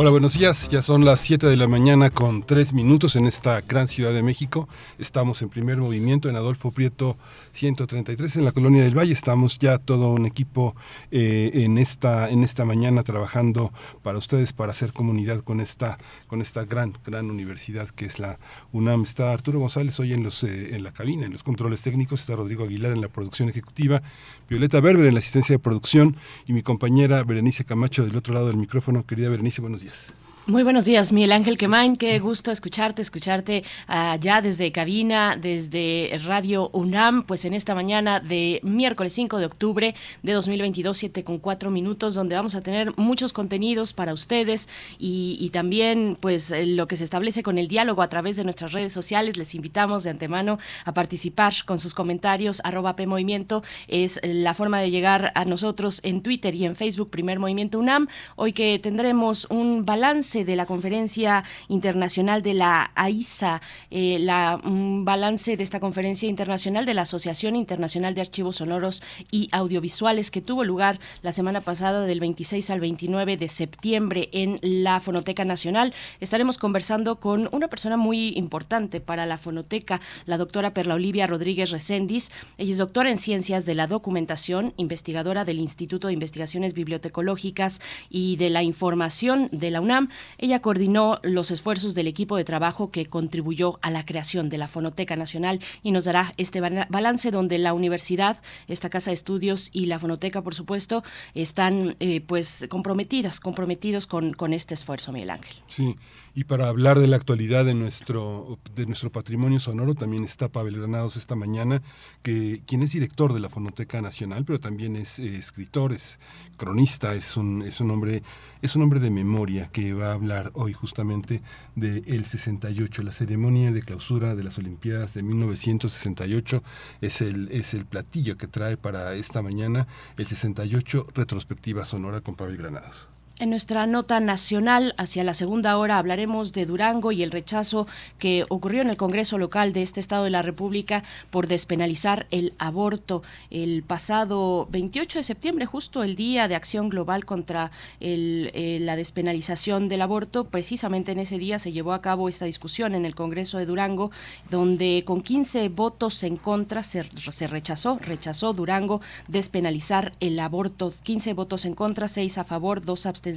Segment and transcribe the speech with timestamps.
[0.00, 0.68] Hola, buenos días.
[0.68, 4.22] Ya son las 7 de la mañana con 3 minutos en esta gran ciudad de
[4.22, 4.68] México.
[4.96, 7.18] Estamos en primer movimiento en Adolfo Prieto
[7.50, 9.12] 133 en la Colonia del Valle.
[9.12, 10.76] Estamos ya todo un equipo
[11.10, 13.72] eh, en, esta, en esta mañana trabajando
[14.04, 18.38] para ustedes, para hacer comunidad con esta, con esta gran, gran universidad que es la
[18.70, 19.02] UNAM.
[19.02, 22.20] Está Arturo González hoy en, los, eh, en la cabina, en los controles técnicos.
[22.20, 24.00] Está Rodrigo Aguilar en la producción ejecutiva.
[24.48, 28.46] Violeta Berber en la asistencia de producción y mi compañera Berenice Camacho del otro lado
[28.46, 29.04] del micrófono.
[29.04, 29.87] Querida Berenice, buenos días.
[29.88, 30.27] Gracias.
[30.48, 31.94] Muy buenos días, Miguel Ángel Quemain.
[31.96, 38.58] Qué gusto escucharte, escucharte allá desde cabina, desde Radio UNAM, pues en esta mañana de
[38.62, 43.34] miércoles 5 de octubre de 2022, 7 con 4 minutos, donde vamos a tener muchos
[43.34, 48.38] contenidos para ustedes y, también pues lo que se establece con el diálogo a través
[48.38, 49.36] de nuestras redes sociales.
[49.36, 52.62] Les invitamos de antemano a participar con sus comentarios.
[52.64, 57.10] Arroba P Movimiento es la forma de llegar a nosotros en Twitter y en Facebook,
[57.10, 58.08] Primer Movimiento UNAM.
[58.36, 65.04] Hoy que tendremos un balance de la Conferencia Internacional de la AISA, eh, la, un
[65.04, 70.40] balance de esta Conferencia Internacional de la Asociación Internacional de Archivos Sonoros y Audiovisuales que
[70.40, 75.94] tuvo lugar la semana pasada del 26 al 29 de septiembre en la Fonoteca Nacional.
[76.20, 81.70] Estaremos conversando con una persona muy importante para la fonoteca, la doctora Perla Olivia Rodríguez
[81.70, 82.30] Recendis.
[82.56, 88.36] Ella es doctora en Ciencias de la Documentación, investigadora del Instituto de Investigaciones Bibliotecológicas y
[88.36, 90.08] de la Información de la UNAM.
[90.36, 94.68] Ella coordinó los esfuerzos del equipo de trabajo que contribuyó a la creación de la
[94.68, 99.86] Fonoteca Nacional y nos dará este balance donde la universidad, esta casa de estudios y
[99.86, 101.02] la Fonoteca, por supuesto,
[101.34, 105.56] están eh, pues comprometidas, comprometidos con, con este esfuerzo, Miguel Ángel.
[105.66, 105.96] Sí,
[106.38, 110.78] y para hablar de la actualidad de nuestro, de nuestro patrimonio sonoro, también está Pavel
[110.78, 111.82] Granados esta mañana,
[112.22, 116.20] que, quien es director de la Fonoteca Nacional, pero también es eh, escritor, es
[116.56, 118.22] cronista, es un, es un hombre,
[118.62, 121.42] es un hombre de memoria que va a hablar hoy justamente
[121.74, 126.62] de el 68, la ceremonia de clausura de las Olimpiadas de 1968
[127.00, 132.36] es el, es el platillo que trae para esta mañana el 68 retrospectiva sonora con
[132.36, 133.08] Pavel Granados.
[133.40, 137.86] En nuestra nota nacional, hacia la segunda hora, hablaremos de Durango y el rechazo
[138.18, 142.54] que ocurrió en el Congreso local de este Estado de la República por despenalizar el
[142.58, 143.22] aborto.
[143.50, 149.88] El pasado 28 de septiembre, justo el Día de Acción Global contra eh, la despenalización
[149.88, 153.58] del aborto, precisamente en ese día se llevó a cabo esta discusión en el Congreso
[153.58, 154.10] de Durango,
[154.50, 160.92] donde con 15 votos en contra se, se rechazó, rechazó Durango despenalizar el aborto.
[161.04, 163.27] 15 votos en contra, 6 a favor, 2 abstenciones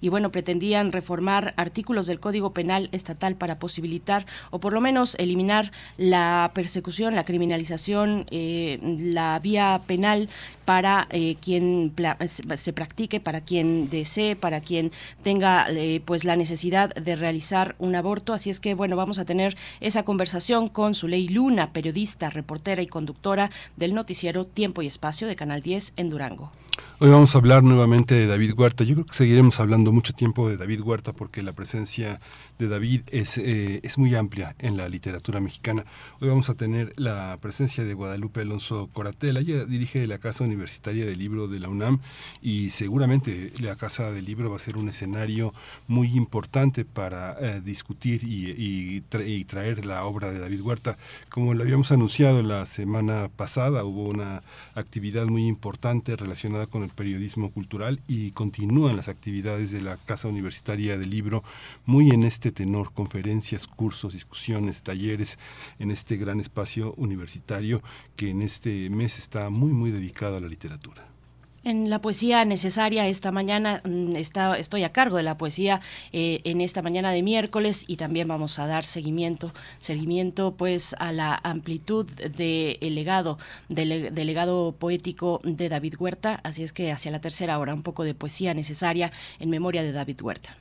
[0.00, 5.14] y bueno, pretendían reformar artículos del Código Penal estatal para posibilitar o por lo menos
[5.16, 10.28] eliminar la persecución, la criminalización, eh, la vía penal
[10.64, 11.94] para eh, quien
[12.56, 14.92] se practique, para quien desee, para quien
[15.22, 18.34] tenga eh, pues la necesidad de realizar un aborto.
[18.34, 22.86] Así es que bueno, vamos a tener esa conversación con Zuley Luna, periodista, reportera y
[22.86, 26.52] conductora del noticiero Tiempo y Espacio de Canal 10 en Durango.
[27.00, 28.82] Hoy vamos a hablar nuevamente de David Huerta.
[28.82, 32.20] Yo creo que seguiremos hablando mucho tiempo de David Huerta porque la presencia
[32.58, 35.84] de David es, eh, es muy amplia en la literatura mexicana.
[36.20, 39.40] Hoy vamos a tener la presencia de Guadalupe Alonso Coratela.
[39.40, 42.00] Ella dirige la Casa Universitaria del Libro de la UNAM
[42.42, 45.54] y seguramente la Casa del Libro va a ser un escenario
[45.86, 50.98] muy importante para eh, discutir y, y, traer la obra de David Huerta.
[51.30, 54.42] Como lo habíamos anunciado la semana pasada, hubo una
[54.74, 60.28] actividad muy importante relacionada con el periodismo cultural y continúan las actividades de la Casa
[60.28, 61.44] Universitaria del Libro
[61.86, 65.38] muy en este este tenor, conferencias, cursos, discusiones, talleres
[65.78, 67.82] en este gran espacio universitario
[68.16, 71.06] que en este mes está muy, muy dedicado a la literatura.
[71.62, 76.40] En la poesía necesaria esta mañana mm, está, estoy a cargo de la poesía eh,
[76.44, 81.38] en esta mañana de miércoles y también vamos a dar seguimiento, seguimiento pues a la
[81.42, 86.40] amplitud del legado, del, del legado poético de David Huerta.
[86.44, 89.92] Así es que hacia la tercera hora un poco de poesía necesaria en memoria de
[89.92, 90.56] David Huerta.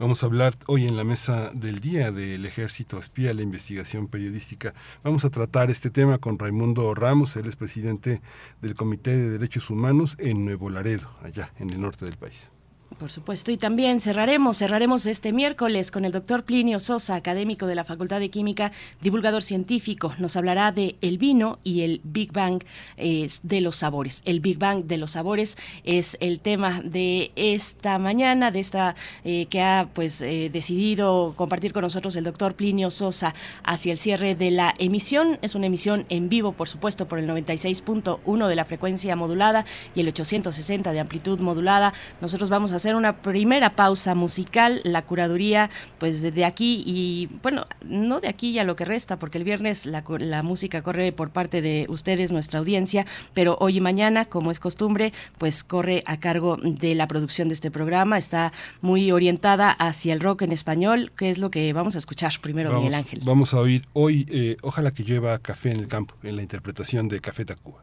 [0.00, 4.72] Vamos a hablar hoy en la mesa del día del ejército espía, la investigación periodística.
[5.04, 8.22] Vamos a tratar este tema con Raimundo Ramos, él es presidente
[8.62, 12.50] del Comité de Derechos Humanos en Nuevo Laredo, allá en el norte del país.
[12.98, 17.74] Por supuesto, y también cerraremos, cerraremos este miércoles con el doctor Plinio Sosa, académico de
[17.74, 20.12] la Facultad de Química, divulgador científico.
[20.18, 22.62] Nos hablará de el vino y el Big Bang
[22.96, 24.22] de los sabores.
[24.26, 29.46] El Big Bang de los sabores es el tema de esta mañana, de esta eh,
[29.46, 34.34] que ha pues eh, decidido compartir con nosotros el doctor Plinio Sosa hacia el cierre
[34.34, 35.38] de la emisión.
[35.42, 39.64] Es una emisión en vivo, por supuesto, por el 96.1 de la frecuencia modulada
[39.94, 41.94] y el 860 de amplitud modulada.
[42.20, 47.66] Nosotros vamos a hacer una primera pausa musical, la curaduría, pues de aquí y, bueno,
[47.84, 51.30] no de aquí ya lo que resta, porque el viernes la, la música corre por
[51.30, 56.18] parte de ustedes, nuestra audiencia, pero hoy y mañana, como es costumbre, pues corre a
[56.18, 58.18] cargo de la producción de este programa.
[58.18, 62.32] Está muy orientada hacia el rock en español, que es lo que vamos a escuchar
[62.40, 63.20] primero, Miguel Ángel.
[63.24, 67.08] Vamos a oír hoy, eh, ojalá que lleva café en el campo, en la interpretación
[67.08, 67.82] de Café Tacuba.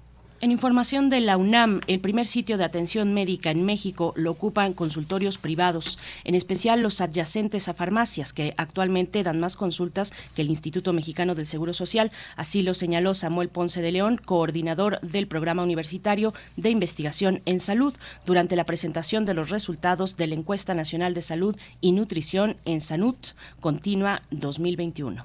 [0.45, 4.75] En información de la UNAM, el primer sitio de atención médica en México lo ocupan
[4.75, 10.51] consultorios privados, en especial los adyacentes a farmacias, que actualmente dan más consultas que el
[10.51, 12.13] Instituto Mexicano del Seguro Social.
[12.37, 17.95] Así lo señaló Samuel Ponce de León, coordinador del Programa Universitario de Investigación en Salud,
[18.27, 22.83] durante la presentación de los resultados de la Encuesta Nacional de Salud y Nutrición en
[22.83, 23.29] Sanut
[23.61, 25.25] Continua 2021.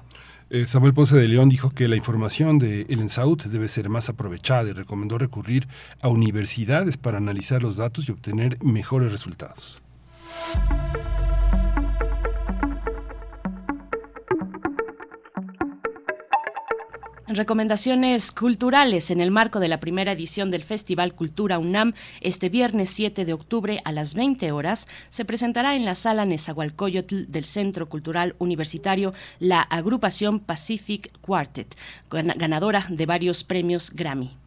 [0.52, 4.08] Eh, Samuel Ponce de León dijo que la información de el ENSAUT debe ser más
[4.08, 5.68] aprovechada y recomendó recurrir
[6.00, 9.80] a universidades para analizar los datos y obtener mejores resultados.
[17.32, 22.90] Recomendaciones culturales en el marco de la primera edición del Festival Cultura UNAM, este viernes
[22.90, 27.88] 7 de octubre a las 20 horas, se presentará en la sala Nezahualcóyotl del Centro
[27.88, 31.76] Cultural Universitario la agrupación Pacific Quartet,
[32.10, 34.39] ganadora de varios premios Grammy.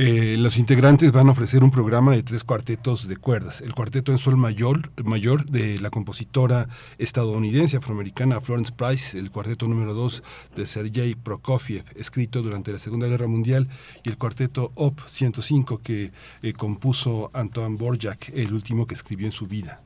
[0.00, 3.60] Eh, los integrantes van a ofrecer un programa de tres cuartetos de cuerdas.
[3.60, 9.66] El cuarteto en sol mayor, mayor de la compositora estadounidense afroamericana Florence Price, el cuarteto
[9.66, 10.22] número dos
[10.54, 13.66] de Sergei Prokofiev, escrito durante la Segunda Guerra Mundial,
[14.04, 16.12] y el cuarteto Op 105 que
[16.42, 19.80] eh, compuso Antoine Borjak, el último que escribió en su vida.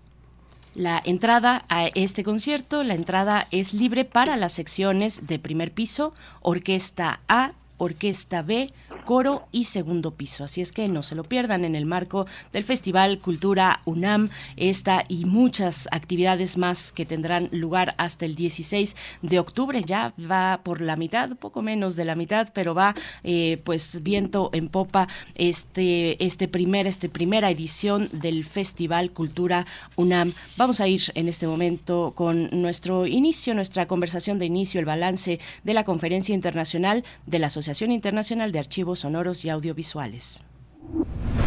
[0.75, 6.13] La entrada a este concierto, la entrada es libre para las secciones de primer piso,
[6.43, 8.69] orquesta A, orquesta B,
[9.05, 10.45] coro y segundo piso.
[10.45, 15.03] Así es que no se lo pierdan en el marco del Festival Cultura UNAM, esta
[15.09, 19.83] y muchas actividades más que tendrán lugar hasta el 16 de octubre.
[19.85, 22.95] Ya va por la mitad, poco menos de la mitad, pero va
[23.25, 29.67] eh, pues viento en popa este, este primer, este primera edición del Festival Cultura
[29.97, 30.33] UNAM.
[30.57, 35.41] Vamos a ir en este momento con nuestro inicio, nuestra conversación de inicio, el balance
[35.65, 40.43] de la conferencia internacional de la Asociación Internacional de Archivos sonoros y audiovisuales.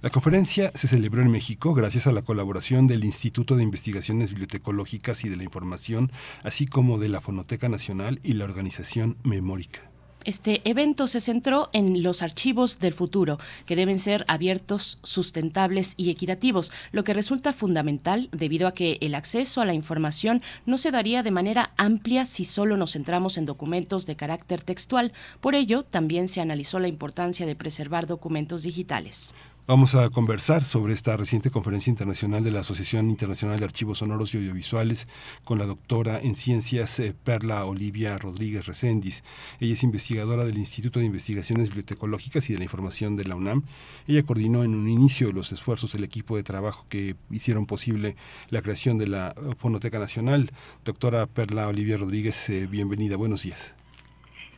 [0.03, 5.25] La conferencia se celebró en México gracias a la colaboración del Instituto de Investigaciones Bibliotecológicas
[5.25, 6.13] y de la Información,
[6.43, 9.81] así como de la Fonoteca Nacional y la organización Memórica.
[10.27, 16.11] Este evento se centró en los archivos del futuro, que deben ser abiertos, sustentables y
[16.11, 20.91] equitativos, lo que resulta fundamental debido a que el acceso a la información no se
[20.91, 25.13] daría de manera amplia si solo nos centramos en documentos de carácter textual.
[25.41, 29.33] Por ello, también se analizó la importancia de preservar documentos digitales.
[29.69, 34.33] Vamos a conversar sobre esta reciente conferencia internacional de la Asociación Internacional de Archivos Sonoros
[34.33, 35.09] y Audiovisuales
[35.43, 39.25] con la doctora en ciencias eh, Perla Olivia Rodríguez Recendis.
[39.59, 43.65] Ella es investigadora del Instituto de Investigaciones Bibliotecológicas y de la Información de la UNAM.
[44.07, 48.15] Ella coordinó en un inicio los esfuerzos del equipo de trabajo que hicieron posible
[48.51, 50.53] la creación de la eh, Fonoteca Nacional.
[50.85, 53.17] Doctora Perla Olivia Rodríguez, eh, bienvenida.
[53.17, 53.75] Buenos días.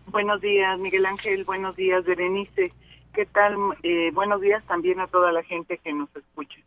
[0.08, 1.44] Buenos días, Miguel Ángel.
[1.44, 2.74] Buenos días, Berenice.
[3.14, 3.56] ¿Qué tal?
[3.82, 6.58] Eh, buenos días también a toda la gente que nos escucha.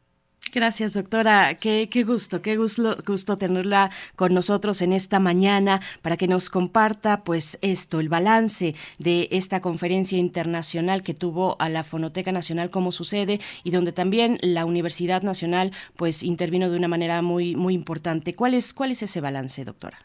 [0.53, 1.55] Gracias, doctora.
[1.55, 6.49] Qué, qué gusto, qué gusto, gusto tenerla con nosotros en esta mañana para que nos
[6.49, 12.69] comparta, pues, esto, el balance de esta conferencia internacional que tuvo a la Fonoteca Nacional,
[12.69, 17.73] como sucede, y donde también la Universidad Nacional, pues, intervino de una manera muy, muy
[17.73, 18.35] importante.
[18.35, 19.99] ¿Cuál es, cuál es ese balance, doctora?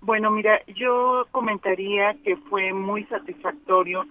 [0.00, 4.06] Bueno, mira, yo comentaría que fue muy satisfactorio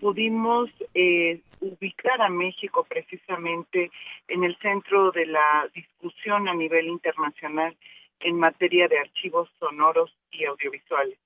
[0.00, 3.90] pudimos eh, ubicar a México precisamente
[4.28, 7.76] en el centro de la discusión a nivel internacional
[8.20, 11.18] en materia de archivos sonoros y audiovisuales.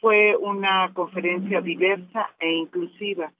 [0.00, 3.32] Fue una conferencia diversa e inclusiva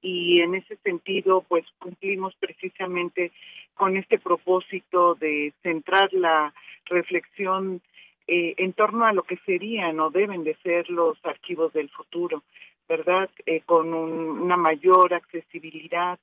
[0.00, 3.32] y en ese sentido pues cumplimos precisamente
[3.74, 6.52] con este propósito de centrar la
[6.86, 7.80] reflexión
[8.26, 12.42] eh, en torno a lo que serían o deben de ser los archivos del futuro,
[12.88, 13.28] ¿verdad?
[13.46, 16.18] Eh, con una mayor accesibilidad,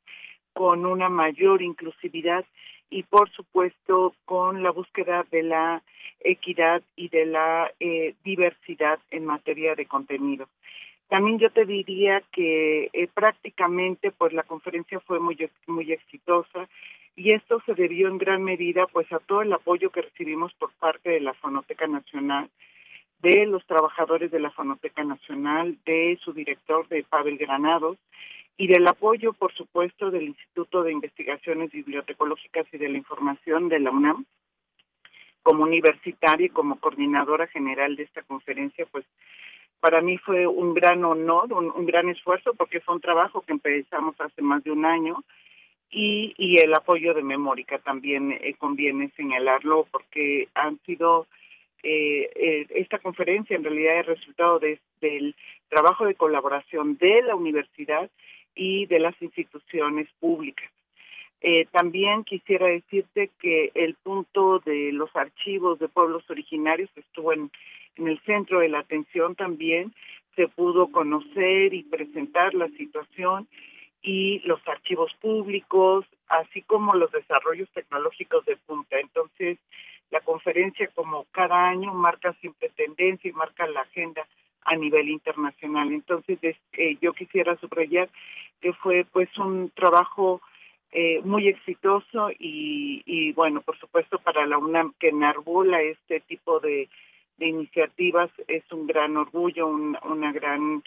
[0.53, 2.45] con una mayor inclusividad
[2.89, 5.83] y por supuesto con la búsqueda de la
[6.21, 10.47] equidad y de la eh, diversidad en materia de contenido.
[11.07, 16.67] También yo te diría que eh, prácticamente pues la conferencia fue muy muy exitosa
[17.15, 20.71] y esto se debió en gran medida pues a todo el apoyo que recibimos por
[20.73, 22.49] parte de la Fonoteca Nacional
[23.25, 27.97] de los trabajadores de la Fonoteca Nacional, de su director, de Pavel Granados,
[28.55, 33.79] y del apoyo, por supuesto, del Instituto de Investigaciones Bibliotecológicas y de la Información de
[33.79, 34.25] la UNAM.
[35.41, 39.05] Como universitaria y como coordinadora general de esta conferencia, pues
[39.79, 44.13] para mí fue un gran honor, un, gran esfuerzo, porque fue un trabajo que empezamos
[44.21, 45.23] hace más de un año,
[45.89, 51.25] y, y el apoyo de Memórica también eh, conviene señalarlo, porque han sido
[51.87, 55.35] eh, eh, esta conferencia en realidad es resultado del
[55.69, 58.09] trabajo de colaboración de la universidad
[58.55, 60.67] y de las instituciones públicas.
[61.41, 67.51] Eh, también quisiera decirte que el punto de los archivos de pueblos originarios estuvo en,
[67.97, 69.93] en el centro de la atención también,
[70.35, 73.47] se pudo conocer y presentar la situación
[74.01, 78.99] y los archivos públicos, así como los desarrollos tecnológicos de punta.
[78.99, 79.59] Entonces,
[80.11, 84.25] la conferencia, como cada año, marca siempre tendencia y marca la agenda
[84.63, 85.91] a nivel internacional.
[85.91, 86.39] Entonces,
[86.73, 88.09] eh, yo quisiera subrayar
[88.61, 90.41] que fue pues un trabajo
[90.91, 96.59] eh, muy exitoso y, y, bueno, por supuesto para la UNAM que enarbula este tipo
[96.59, 96.89] de,
[97.37, 100.83] de iniciativas es un gran orgullo, una gran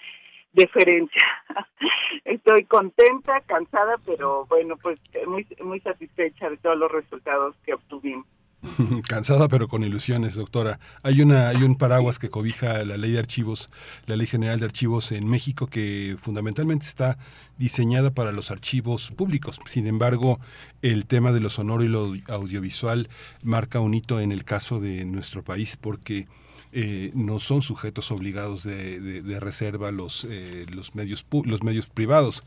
[0.53, 1.23] deferencia.
[2.25, 8.27] Estoy contenta, cansada, pero bueno, pues muy muy satisfecha de todos los resultados que obtuvimos.
[9.09, 10.81] Cansada pero con ilusiones, doctora.
[11.03, 13.69] Hay una hay un paraguas que cobija la Ley de Archivos,
[14.07, 17.19] la Ley General de Archivos en México que fundamentalmente está
[17.57, 19.61] diseñada para los archivos públicos.
[19.67, 20.41] Sin embargo,
[20.83, 23.09] el tema de lo sonoro y lo audiovisual
[23.43, 26.27] marca un hito en el caso de nuestro país porque
[26.73, 32.43] eh, no son sujetos obligados de, reserva los, eh, los, medios, los medios privados.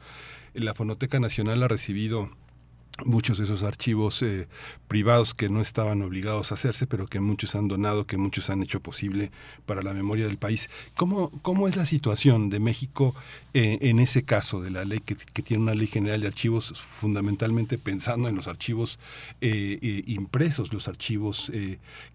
[0.53, 2.29] La Fonoteca Nacional ha recibido
[3.05, 4.47] muchos de esos archivos eh,
[4.87, 8.61] privados que no estaban obligados a hacerse, pero que muchos han donado, que muchos han
[8.61, 9.31] hecho posible
[9.65, 10.69] para la memoria del país.
[10.95, 13.15] ¿Cómo, cómo es la situación de México
[13.53, 17.77] eh, en ese caso de la ley que, tiene una ley general de archivos fundamentalmente
[17.77, 18.99] pensando en los archivos
[19.41, 21.51] eh, impresos, los archivos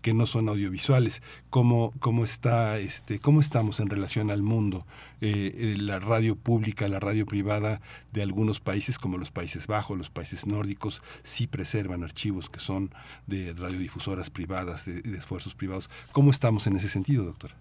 [0.02, 1.22] que no son audiovisuales?
[1.50, 4.86] ¿Cómo, cómo, está, este, ¿Cómo estamos en relación al mundo?
[5.20, 7.80] La radio pública, la radio privada
[8.12, 12.90] de algunos países como los Países Bajos, los países nórdicos, sí preservan archivos que son
[13.26, 15.88] de radiodifusoras privadas, de, esfuerzos privados.
[16.12, 17.54] ¿Cómo estamos en ese sentido, doctora?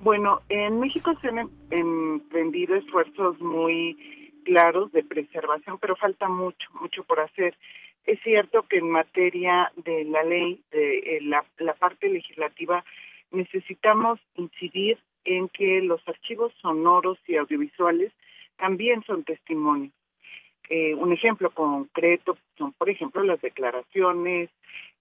[0.00, 6.68] Bueno, en México se han em, emprendido esfuerzos muy claros de preservación, pero falta mucho,
[6.80, 7.56] mucho por hacer.
[8.04, 12.84] Es cierto que en materia de la ley, de eh, la parte legislativa,
[13.30, 18.12] necesitamos incidir en que los archivos sonoros y audiovisuales
[18.56, 19.92] también son testimonios.
[20.70, 24.50] Eh, un ejemplo concreto son, por ejemplo, las declaraciones,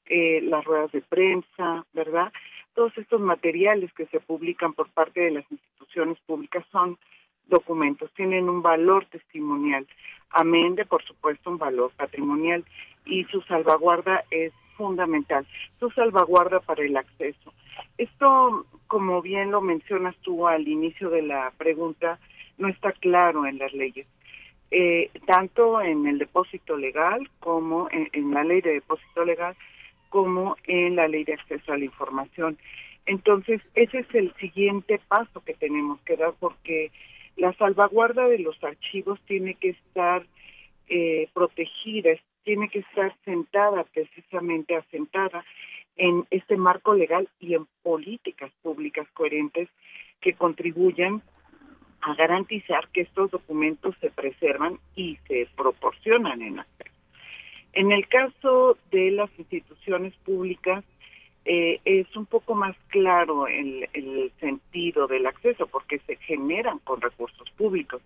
[0.05, 2.33] eh, las ruedas de prensa, ¿verdad?
[2.73, 6.97] Todos estos materiales que se publican por parte de las instituciones públicas son
[7.45, 9.87] documentos, tienen un valor testimonial,
[10.29, 12.65] amén de, por supuesto, un valor patrimonial
[13.05, 15.45] y su salvaguarda es fundamental,
[15.79, 17.53] su salvaguarda para el acceso.
[17.97, 22.19] Esto, como bien lo mencionas tú al inicio de la pregunta,
[22.57, 24.07] no está claro en las leyes
[24.75, 29.55] eh, tanto en el depósito legal como en, la ley de depósito legal
[30.09, 32.57] como en la ley de acceso a la información.
[33.05, 36.89] Entonces, ese es el siguiente paso que tenemos que dar porque
[37.37, 40.25] la salvaguarda de los archivos tiene que estar
[40.89, 42.09] eh, protegida,
[42.43, 45.43] tiene que estar sentada, precisamente asentada
[45.95, 49.69] en este marco legal y en políticas públicas coherentes
[50.21, 51.21] que contribuyan
[52.01, 56.91] a garantizar que estos documentos se preservan y se proporcionan en acceso.
[57.73, 60.83] En el caso de las instituciones públicas,
[61.45, 67.01] eh, es un poco más claro el, el sentido del acceso porque se generan con
[67.01, 68.01] recursos públicos.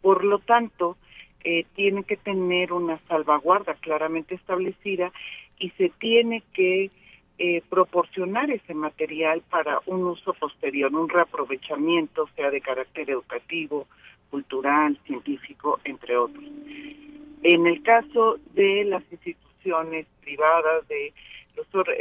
[0.00, 0.96] Por lo tanto,
[1.44, 5.12] eh, tiene que tener una salvaguarda claramente establecida
[5.58, 6.90] y se tiene que
[7.38, 13.86] eh, proporcionar ese material para un uso posterior, un reaprovechamiento, sea de carácter educativo,
[14.30, 16.44] cultural, científico, entre otros.
[17.42, 21.14] En el caso de las instituciones privadas, de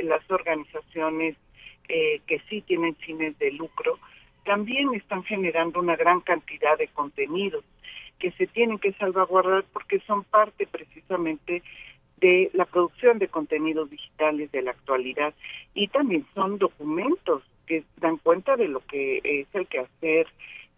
[0.04, 1.38] las organizaciones
[1.88, 3.98] eh, que sí tienen fines de lucro,
[4.44, 7.64] también están generando una gran cantidad de contenidos
[8.20, 11.64] que se tienen que salvaguardar porque son parte precisamente
[12.18, 15.34] de la producción de contenidos digitales de la actualidad
[15.74, 20.28] y también son documentos que dan cuenta de lo que es el quehacer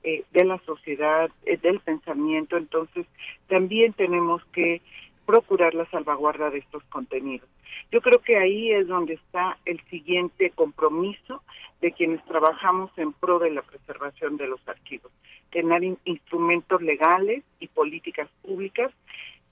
[0.03, 3.05] eh, de la sociedad, eh, del pensamiento, entonces
[3.47, 4.81] también tenemos que
[5.25, 7.47] procurar la salvaguarda de estos contenidos.
[7.91, 11.43] Yo creo que ahí es donde está el siguiente compromiso
[11.81, 15.11] de quienes trabajamos en pro de la preservación de los archivos,
[15.51, 18.91] tener instrumentos legales y políticas públicas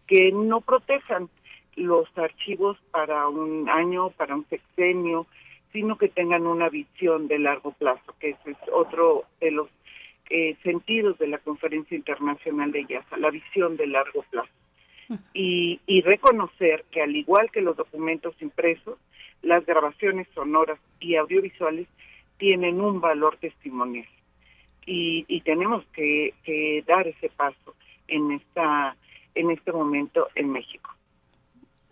[0.08, 1.30] que no protejan
[1.76, 5.28] los archivos para un año, para un sexenio,
[5.72, 9.68] sino que tengan una visión de largo plazo, que ese es otro de los
[10.30, 14.50] eh, sentidos de la Conferencia Internacional de IASA, la visión de largo plazo.
[15.34, 19.00] Y, y reconocer que al igual que los documentos impresos,
[19.42, 21.88] las grabaciones sonoras y audiovisuales
[22.38, 24.08] tienen un valor testimonial
[24.86, 27.76] y, y tenemos que, que dar ese paso
[28.08, 28.96] en esta
[29.36, 30.90] en este momento en México.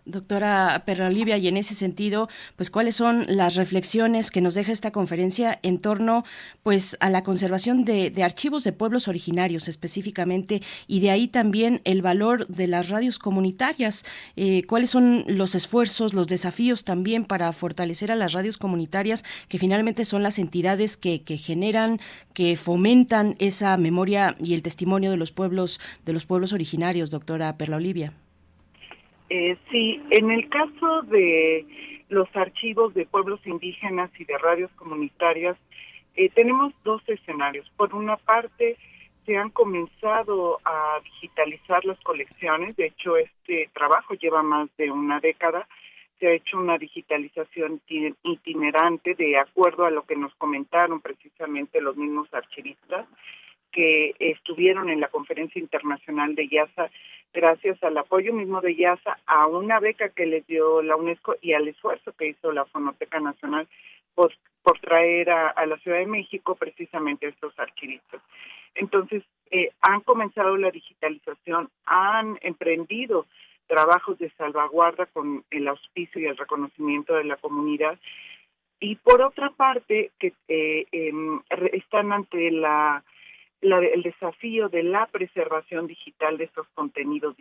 [0.08, 4.90] Doctora Olivia, y en ese sentido, pues cuáles son las reflexiones que nos deja esta
[4.90, 6.24] conferencia en torno
[6.62, 12.02] pues a la conservación de, archivos de pueblos originarios específicamente y de ahí también el
[12.02, 14.04] valor de las radios comunitarias.
[14.36, 19.58] Eh, ¿Cuáles son los esfuerzos, los desafíos también para fortalecer a las radios comunitarias que
[19.58, 22.00] finalmente son las entidades que, que generan,
[22.32, 27.56] que fomentan esa memoria y el testimonio de los pueblos, de los pueblos originarios, doctora
[27.56, 28.12] Perla Olivia?
[29.30, 31.66] Eh, sí, en el caso de
[32.08, 35.56] los archivos de pueblos indígenas y de radios comunitarias,
[36.16, 37.70] eh, tenemos dos escenarios.
[37.76, 38.76] Por una parte,
[39.26, 42.74] se han comenzado a digitalizar las colecciones.
[42.76, 45.68] De hecho, este trabajo lleva más de una década.
[46.18, 47.80] Se ha hecho una digitalización
[48.22, 53.06] itinerante de acuerdo a lo que nos comentaron precisamente los mismos archivistas
[53.72, 56.90] que estuvieron en la conferencia internacional de IASA
[57.32, 61.52] gracias al apoyo mismo de IASA a una beca que les dio la UNESCO y
[61.52, 63.68] al esfuerzo que hizo la Fonoteca Nacional
[64.14, 68.20] por, por traer a, la Ciudad de México precisamente estos archivistas.
[68.74, 73.26] Entonces, eh, han comenzado la digitalización, han emprendido
[73.66, 77.98] trabajos de salvaguarda con el auspicio y el reconocimiento de la comunidad
[78.80, 81.40] y por otra parte que eh, em,
[81.72, 83.02] están ante la
[83.60, 87.36] el desafío de la preservación digital de estos contenidos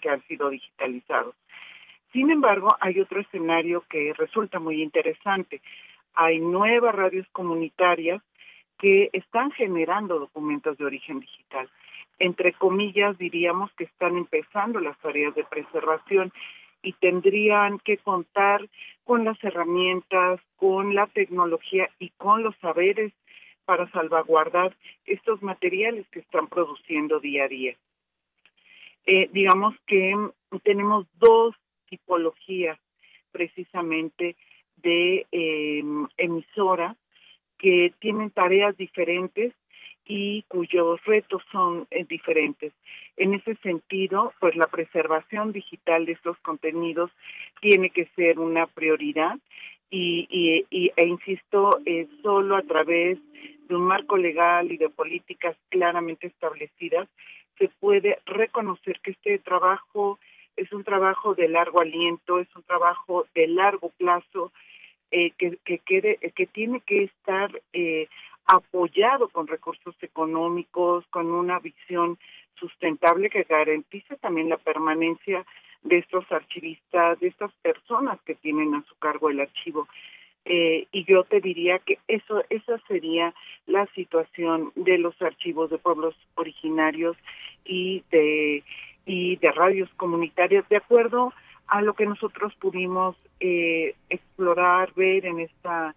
[0.00, 1.34] que han sido digitalizados.
[2.12, 5.60] Sin embargo, hay otro escenario que resulta muy interesante.
[6.14, 8.22] Hay nuevas radios comunitarias
[8.78, 11.68] que están generando documentos de origen digital.
[12.18, 16.32] Entre comillas, diríamos que están empezando las tareas de preservación
[16.82, 18.68] y tendrían que contar
[19.04, 23.12] con las herramientas, con la tecnología y con los saberes
[23.72, 27.74] para salvaguardar estos materiales que están produciendo día a día.
[29.06, 30.14] Eh, digamos que
[30.62, 31.54] tenemos dos
[31.88, 32.78] tipologías
[33.30, 34.36] precisamente
[34.76, 35.82] de eh,
[36.18, 36.98] emisoras
[37.56, 39.54] que tienen tareas diferentes
[40.04, 42.74] y cuyos retos son eh, diferentes.
[43.16, 47.10] En ese sentido, pues la preservación digital de estos contenidos
[47.62, 49.38] tiene que ser una prioridad
[49.94, 53.18] y, y, e insisto, es solo a través
[53.68, 57.08] de un marco legal y de políticas claramente establecidas
[57.58, 60.18] se puede reconocer que este trabajo
[60.56, 64.52] es un trabajo de largo aliento, es un trabajo de largo plazo
[65.10, 68.08] eh, que, que, quede, que tiene que estar eh,
[68.46, 72.18] apoyado con recursos económicos, con una visión
[72.54, 75.44] sustentable que garantice también la permanencia
[75.82, 79.88] de estos archivistas, de estas personas que tienen a su cargo el archivo.
[80.44, 83.32] Eh, y yo te diría que eso esa sería
[83.66, 87.16] la situación de los archivos de pueblos originarios
[87.64, 88.64] y de
[89.04, 91.32] y de radios comunitarias, de acuerdo
[91.66, 95.94] a lo que nosotros pudimos eh, explorar, ver en esta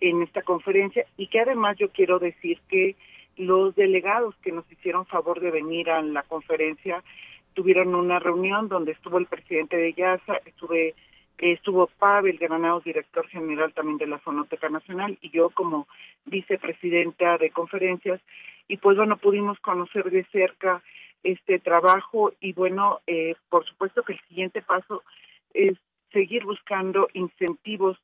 [0.00, 2.96] en esta conferencia y que además yo quiero decir que
[3.36, 7.02] los delegados que nos hicieron favor de venir a la conferencia
[7.54, 10.94] tuvieron una reunión donde estuvo el presidente de YASA, estuve
[11.38, 15.88] estuvo Pavel Granados, director general también de la Fonoteca Nacional, y yo como
[16.24, 18.20] vicepresidenta de conferencias,
[18.68, 20.82] y pues bueno, pudimos conocer de cerca
[21.24, 25.02] este trabajo y bueno, eh, por supuesto que el siguiente paso
[25.52, 25.76] es
[26.12, 27.98] seguir buscando incentivos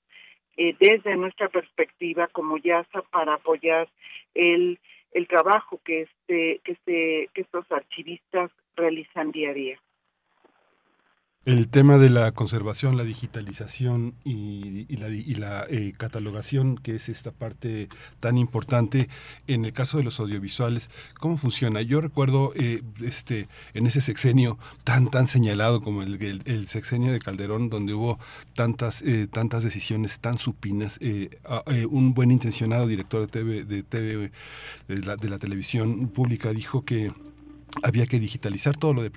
[0.57, 3.89] eh, desde nuestra perspectiva como YASA para apoyar
[4.35, 4.79] el
[5.13, 9.79] el trabajo que este que este que estos archivistas realizan día a día.
[11.49, 17.09] El tema de la conservación, la digitalización y, la, y la eh, catalogación, que es
[17.09, 17.88] esta parte
[18.21, 19.09] tan importante
[19.47, 21.81] en el caso de los audiovisuales, ¿cómo funciona?
[21.81, 27.19] Yo recuerdo eh, este en ese sexenio tan tan señalado como el, el, sexenio de
[27.19, 28.19] Calderón, donde hubo
[28.55, 31.01] tantas eh, tantas decisiones tan supinas,
[31.88, 34.33] un buen intencionado director de TV, de, TV
[34.87, 37.11] de, la, de la televisión pública dijo que
[37.83, 39.11] había que digitalizar todo lo de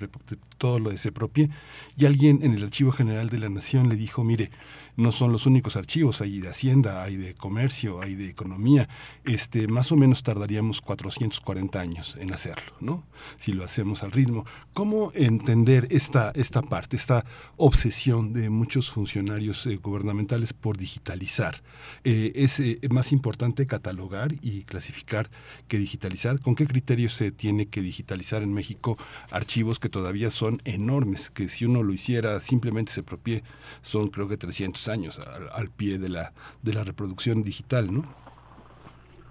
[0.58, 1.50] todo lo de Sepropie
[1.96, 4.50] y alguien en el Archivo General de la Nación le dijo, mire,
[4.96, 8.88] no son los únicos archivos, hay de Hacienda, hay de Comercio, hay de Economía,
[9.24, 13.04] este, más o menos tardaríamos 440 años en hacerlo, ¿no?
[13.38, 14.44] Si lo hacemos al ritmo.
[14.74, 17.24] ¿Cómo entender esta, esta parte, esta
[17.56, 21.62] obsesión de muchos funcionarios eh, gubernamentales por digitalizar?
[22.04, 25.30] Eh, ¿Es eh, más importante catalogar y clasificar
[25.68, 26.40] que digitalizar?
[26.40, 28.98] ¿Con qué criterios se tiene que digitalizar en México
[29.30, 33.42] archivos que todavía son enormes, que si uno lo hiciera simplemente se propie,
[33.80, 38.02] son creo que 300 años al, pie de la, de la reproducción digital, ¿no?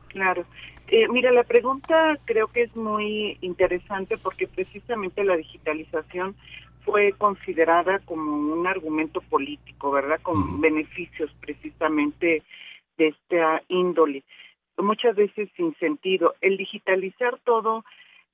[0.08, 0.46] Claro.
[0.88, 6.36] Eh, mira, la pregunta creo que es muy interesante porque precisamente la digitalización
[6.84, 10.20] fue considerada como un argumento político, ¿verdad?
[10.22, 12.44] Con beneficios precisamente
[12.98, 14.24] de esta índole.
[14.78, 16.36] Muchas veces sin sentido.
[16.42, 17.86] El digitalizar todo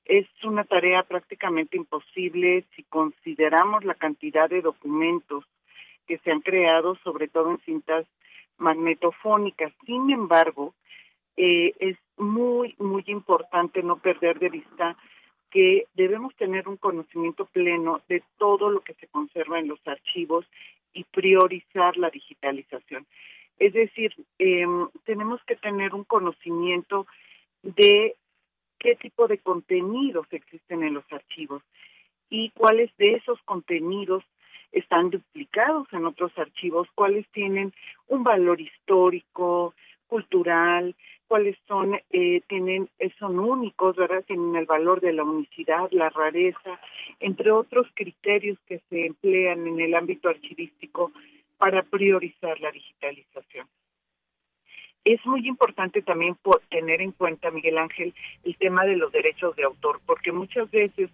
[0.06, 5.44] es una tarea prácticamente imposible si consideramos la cantidad de documentos
[6.08, 8.06] que se han creado, sobre todo en cintas
[8.58, 9.74] magnetofónicas.
[9.86, 10.74] Sin embargo,
[11.36, 14.98] eh, es muy, muy importante no perder de vista
[15.52, 20.46] que debemos tener un conocimiento pleno de todo lo que se conserva en los archivos
[20.93, 23.06] y priorizar la digitalización.
[23.60, 27.08] Es decir, em, tenemos que tener un conocimiento
[27.63, 28.15] de
[28.80, 31.63] qué tipo de contenidos existen en los archivos
[32.30, 34.24] y cuáles de esos contenidos
[34.72, 37.74] están duplicados en otros archivos, cuáles tienen
[38.08, 39.74] un valor histórico,
[40.08, 40.96] cultural,
[41.28, 44.24] cuáles son eh, tienen eh, son únicos, ¿verdad?
[44.26, 46.80] Tienen el valor de la unicidad, la rareza,
[47.20, 51.12] entre otros criterios que se emplean en el ámbito archivístico
[51.58, 53.68] para priorizar la digitalización.
[55.04, 56.38] Es muy importante también
[56.70, 61.10] tener en cuenta, Miguel Ángel, el tema de los derechos de autor, porque muchas veces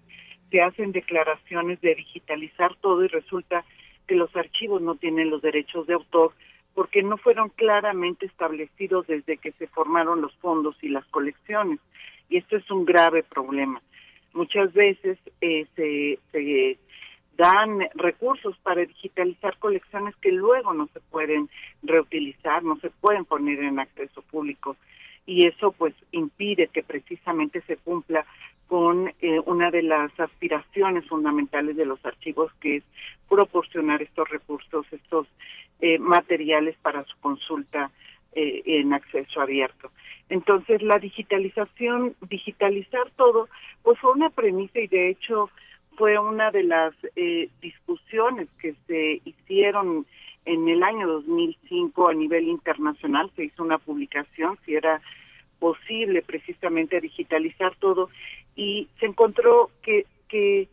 [0.51, 3.65] se hacen declaraciones de digitalizar todo y resulta
[4.07, 6.33] que los archivos no tienen los derechos de autor
[6.73, 11.79] porque no fueron claramente establecidos desde que se formaron los fondos y las colecciones.
[12.29, 13.81] Y esto es un grave problema.
[14.33, 16.77] Muchas veces eh, se, se
[17.37, 21.49] dan recursos para digitalizar colecciones que luego no se pueden
[21.83, 24.75] reutilizar, no se pueden poner en acceso público
[25.25, 28.25] y eso pues impide que precisamente se cumpla
[28.67, 32.83] con eh, una de las aspiraciones fundamentales de los archivos, que es
[33.29, 35.27] proporcionar estos recursos, estos
[35.81, 37.91] eh, materiales para su consulta
[38.33, 39.91] eh, en acceso abierto.
[40.29, 43.49] Entonces, la digitalización, digitalizar todo,
[43.83, 45.49] pues fue una premisa y de hecho
[45.95, 46.95] fue una de las
[47.61, 50.07] discusiones que se hicieron
[50.45, 53.29] en el año 2005 a nivel internacional.
[53.35, 55.01] Se hizo una publicación si era
[55.59, 58.09] posible precisamente digitalizar todo
[58.55, 60.67] y se encontró que, que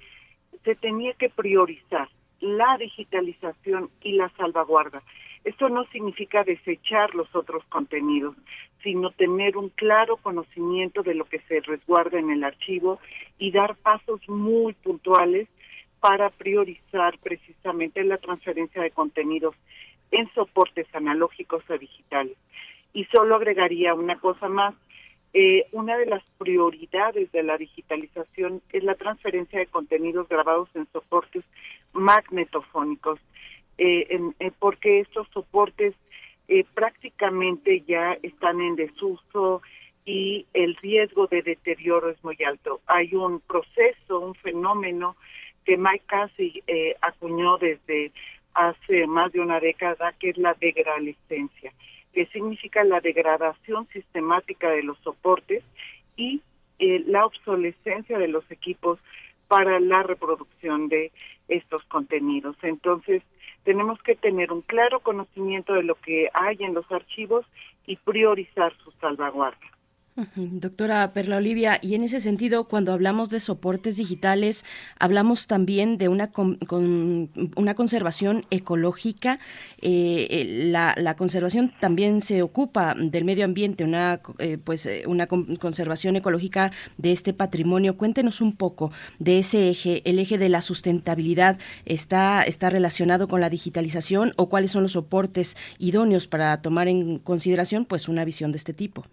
[0.65, 2.09] se tenía que priorizar
[2.41, 5.03] la digitalización y la salvaguarda.
[5.45, 8.37] Esto no significa desechar los otros contenidos,
[8.83, 12.99] sino tener un claro conocimiento de lo que se resguarda en el archivo
[13.39, 15.49] y dar pasos muy puntuales
[16.01, 19.55] para priorizar precisamente la transferencia de contenidos
[20.11, 22.37] en soportes analógicos o digitales.
[22.93, 24.75] Y solo agregaría una cosa más,
[25.33, 30.87] eh, una de las prioridades de la digitalización es la transferencia de contenidos grabados en
[30.93, 31.45] soportes
[31.93, 33.21] magnetofónicos,
[33.79, 35.95] eh, eh, porque estos soportes
[36.75, 39.63] prácticamente ya están en desuso
[40.05, 42.81] y el riesgo de deterioro es muy alto.
[42.87, 45.17] Hay un proceso, un fenómeno
[45.65, 48.13] que Mike Casey eh, acuñó desde
[48.55, 51.73] hace más de una década, que es la degradescencia,
[52.13, 55.63] que significa la degradación sistemática de los soportes
[56.17, 56.41] y
[56.79, 58.99] eh, la obsolescencia de los equipos
[59.49, 61.13] para la reproducción de
[61.49, 62.57] estos contenidos.
[62.63, 63.23] Entonces,
[63.65, 67.45] tenemos que tener un claro conocimiento de lo que hay en los archivos
[67.87, 69.59] y priorizar su salvaguarda.
[70.37, 74.65] Doctora Perla Olivia, y en ese sentido, cuando hablamos de soportes digitales,
[74.99, 76.59] hablamos también de una, con,
[77.57, 79.39] una conservación ecológica.
[79.81, 86.17] Eh, la, conservación también se ocupa del medio ambiente, una, eh, pues, eh, una conservación
[86.17, 87.97] ecológica de este patrimonio.
[87.97, 91.59] Cuéntenos un poco de ese eje, el eje de la sustentabilidad.
[91.87, 97.19] ¿Está, está relacionado con la digitalización o cuáles son los soportes idóneos para tomar en
[97.19, 99.05] consideración pues, una visión de este tipo?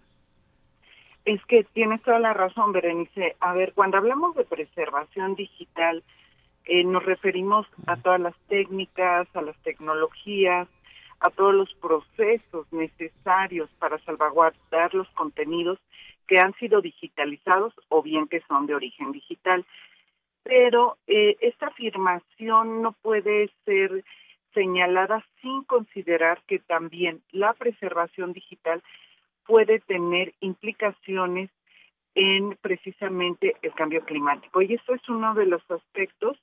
[1.28, 3.36] Es que tienes toda la razón, Berenice.
[3.40, 6.02] A ver, cuando hablamos de preservación digital,
[6.64, 10.68] eh, nos referimos a todas las técnicas, a las tecnologías,
[11.20, 15.78] a todos los procesos necesarios para salvaguardar los contenidos
[16.26, 19.66] que han sido digitalizados o bien que son de origen digital.
[20.44, 24.02] Pero eh, esta afirmación no puede ser
[24.54, 28.82] señalada sin considerar que también la preservación digital
[29.48, 31.48] puede tener implicaciones
[32.14, 34.60] en precisamente el cambio climático.
[34.60, 36.36] Y esto es uno de los aspectos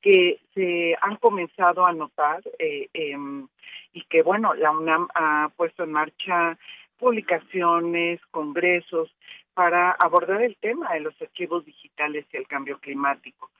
[0.00, 3.48] que se han comenzado a notar eh, em,
[3.92, 6.56] y que, bueno, la UNAM ha puesto en marcha
[6.96, 9.14] publicaciones, congresos
[9.52, 13.50] para abordar el tema de los archivos digitales y el cambio climático.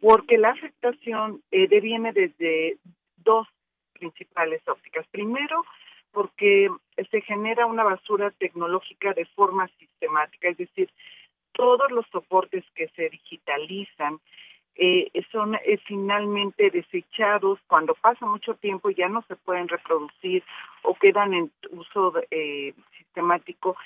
[0.00, 2.78] Porque la afectación eh, deviene desde
[3.18, 3.46] dos
[3.92, 5.06] principales ópticas.
[5.12, 5.64] Primero,
[6.14, 6.70] porque
[7.10, 10.88] se genera una basura tecnológica de forma sistemática, es decir,
[11.52, 14.20] todos los soportes que se digitalizan
[14.76, 20.42] eh, son eh, finalmente desechados cuando pasa mucho tiempo y ya no se pueden reproducir
[20.82, 23.76] o quedan en uso eh, sistemático.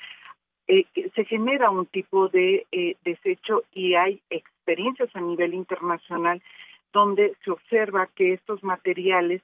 [0.66, 2.66] se genera un tipo de
[3.04, 6.42] desecho y hay experiencias a nivel internacional
[6.92, 9.42] donde se observa que estos materiales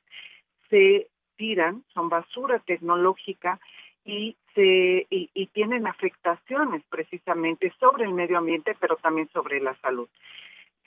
[0.70, 3.60] se tiran, son basura tecnológica
[4.04, 10.08] y se y, tienen afectaciones precisamente sobre el medio ambiente, pero también sobre la salud.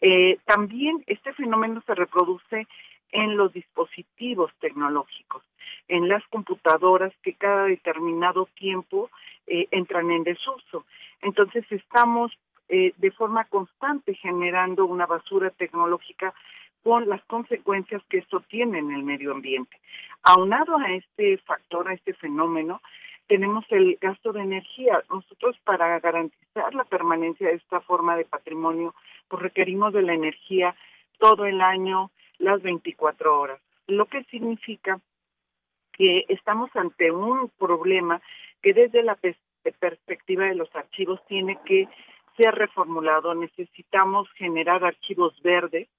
[0.02, 2.68] Eh, también este fenómeno se reproduce
[3.12, 5.44] en los dispositivos tecnológicos,
[5.88, 9.10] en las computadoras que cada determinado tiempo
[9.48, 10.86] eh, entran en desuso.
[11.22, 12.32] Entonces estamos
[12.70, 16.34] eh, de forma constante generando una basura tecnológica
[16.88, 19.78] con las consecuencias que esto tiene en el medio ambiente.
[20.24, 22.82] Aunado a este factor, a este fenómeno,
[23.28, 25.04] tenemos el gasto de energía.
[25.10, 28.96] Nosotros para garantizar la permanencia de esta forma de patrimonio,
[29.28, 30.78] pues requerimos de la energía
[31.20, 35.02] todo el año, las 24 horas, lo que significa
[35.92, 38.22] que estamos ante un problema
[38.62, 39.18] que desde la
[39.82, 41.90] perspectiva de los archivos tiene que
[42.38, 43.36] ser reformulado.
[43.36, 45.90] Necesitamos generar archivos verdes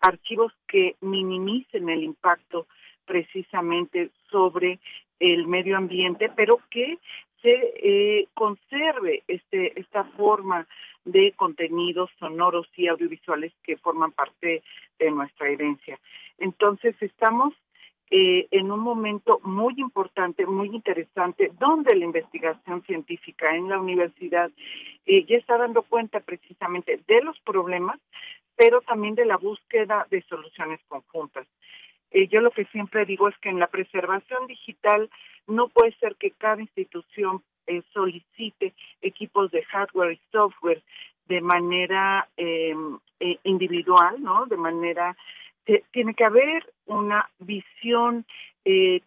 [0.00, 2.66] archivos que minimicen el impacto
[3.04, 4.78] precisamente sobre
[5.20, 6.98] el medio ambiente, pero que
[7.42, 10.66] se eh, conserve este esta forma
[11.04, 14.62] de contenidos sonoros y audiovisuales que forman parte
[14.98, 15.98] de nuestra herencia.
[16.38, 17.54] Entonces estamos
[18.10, 24.50] eh, en un momento muy importante, muy interesante, donde la investigación científica en la universidad
[25.06, 27.98] eh, ya está dando cuenta precisamente de los problemas,
[28.56, 31.46] pero también de la búsqueda de soluciones conjuntas.
[32.10, 35.10] Eh, yo lo que siempre digo es que en la preservación digital
[35.46, 40.82] no puede ser que cada institución eh, solicite equipos de hardware y software
[41.26, 44.46] de manera em, eh, individual, ¿no?
[44.46, 45.16] De manera
[45.90, 48.24] tiene que haber una visión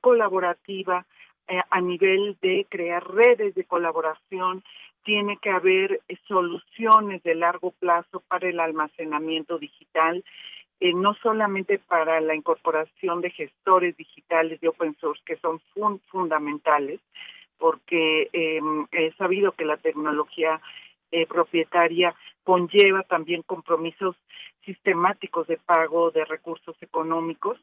[0.01, 1.05] colaborativa
[1.47, 4.61] a nivel de crear redes de colaboración
[5.03, 10.23] tiene que haber eh, soluciones de largo plazo para el almacenamiento digital,
[10.79, 15.59] eh, no solamente para la incorporación de gestores digitales de open source que son
[16.11, 16.99] fundamentales,
[17.57, 20.61] porque em, he sabido que la tecnología
[21.11, 24.15] eh, propietaria conlleva también compromisos
[24.65, 27.59] sistemáticos de pago de recursos económicos.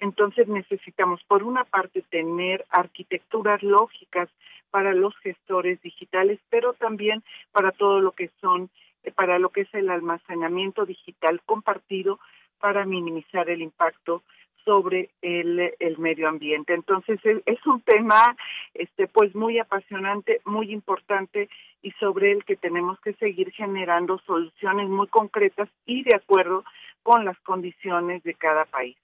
[0.00, 4.28] Entonces necesitamos, por una parte, tener arquitecturas lógicas
[4.70, 8.70] para los gestores digitales, pero también para todo lo que son,
[9.04, 12.18] eh, para lo que es el almacenamiento digital compartido
[12.60, 14.22] para minimizar el impacto
[14.64, 16.74] sobre el, medio ambiente.
[16.74, 18.36] Entonces es, es, un tema
[18.74, 21.48] este pues muy apasionante, muy importante
[21.82, 26.64] y sobre el que tenemos que seguir generando soluciones muy concretas y de acuerdo
[27.02, 28.96] con las condiciones de cada país.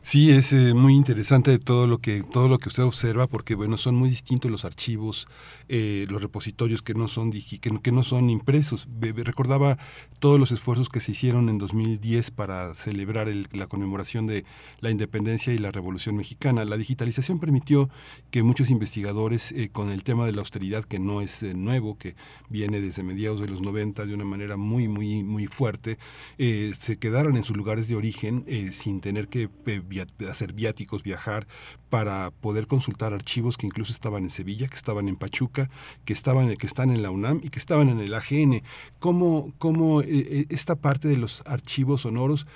[0.00, 3.76] Sí, es eh, muy interesante todo lo que todo lo que usted observa, porque bueno,
[3.76, 5.26] son muy distintos los archivos,
[5.68, 8.88] eh, los repositorios que no son que, que no son impresos.
[9.00, 9.76] recordaba
[10.18, 14.44] todos los esfuerzos que se hicieron en 2010 para celebrar la conmemoración de
[14.80, 16.64] la independencia y la Revolución Mexicana.
[16.64, 17.90] La digitalización permitió
[18.30, 22.14] que muchos investigadores, eh, con el tema de la austeridad, que no es nuevo, que
[22.48, 25.98] viene desde mediados de los 90 de una manera muy muy muy fuerte,
[26.38, 31.46] se quedaron en sus lugares de origen sin tener que eh, hacer viáticos, viajar
[31.90, 35.70] para poder consultar archivos que incluso estaban en Sevilla, que estaban en Pachuca,
[36.04, 38.62] que estaban que están en la UNAM y que estaban en el AGN.
[38.98, 42.46] ¿Cómo, cómo eh, eh, esta parte de los archivos sonoros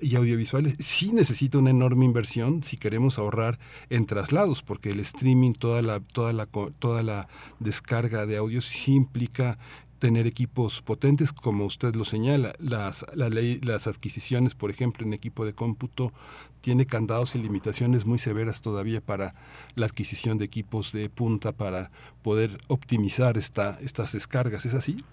[0.00, 3.58] y audiovisuales sí necesita una enorme inversión si queremos ahorrar
[3.90, 8.94] en traslados, porque el streaming, toda la, toda la, toda la descarga de audios sí
[8.94, 9.58] implica
[9.98, 12.54] tener equipos potentes, como usted lo señala.
[12.58, 16.12] Las, la ley, las adquisiciones, por ejemplo, en equipo de cómputo,
[16.60, 19.34] tiene candados y limitaciones muy severas todavía para
[19.74, 21.90] la adquisición de equipos de punta para
[22.22, 24.64] poder optimizar esta, estas descargas.
[24.66, 25.04] ¿Es así?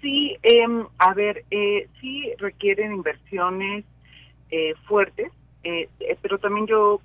[0.00, 0.66] Sí, eh,
[0.98, 3.84] a ver, eh, sí requieren inversiones
[4.54, 5.32] eh, fuertes,
[5.64, 7.00] eh, eh, pero también yo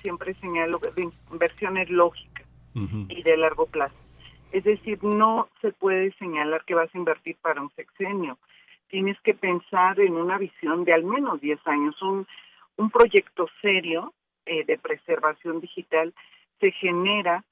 [0.00, 2.46] siempre señalo de inversiones lógicas
[3.08, 3.96] y de largo plazo.
[4.52, 8.38] Es decir, no se puede señalar que vas a invertir para un sexenio.
[8.88, 12.00] Tienes que pensar en una visión de al menos 10 años.
[12.00, 12.26] Un,
[12.76, 14.14] un proyecto serio
[14.46, 16.14] eh, de preservación digital
[16.58, 17.44] se genera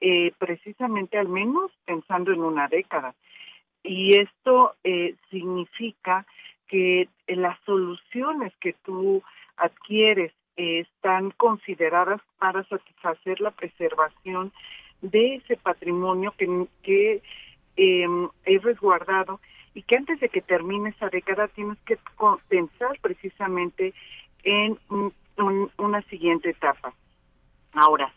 [0.00, 3.14] eh, precisamente al menos pensando en una década.
[3.82, 6.24] Y esto eh, significa
[6.66, 9.22] que las soluciones que tú
[9.56, 14.52] adquieres están consideradas para satisfacer la preservación
[15.02, 17.22] de ese patrimonio que, que
[17.76, 19.40] em, es resguardado
[19.74, 21.98] y que antes de que termine esa década tienes que
[22.48, 23.94] pensar precisamente
[24.42, 24.78] en
[25.76, 26.92] una siguiente etapa.
[27.74, 28.12] Ahora,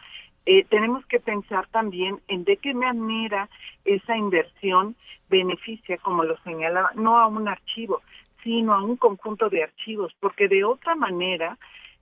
[0.46, 3.48] eh, tenemos que pensar también en de qué manera
[3.86, 4.96] esa inversión
[5.30, 8.02] beneficia, como lo señalaba, no a un archivo,
[8.44, 11.58] sino a un conjunto de archivos, porque de otra manera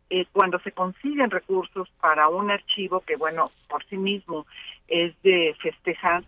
[0.09, 4.45] eh, cuando se consiguen recursos para un archivo que, bueno, por sí mismo
[4.87, 6.23] es de festejar,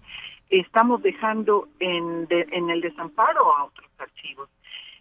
[0.50, 4.50] estamos dejando en, en el desamparo a otros archivos.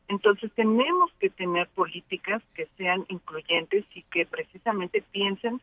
[0.09, 5.61] Entonces tenemos que tener políticas que sean incluyentes y que precisamente piensen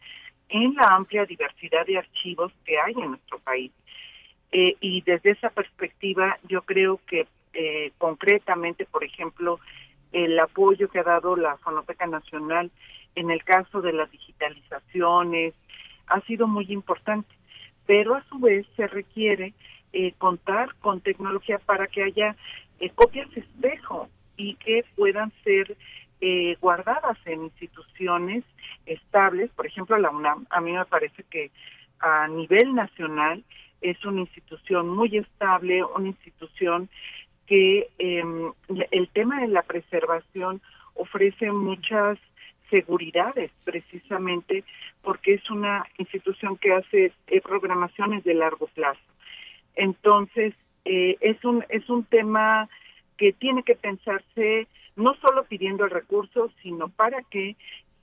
[0.50, 3.72] en la amplia diversidad de archivos que hay en nuestro país.
[4.52, 9.60] Eh, y desde esa perspectiva yo creo que eh, concretamente, por ejemplo,
[10.14, 12.72] el apoyo que ha dado la Fonoteca Nacional
[13.18, 15.56] en el caso de las digitalizaciones,
[16.06, 17.34] ha sido muy importante,
[17.88, 19.54] pero a su vez se requiere
[19.92, 22.36] eh, contar con tecnología para que haya
[22.80, 24.08] eh, copias espejo
[24.38, 25.76] y que puedan ser
[26.22, 28.44] eh, guardadas en instituciones
[28.86, 31.50] estables, por ejemplo la UNAM, a mí me parece que
[32.00, 33.44] a nivel nacional
[33.82, 36.88] es una institución muy estable, una institución
[37.48, 38.54] que em,
[38.92, 40.62] el tema de la preservación
[40.94, 42.20] ofrece muchas
[42.70, 44.64] seguridades precisamente
[45.02, 49.00] porque es una institución que hace eh, programaciones de largo plazo.
[49.76, 50.54] Entonces,
[50.86, 52.70] eh, es un es un tema
[53.18, 57.56] que tiene que pensarse no solo pidiendo el recurso, sino para que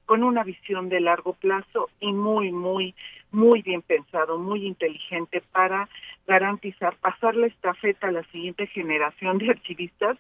[0.07, 2.95] con una visión de largo plazo y muy, muy,
[3.31, 5.89] muy bien pensado, muy inteligente para
[6.27, 10.17] garantizar pasar esta estafeta a la siguiente generación de archivistas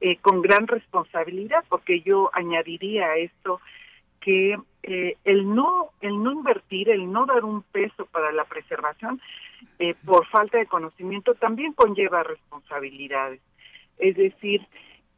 [0.00, 3.60] eh, con gran responsabilidad, porque yo añadiría a esto
[4.20, 9.20] que eh, el no el no invertir, el no dar un peso para la preservación
[9.78, 13.40] eh, por falta de conocimiento también conlleva responsabilidades.
[13.98, 14.66] Es decir,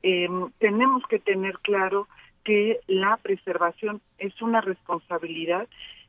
[0.03, 2.09] em, tenemos que tener claro
[2.45, 5.69] que la preservación es una responsabilidad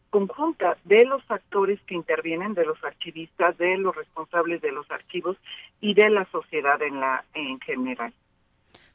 [0.09, 5.37] conjunta de los actores que intervienen, de los archivistas, de los responsables de los archivos
[5.81, 8.13] y de la sociedad en la en general.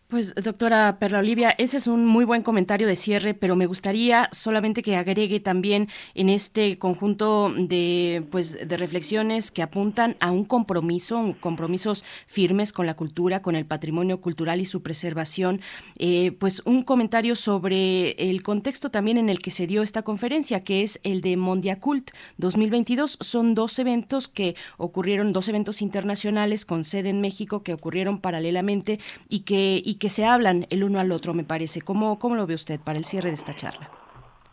[0.08, 4.30] Pues doctora Perla Olivia, ese es un muy buen comentario de cierre, pero me gustaría
[4.32, 10.46] solamente que agregue también en este conjunto de pues de reflexiones que apuntan a un
[10.46, 15.60] compromiso, compromisos firmes con la cultura, con el patrimonio cultural y su preservación,
[15.98, 20.64] eh, pues un comentario sobre el contexto también en el que se dio esta conferencia,
[20.64, 23.18] que es el de Mondiacult 2022.
[23.20, 29.00] Son dos eventos que ocurrieron, dos eventos internacionales con sede en México que ocurrieron paralelamente
[29.28, 31.80] y que que se hablan el uno al otro, me parece.
[31.82, 33.90] ¿Cómo, cómo lo ve usted para el cierre de esta charla?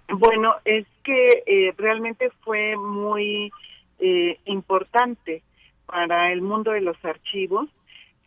[0.10, 3.52] Bueno, es que eh, realmente fue muy
[4.00, 5.42] eh, importante
[5.86, 7.70] para el mundo de los archivos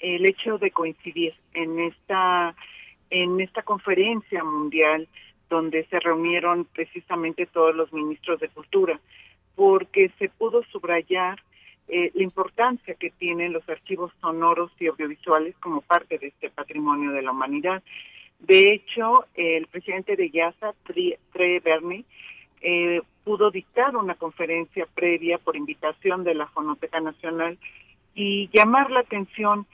[0.01, 2.55] el hecho de coincidir en esta
[3.11, 5.09] en esta conferencia mundial
[5.49, 9.01] donde se reunieron precisamente todos los ministros de cultura
[9.57, 11.43] porque se pudo subrayar
[11.89, 17.13] eh, la importancia que tienen los archivos sonoros y audiovisuales como parte de este patrimonio
[17.13, 17.83] de la humanidad.
[18.41, 22.05] De hecho, el presidente de YASA, Tre Berni,
[22.61, 27.59] eh, pudo dictar una conferencia previa por invitación de la Fonoteca Nacional
[28.15, 29.67] y llamar la atención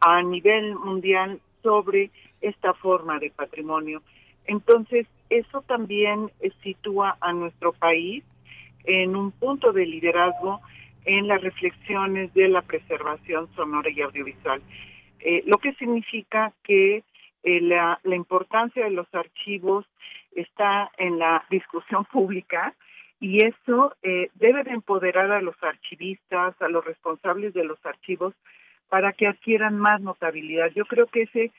[0.00, 2.10] a nivel mundial sobre
[2.40, 4.02] esta forma de patrimonio.
[4.46, 6.30] Entonces, eso también
[6.62, 8.24] sitúa a nuestro país
[8.84, 10.60] en un punto de liderazgo
[11.04, 14.62] en las reflexiones de la preservación sonora y audiovisual,
[15.20, 17.04] eh, lo que significa que
[17.42, 19.86] eh, la, la, importancia de los archivos
[20.32, 22.74] está en la discusión pública
[23.20, 28.34] y eso eh, debe de empoderar a los archivistas, a los responsables de los archivos
[28.88, 30.70] para que adquieran más notabilidad.
[30.74, 31.52] Yo creo que ese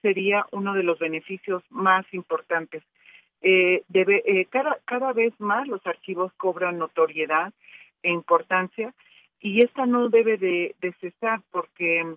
[0.00, 2.84] sería uno de los beneficios más importantes.
[3.42, 7.52] Eh, debe, eh, cada, cada vez más los archivos cobran notoriedad
[8.02, 8.94] e importancia
[9.40, 12.16] y esta no debe de, de cesar porque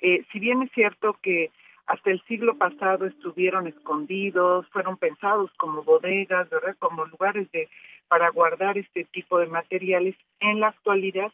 [0.00, 1.50] eh, si bien es cierto que
[1.86, 6.76] hasta el siglo pasado estuvieron escondidos, fueron pensados como bodegas, ¿verdad?
[6.78, 7.68] Como lugares de
[8.06, 10.16] para guardar este tipo de materiales.
[10.40, 11.32] En la actualidad,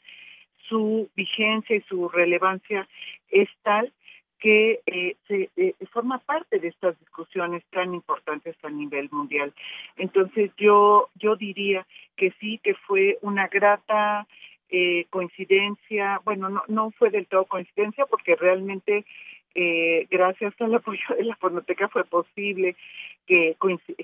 [0.68, 2.88] su vigencia y su relevancia
[3.30, 3.92] es tal
[4.39, 9.53] que eh, se, eh, forma parte de estas discusiones tan importantes a nivel mundial.
[9.97, 14.26] Entonces yo yo diría que sí que fue una grata
[14.68, 19.05] eh, coincidencia, bueno no no fue del todo coincidencia porque realmente
[19.55, 22.76] eh, gracias al apoyo de la Fonoteca fue posible
[23.26, 23.57] que,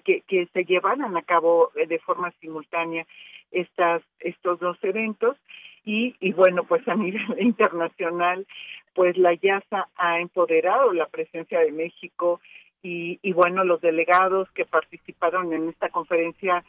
[0.03, 3.07] que, que se llevaran a cabo eh, de forma simultánea
[3.51, 5.37] estas estos dos eventos
[5.85, 8.47] y, y bueno pues a nivel internacional
[8.95, 12.41] pues la YASA ha empoderado la presencia de México
[12.83, 16.65] y, y bueno los delegados que participaron en esta conferencia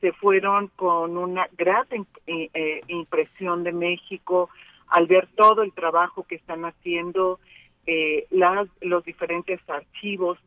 [0.00, 1.96] se fueron con una grata
[2.26, 4.48] eh, impresión de México
[4.88, 7.40] al ver todo el trabajo que están haciendo
[7.86, 10.38] eh, las, los diferentes archivos.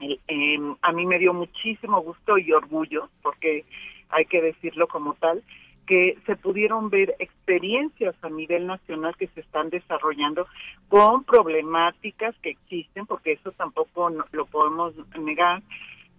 [0.00, 3.64] Eh, a mí me dio muchísimo gusto y orgullo, porque
[4.10, 5.42] hay que decirlo como tal,
[5.86, 10.46] que se pudieron ver experiencias a nivel nacional que se están desarrollando
[10.88, 15.62] con problemáticas que existen, porque eso tampoco lo podemos negar,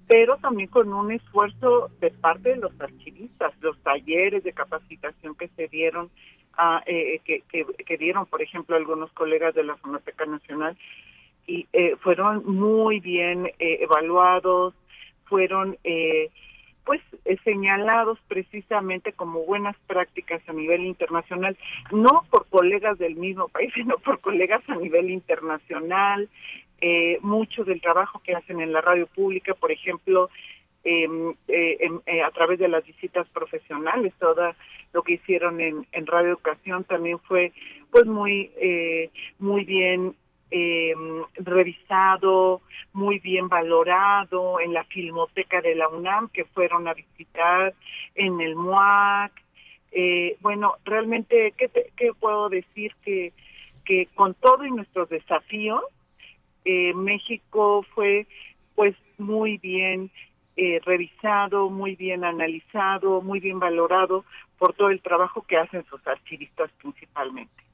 [0.08, 5.50] pero también con un esfuerzo de parte de los archivistas, los talleres de capacitación que
[5.50, 6.10] se dieron
[6.86, 10.76] eh, que, que, dieron, por ejemplo, algunos colegas de la Fonoteca Nacional,
[11.46, 14.74] y eh, fueron muy bien eh, evaluados,
[15.26, 16.30] fueron eh,
[16.88, 17.02] pues
[17.44, 21.56] señalados precisamente como buenas prácticas a nivel internacional,
[21.92, 26.28] no por colegas del mismo país, sino por colegas a nivel internacional.
[26.80, 30.30] Eh, mucho del trabajo que hacen en la radio pública, por ejemplo,
[30.90, 34.54] Em, eh, eh, a través de las visitas profesionales, todo
[34.94, 37.52] lo que hicieron en, en Radio Educación también fue
[37.92, 40.16] pues muy, eh, muy bien
[40.52, 42.62] em, revisado,
[42.94, 47.74] muy bien valorado en la Filmoteca de la UNAM que fueron a visitar,
[48.16, 49.32] en el MUAC.
[49.92, 52.94] Eh, bueno, realmente, ¿qué, ¿qué puedo decir?
[53.04, 53.34] Que,
[53.86, 55.82] que con todo y nuestros desafíos,
[56.66, 58.28] eh, México fue
[58.76, 60.12] pues muy bien
[60.58, 64.26] eh, revisado, muy bien analizado, muy bien valorado
[64.58, 67.67] por todo el trabajo que hacen sus archivistas principalmente.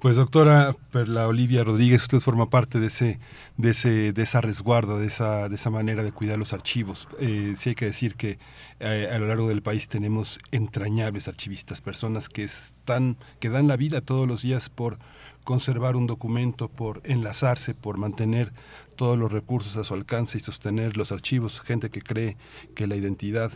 [0.00, 3.18] Pues doctora Perla Olivia Rodríguez, usted forma parte de ese,
[3.56, 7.08] de ese, de esa resguarda, de esa, de esa manera de cuidar los archivos.
[7.20, 8.38] Eh, sí hay que decir que
[8.80, 13.76] eh, a lo largo del país tenemos entrañables archivistas, personas que están, que dan la
[13.76, 14.98] vida todos los días por
[15.44, 18.52] conservar un documento, por enlazarse, por mantener
[18.96, 22.36] todos los recursos a su alcance y sostener los archivos, gente que cree
[22.74, 23.52] que la identidad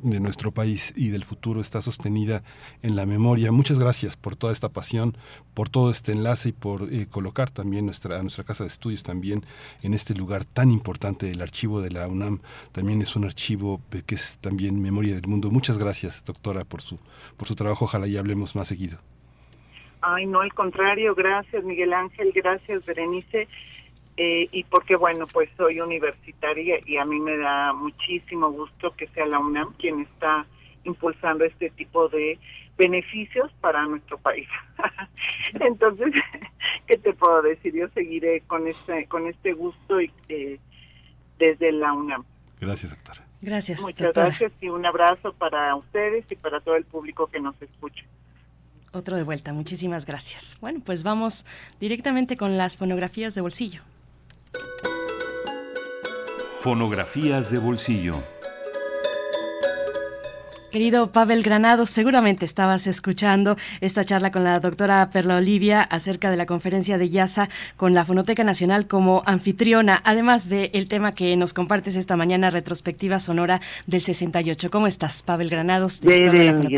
[0.00, 2.42] de nuestro país y del futuro está sostenida
[2.82, 3.52] en la memoria.
[3.52, 5.16] Muchas gracias por toda esta pasión,
[5.54, 9.44] por todo este enlace y por eh, colocar también nuestra, nuestra casa de estudios también
[9.82, 11.30] en este lugar tan importante.
[11.30, 12.40] El archivo de la UNAM
[12.72, 15.50] también es un archivo que es también memoria del mundo.
[15.50, 16.98] Muchas gracias, doctora, por su,
[17.36, 17.84] por su trabajo.
[17.84, 18.98] Ojalá y hablemos más seguido.
[20.02, 23.46] Ay, no, al contrario, gracias Miguel Ángel, gracias Berenice,
[24.16, 29.06] eh, y porque bueno, pues soy universitaria y a mí me da muchísimo gusto que
[29.08, 30.46] sea la UNAM quien está
[30.84, 32.38] impulsando este tipo de
[32.76, 34.48] beneficios para nuestro país.
[35.60, 36.12] Entonces,
[36.86, 37.74] ¿qué te puedo decir?
[37.74, 40.58] Yo seguiré con este, con este gusto y eh,
[41.38, 42.24] desde la UNAM.
[42.60, 43.26] Gracias, doctora.
[43.40, 43.80] Gracias.
[43.82, 48.04] Muchas gracias y un abrazo para ustedes y para todo el público que nos escucha.
[48.92, 50.58] Otro de vuelta, muchísimas gracias.
[50.60, 51.46] Bueno, pues vamos
[51.80, 53.82] directamente con las fonografías de bolsillo.
[56.60, 58.22] Fonografías de bolsillo.
[60.72, 66.38] Querido Pavel Granado, seguramente estabas escuchando esta charla con la doctora Perla Olivia acerca de
[66.38, 71.52] la conferencia de YASA con la Fonoteca Nacional como anfitriona, además del tema que nos
[71.52, 74.70] compartes esta mañana, retrospectiva sonora del 68.
[74.70, 76.20] ¿Cómo estás, Pavel Granados, de,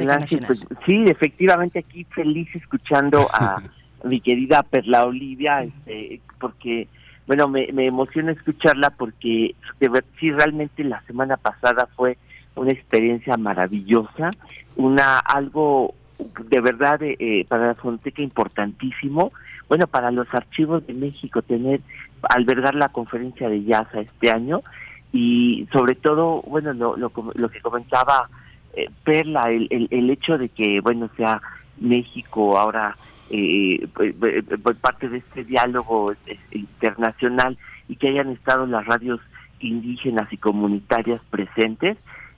[0.04, 0.46] la Nacional?
[0.48, 3.62] Pues, sí, efectivamente aquí feliz escuchando a
[4.04, 6.88] mi querida Perla Olivia, este, porque
[7.26, 12.18] bueno, me, me emociona escucharla porque de sí, realmente la semana pasada fue
[12.54, 14.30] una experiencia maravillosa,
[14.76, 19.32] una algo de verdad eh, para la Fonteca importantísimo,
[19.68, 21.80] bueno, para los archivos de México tener,
[22.22, 24.62] albergar la conferencia de YASA este año
[25.12, 28.28] y sobre todo, bueno, lo, lo, lo que comentaba
[28.74, 31.40] eh, Perla, el, el, el, hecho de que, bueno, sea
[31.78, 32.96] México ahora
[33.34, 34.14] eh, pues,
[34.62, 37.58] pues, parte de este diálogo eh, internacional
[37.88, 39.20] y que hayan estado las radios
[39.60, 41.96] indígenas y comunitarias presentes,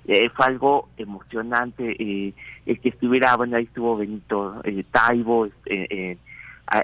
[0.09, 2.33] eh, fue algo emocionante eh,
[2.65, 6.17] el que estuviera, bueno, ahí estuvo Benito eh, Taibo este,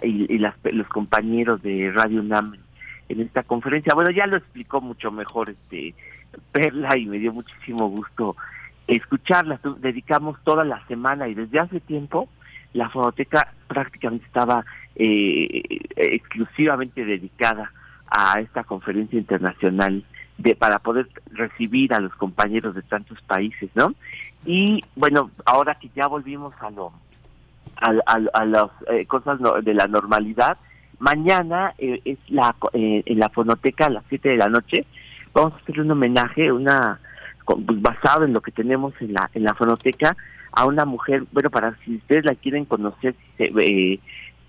[0.02, 2.56] y, los compañeros de Radio UNAM
[3.08, 3.94] en esta conferencia.
[3.94, 5.94] Bueno, ya lo explicó mucho mejor este
[6.50, 8.34] Perla y me dio muchísimo gusto
[8.88, 9.60] escucharla.
[9.78, 12.28] Dedicamos toda la semana y desde hace tiempo
[12.73, 14.64] la fonoteca prácticamente estaba
[14.95, 17.73] exclusivamente dedicada
[18.14, 20.05] a esta conferencia internacional
[20.39, 23.95] de para poder recibir a los compañeros de tantos países, ¿no?
[24.45, 26.93] Y bueno, ahora que ya volvimos a lo
[27.77, 30.59] a, las eh, cosas de la normalidad,
[30.99, 34.87] mañana eh, es la eh, en la fonoteca a las 7 de la noche
[35.33, 37.01] vamos a hacer un homenaje, una
[37.47, 40.16] basado en lo que tenemos en la en la fonoteca
[40.53, 43.14] a una mujer, bueno, para si ustedes la quieren conocer,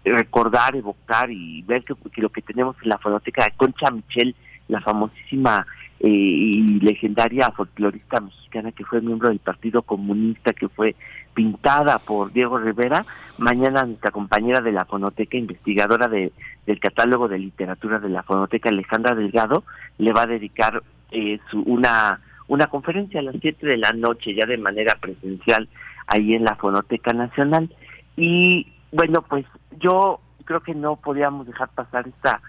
[0.06, 4.36] recordar, evocar y ver que, que, lo que tenemos en la fonoteca de Concha Michel
[4.68, 5.66] la famosísima
[6.00, 10.96] eh, y legendaria folclorista mexicana que fue miembro del Partido Comunista, que fue
[11.34, 13.06] pintada por Diego Rivera.
[13.38, 16.32] Mañana nuestra compañera de la Fonoteca, investigadora de,
[16.66, 19.64] del catálogo de literatura de la Fonoteca, Alejandra Delgado,
[19.98, 24.36] le va a dedicar eh, su, una, una conferencia a las 7 de la noche,
[24.36, 25.68] ya de manera presencial,
[26.08, 27.74] ahí en la Fonoteca Nacional.
[28.16, 29.46] Y bueno, pues
[29.80, 32.42] yo creo que no podíamos dejar pasar esta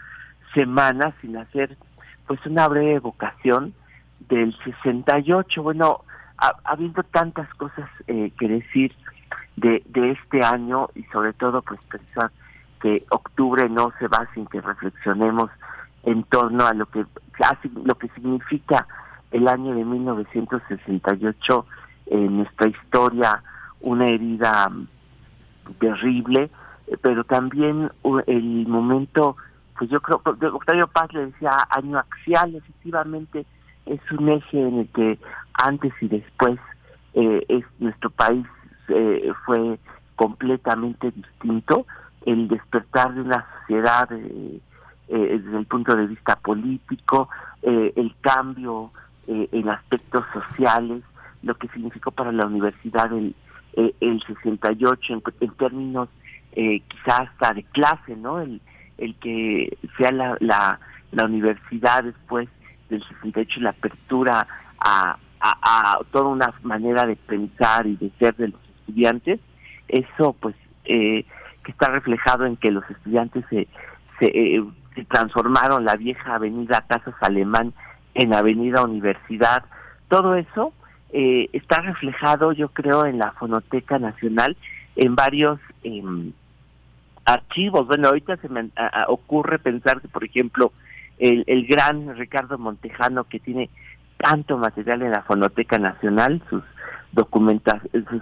[0.55, 1.77] semana sin hacer
[2.27, 3.75] pues una breve evocación
[4.29, 5.63] del 68.
[5.63, 6.01] Bueno,
[6.39, 8.95] ha, habiendo tantas cosas eh, que decir
[9.57, 12.31] de, de este año y sobre todo pues pensar
[12.81, 15.51] que octubre no se va sin que reflexionemos
[16.03, 17.05] en torno a lo que
[17.85, 18.87] lo que significa
[19.31, 21.67] el año de 1968
[22.07, 23.43] en nuestra historia
[23.81, 24.71] una herida
[25.79, 26.51] terrible
[27.01, 27.91] pero también
[28.27, 29.37] el momento
[29.79, 33.45] pues yo creo que Octavio Paz le decía año axial, efectivamente
[33.87, 35.19] es un eje en el que
[35.55, 36.59] antes y después
[37.15, 38.47] eh, es nuestro país
[38.89, 39.79] eh, fue
[40.17, 41.87] completamente distinto,
[42.25, 44.61] el despertar de una sociedad eh,
[45.09, 47.29] desde el punto de vista político,
[47.63, 48.91] el cambio
[49.27, 51.03] en aspectos sociales,
[51.45, 53.35] lo que significó para la universidad el,
[53.75, 56.09] el 68 en, en términos
[56.55, 58.41] quizás hasta de clase, ¿no?
[58.41, 58.61] El,
[58.99, 60.79] el que sea la, la,
[61.13, 62.49] la universidad después
[62.89, 64.47] del 68 la apertura
[64.79, 69.41] a, a, toda una manera de pensar y de ser de los estudiantes,
[69.89, 71.25] eso pues eh,
[71.65, 73.69] que está reflejado en que los estudiantes se,
[74.19, 74.65] se, eh,
[74.95, 77.73] se transformaron la vieja avenida Casas Alemán
[78.15, 79.65] en Avenida Universidad,
[80.09, 80.73] todo eso
[81.15, 84.57] eh, está reflejado yo creo en la Fonoteca Nacional
[84.97, 86.03] en varios eh,
[87.25, 87.87] archivos.
[87.87, 88.69] Bueno, ahorita se me
[89.09, 90.73] ocurre pensar que, por ejemplo,
[91.19, 93.71] el, el gran Ricardo Montejano, que tiene
[94.17, 96.63] tanto material en la Fonoteca Nacional, sus,
[97.13, 97.81] documenta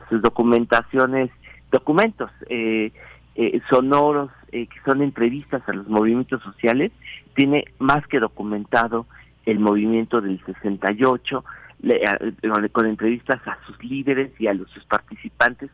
[0.08, 1.30] sus, documentaciones,
[1.70, 2.92] documentos eh,
[3.34, 6.92] eh, sonoros, eh, que son entrevistas a los movimientos sociales,
[7.34, 9.06] tiene más que documentado
[9.46, 11.44] el movimiento del 68,
[12.72, 15.70] con entrevistas a sus líderes y a los sus participantes,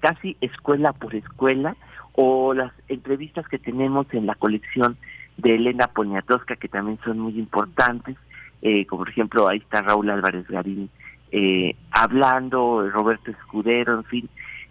[0.00, 1.76] casi escuela por escuela,
[2.12, 4.96] o las entrevistas que tenemos en la colección
[5.36, 8.16] de Elena Poniatowska, que también son muy importantes,
[8.62, 10.90] eh, como por ejemplo ahí está Raúl Álvarez Garín
[11.30, 14.28] eh, hablando, Roberto Escudero, en fin,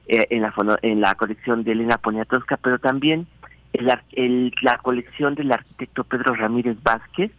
[0.08, 3.28] eh, en, la, en la colección de Elena Poniatowska, pero también
[3.74, 7.32] la colección del arquitecto Pedro Ramírez Vázquez,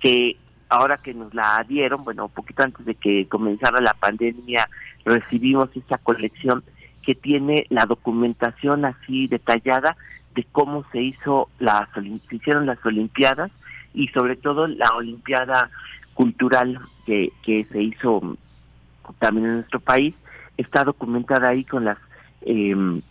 [0.00, 0.36] que
[0.72, 4.68] ahora que nos la dieron, bueno, un poquito antes de que comenzara la pandemia,
[5.04, 6.64] recibimos esta colección
[7.02, 9.96] que tiene la documentación así detallada
[10.34, 13.50] de cómo se hizo las se hicieron las olimpiadas
[13.92, 15.70] y sobre todo la olimpiada
[16.14, 18.38] cultural que, que se hizo
[19.18, 20.14] también en nuestro país.
[20.56, 21.98] Está documentada ahí con las
[22.42, 23.02] em,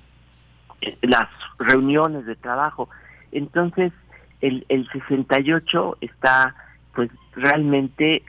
[1.02, 1.28] las
[1.60, 2.90] reuniones de trabajo.
[3.32, 3.94] Entonces
[4.42, 6.56] el, el 68 está
[6.96, 8.24] pues realmente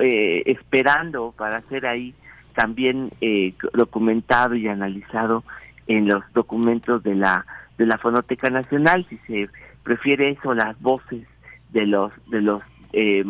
[0.00, 2.14] eh, esperando para ser ahí
[2.54, 5.44] también eh, documentado y analizado
[5.86, 7.46] en los documentos de la
[7.78, 9.06] de la Fonoteca Nacional.
[9.08, 9.48] Si se
[9.82, 11.26] prefiere eso las voces
[11.70, 13.24] de los de los eh,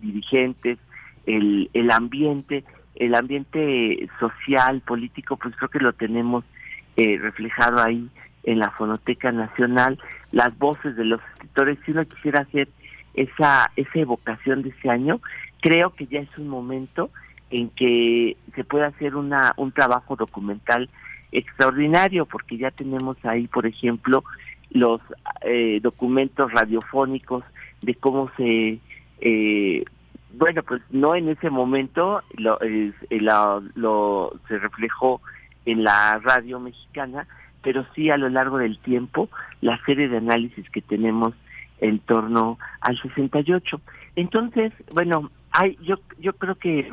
[0.00, 0.78] dirigentes
[1.24, 2.64] el, el ambiente
[2.94, 6.44] el ambiente social político pues creo que lo tenemos
[6.96, 8.08] eh, reflejado ahí
[8.44, 9.98] en la Fonoteca Nacional.
[10.32, 12.68] Las voces de los escritores si uno quisiera hacer
[13.16, 15.20] esa, esa evocación de ese año,
[15.60, 17.10] creo que ya es un momento
[17.50, 20.88] en que se puede hacer una, un trabajo documental
[21.32, 24.24] extraordinario, porque ya tenemos ahí, por ejemplo,
[24.70, 25.00] los
[25.42, 27.44] eh, documentos radiofónicos
[27.82, 28.78] de cómo se,
[29.20, 29.84] eh,
[30.34, 32.58] bueno, pues no en ese momento lo,
[33.74, 35.20] lo, se reflejó
[35.64, 37.26] en la radio mexicana,
[37.62, 39.28] pero sí a lo largo del tiempo
[39.60, 41.34] la serie de análisis que tenemos
[41.80, 43.80] en torno al 68.
[44.16, 46.90] Entonces, bueno, hay, yo, yo creo que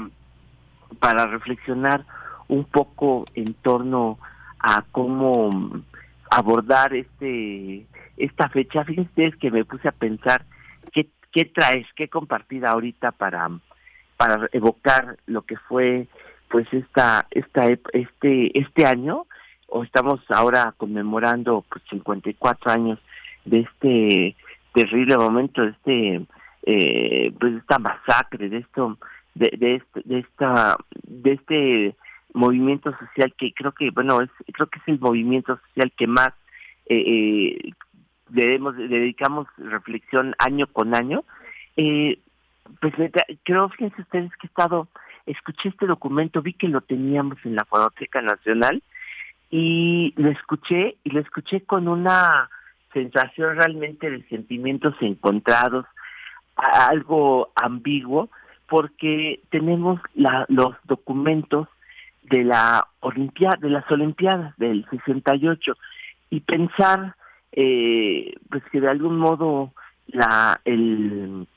[0.99, 2.05] para reflexionar
[2.47, 4.19] un poco en torno
[4.59, 5.49] a cómo
[6.29, 7.85] abordar este
[8.17, 10.45] esta fecha, fíjense que me puse a pensar
[10.91, 13.49] qué, qué traes, qué compartir ahorita para
[14.17, 16.07] para evocar lo que fue
[16.49, 19.25] pues esta esta este este año
[19.67, 22.99] o estamos ahora conmemorando pues 54 años
[23.45, 24.35] de este
[24.73, 26.25] terrible momento de este
[26.65, 28.97] eh, pues esta masacre de esto
[29.35, 31.95] de, de, este, de esta de este
[32.33, 36.29] movimiento social que creo que bueno es creo que es el movimiento social que más
[36.87, 37.73] eh, eh
[38.29, 41.23] debemos dedicamos reflexión año con año.
[41.77, 42.19] Eh,
[42.81, 42.93] pues
[43.43, 44.87] creo fíjense ustedes que he estado
[45.25, 48.81] escuché este documento vi que lo teníamos en la Fonoteca Nacional
[49.49, 52.49] y lo escuché y lo escuché con una
[52.93, 55.85] sensación realmente de sentimientos encontrados,
[56.55, 58.29] algo ambiguo,
[58.67, 61.67] porque tenemos la, los documentos
[62.23, 65.73] de la Olimpiada, de las Olimpiadas del 68
[66.29, 67.15] y pensar
[67.51, 69.73] eh, pues que de algún modo
[70.07, 71.47] la el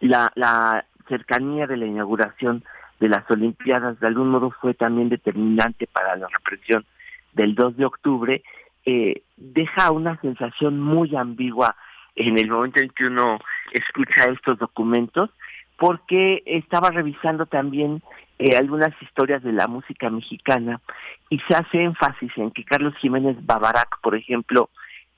[0.00, 2.62] la, la cercanía de la inauguración
[3.00, 6.84] de las Olimpiadas de algún modo fue también determinante para la represión
[7.32, 8.42] del 2 de octubre
[8.86, 11.74] eh, deja una sensación muy ambigua
[12.14, 13.38] en el momento en que uno
[13.72, 15.30] escucha estos documentos,
[15.76, 18.00] porque estaba revisando también
[18.38, 20.80] eh, algunas historias de la música mexicana
[21.28, 24.70] y se hace énfasis en que Carlos Jiménez Bavarac, por ejemplo,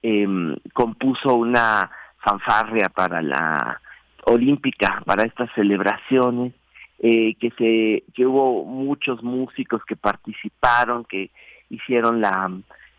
[0.02, 3.80] em, compuso una fanfarria para la
[4.24, 6.54] olímpica, para estas celebraciones,
[7.00, 11.30] eh, que se que hubo muchos músicos que participaron, que
[11.70, 12.50] hicieron la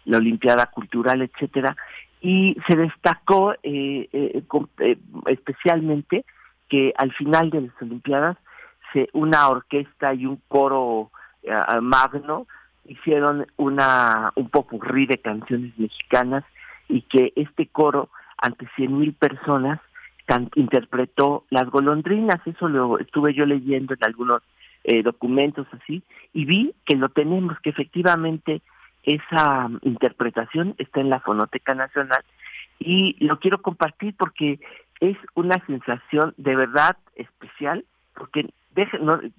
[0.06, 1.76] la Olimpiada Cultural, etcétera,
[2.22, 4.44] y se destacó eh, eh,
[4.80, 4.98] eh,
[5.28, 6.26] especialmente
[6.68, 8.38] que al final de las Olimpiadas
[8.94, 11.12] se, una orquesta y un coro
[11.82, 12.48] magno
[12.86, 16.44] hicieron una un popurrí de canciones mexicanas
[16.90, 19.80] y que este coro ante cien mil personas
[20.56, 22.46] interpretó las golondrinas.
[22.46, 24.42] Eso lo estuve yo leyendo en algunos
[25.04, 28.62] documentos así y vi que lo tenemos que efectivamente
[29.04, 32.24] esa interpretación está en la Fonoteca Nacional
[32.80, 34.60] y lo quiero compartir porque
[35.00, 37.86] es una sensación de verdad especial,
[38.16, 38.50] porque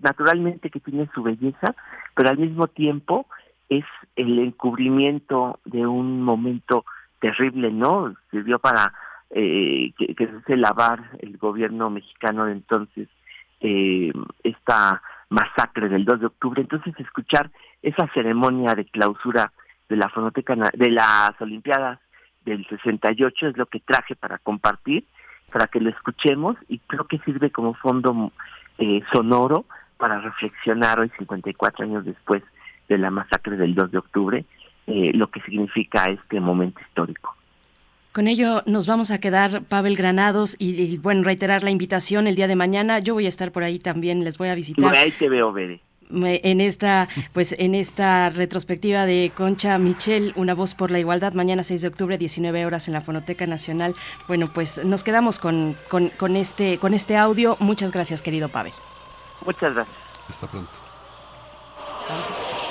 [0.00, 1.74] naturalmente que tiene su belleza,
[2.14, 3.26] pero al mismo tiempo
[3.68, 3.84] es
[4.16, 6.84] el encubrimiento de un momento
[7.20, 8.14] terrible, ¿no?
[8.30, 8.92] Sirvió para
[9.30, 13.08] eh, que, se lavar el gobierno mexicano de entonces
[13.60, 16.60] eh, esta masacre del 2 de octubre.
[16.60, 17.50] Entonces, escuchar
[17.82, 19.52] esa ceremonia de clausura
[19.88, 21.98] de la fonoteca de las Olimpiadas
[22.44, 25.04] del 68 es lo que traje para compartir,
[25.52, 28.32] para que lo escuchemos y creo que sirve como fondo
[28.78, 29.66] eh, sonoro
[29.96, 32.42] para reflexionar hoy 54 años después
[32.88, 34.44] de la masacre del 2 de octubre,
[34.86, 37.36] eh, lo que significa este momento histórico.
[38.12, 42.48] Con ello nos vamos a quedar, Pavel Granados, y, bueno, reiterar la invitación el día
[42.48, 42.98] de mañana.
[42.98, 44.84] Yo voy a estar por ahí también, les voy a visitar.
[44.84, 45.80] Por ahí te veo, Bere.
[46.12, 51.62] En esta, pues en esta retrospectiva de Concha Michel, Una voz por la igualdad, mañana
[51.62, 53.94] 6 de octubre, 19 horas en la Fonoteca Nacional.
[54.28, 57.56] Bueno, pues nos quedamos con, con, este, con este audio.
[57.60, 58.72] Muchas gracias, querido Pavel.
[59.44, 59.96] Muchas gracias.
[60.28, 60.70] Hasta pronto.
[62.08, 62.69] Vamos a escuchar.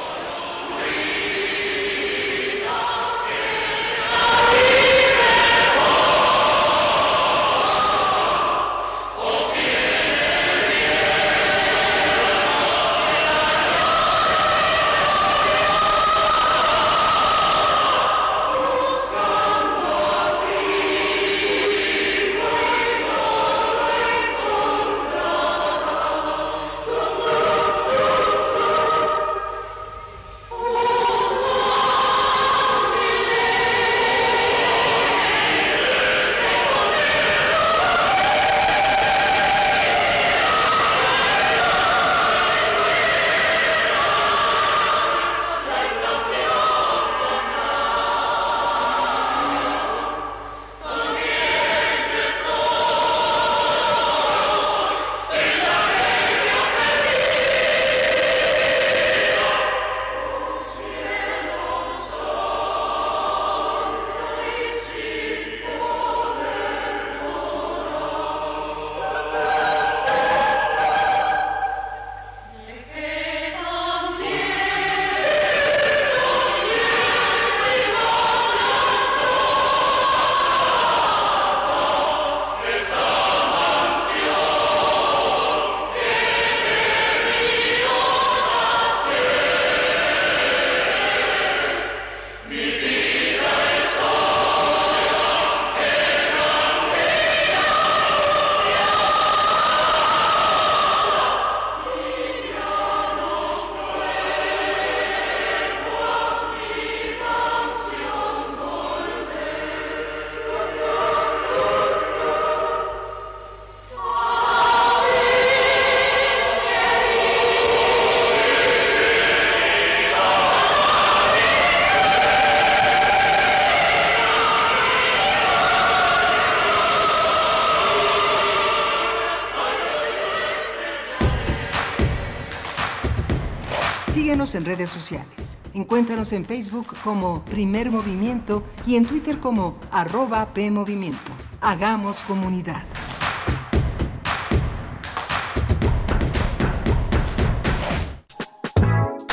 [134.56, 135.58] En redes sociales.
[135.74, 141.32] Encuéntranos en Facebook como Primer Movimiento y en Twitter como arroba PMovimiento.
[141.62, 142.84] Hagamos comunidad.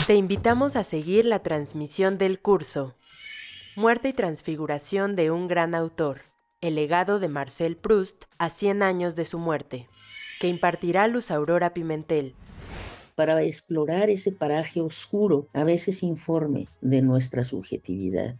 [0.06, 2.94] Te invitamos a seguir la transmisión del curso
[3.74, 6.22] Muerte y Transfiguración de un gran autor,
[6.60, 9.88] el legado de Marcel Proust a 100 años de su muerte,
[10.40, 12.34] que impartirá Luz Aurora Pimentel
[13.16, 18.36] para explorar ese paraje oscuro, a veces informe de nuestra subjetividad.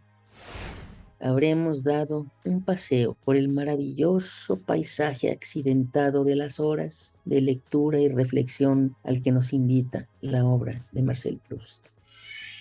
[1.19, 8.07] Habremos dado un paseo por el maravilloso paisaje accidentado de las horas de lectura y
[8.07, 11.89] reflexión al que nos invita la obra de Marcel Proust.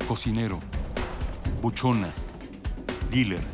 [0.07, 0.61] cocinero,
[1.61, 2.11] buchona,
[3.11, 3.54] dealer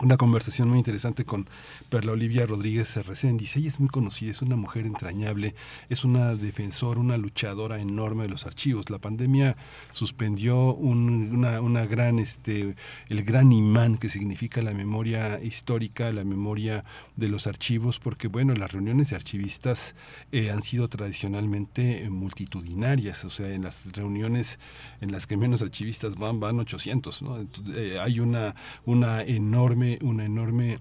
[0.02, 1.48] una conversación muy interesante con
[1.88, 2.98] Perla Olivia Rodríguez
[3.36, 5.54] Dice, Ella es muy conocida, es una mujer entrañable,
[5.88, 8.90] es una defensora, una luchadora enorme de los archivos.
[8.90, 9.56] La pandemia
[9.90, 12.76] suspendió una, una, gran, este,
[13.08, 16.84] el gran imán que significa la memoria histórica, la memoria
[17.16, 19.96] de los archivos, porque bueno, las reuniones de archivistas
[20.30, 24.60] eh, han sido tradicionalmente eh, multitudinarias, o sea, en las reuniones
[25.00, 27.38] en las que menos archivistas van, van 800, ¿no?
[27.74, 30.78] Eh, hay una, una enorme una enorme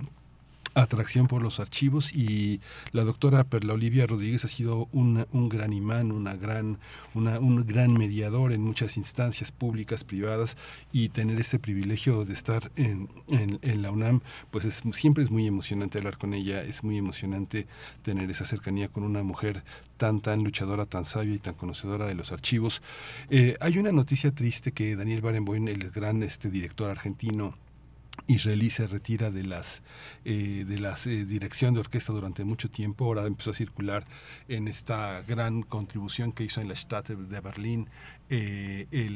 [0.81, 6.11] atracción por los archivos y la doctora Perla Olivia Rodríguez ha sido un gran imán,
[6.11, 6.77] una gran,
[7.15, 10.55] una, un gran mediador en muchas instancias públicas, privadas
[10.91, 15.47] y tener este privilegio de estar en, en, la UNAM, pues es, siempre es muy
[15.47, 17.67] emocionante hablar con ella, es muy emocionante
[18.03, 19.63] tener esa cercanía con una mujer
[19.97, 22.83] tan, tan luchadora, tan sabia y tan conocedora de los archivos.
[23.29, 27.55] Eh, hay una noticia triste que Daniel Barenboim, el gran este, director argentino,
[28.25, 29.83] israelí se retira de las
[30.25, 33.05] eh, de eh, dirección de orquesta durante mucho tiempo.
[33.05, 34.05] Ahora empezó a circular
[34.47, 37.89] en esta gran contribución que hizo en la Stadt de Berlín
[38.29, 39.09] eh, eh,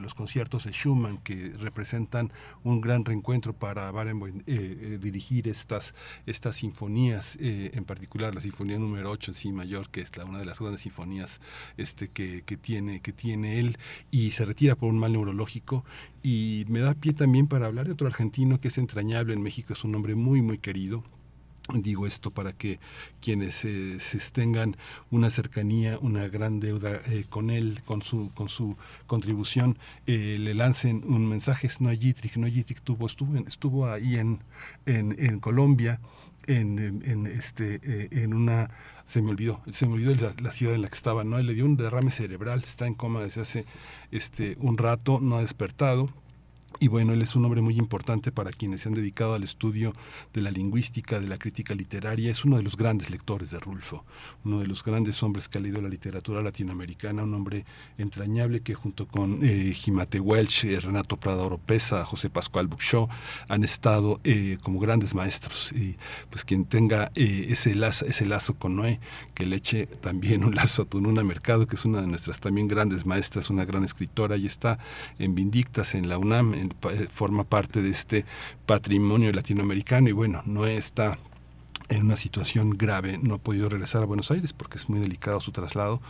[0.00, 2.32] los conciertos de Schumann que representan
[2.64, 5.94] un gran reencuentro para Barenboim eh, dirigir estas,
[6.26, 10.38] estas sinfonías, en particular la sinfonía número 8 en sí mayor, que es la, una
[10.38, 11.40] de las grandes sinfonías
[11.76, 13.78] este, que, que, tiene, que tiene él,
[14.10, 15.84] y se retira por un mal neurológico.
[16.22, 19.72] Y me da pie también para hablar de otro argentino que es entrañable en México,
[19.72, 21.02] es un hombre muy, muy querido,
[21.74, 22.78] Digo esto para que
[23.20, 23.98] quienes eh,
[24.32, 24.76] tengan
[25.10, 30.54] una cercanía, una gran deuda eh, con él, con su, con su contribución, eh, le
[30.54, 31.66] lancen un mensaje.
[31.66, 32.36] Es Noayitric.
[32.36, 34.40] Noayitric tuvo, estuvo, estuvo ahí en,
[34.86, 36.00] en, en Colombia,
[36.46, 37.80] en, en, este,
[38.22, 38.70] en una
[39.04, 41.36] se me olvidó, se me olvidó la, la, ciudad en la que estaba, ¿no?
[41.40, 43.66] Le dio un derrame cerebral, está en coma desde hace
[44.12, 46.08] este, un rato, no ha despertado,
[46.80, 49.92] y bueno, él es un hombre muy importante para quienes se han dedicado al estudio
[50.32, 52.30] de la lingüística, de la crítica literaria.
[52.30, 54.02] Es uno de los grandes lectores de Rulfo,
[54.46, 57.66] uno de los grandes hombres que ha leído la literatura latinoamericana, un hombre
[57.98, 63.10] entrañable que junto con eh, Jimate Welch, eh, Renato Prada Oropesa, José Pascual Buxó,
[63.48, 65.72] han estado eh, como grandes maestros.
[65.72, 65.98] Y
[66.30, 69.00] pues quien tenga eh, ese, lazo, ese lazo con Noé,
[69.34, 72.68] que le eche también un lazo a Tununa Mercado, que es una de nuestras también
[72.68, 74.78] grandes maestras, una gran escritora, y está
[75.18, 76.69] en Vindictas, en la UNAM, en
[77.10, 78.24] forma parte de este
[78.66, 81.18] patrimonio latinoamericano y bueno, no está
[81.90, 85.40] en una situación grave, no ha podido regresar a Buenos Aires porque es muy delicado
[85.40, 86.00] su traslado.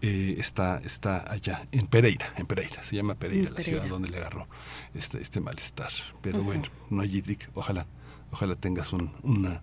[0.00, 4.18] Eh, está, está allá, en Pereira, en Pereira, se llama Pereira, la ciudad donde le
[4.18, 4.46] agarró
[4.94, 5.90] este, este malestar.
[6.22, 7.86] Pero bueno, no hay Yidrik, ojalá,
[8.30, 9.10] ojalá tengas un,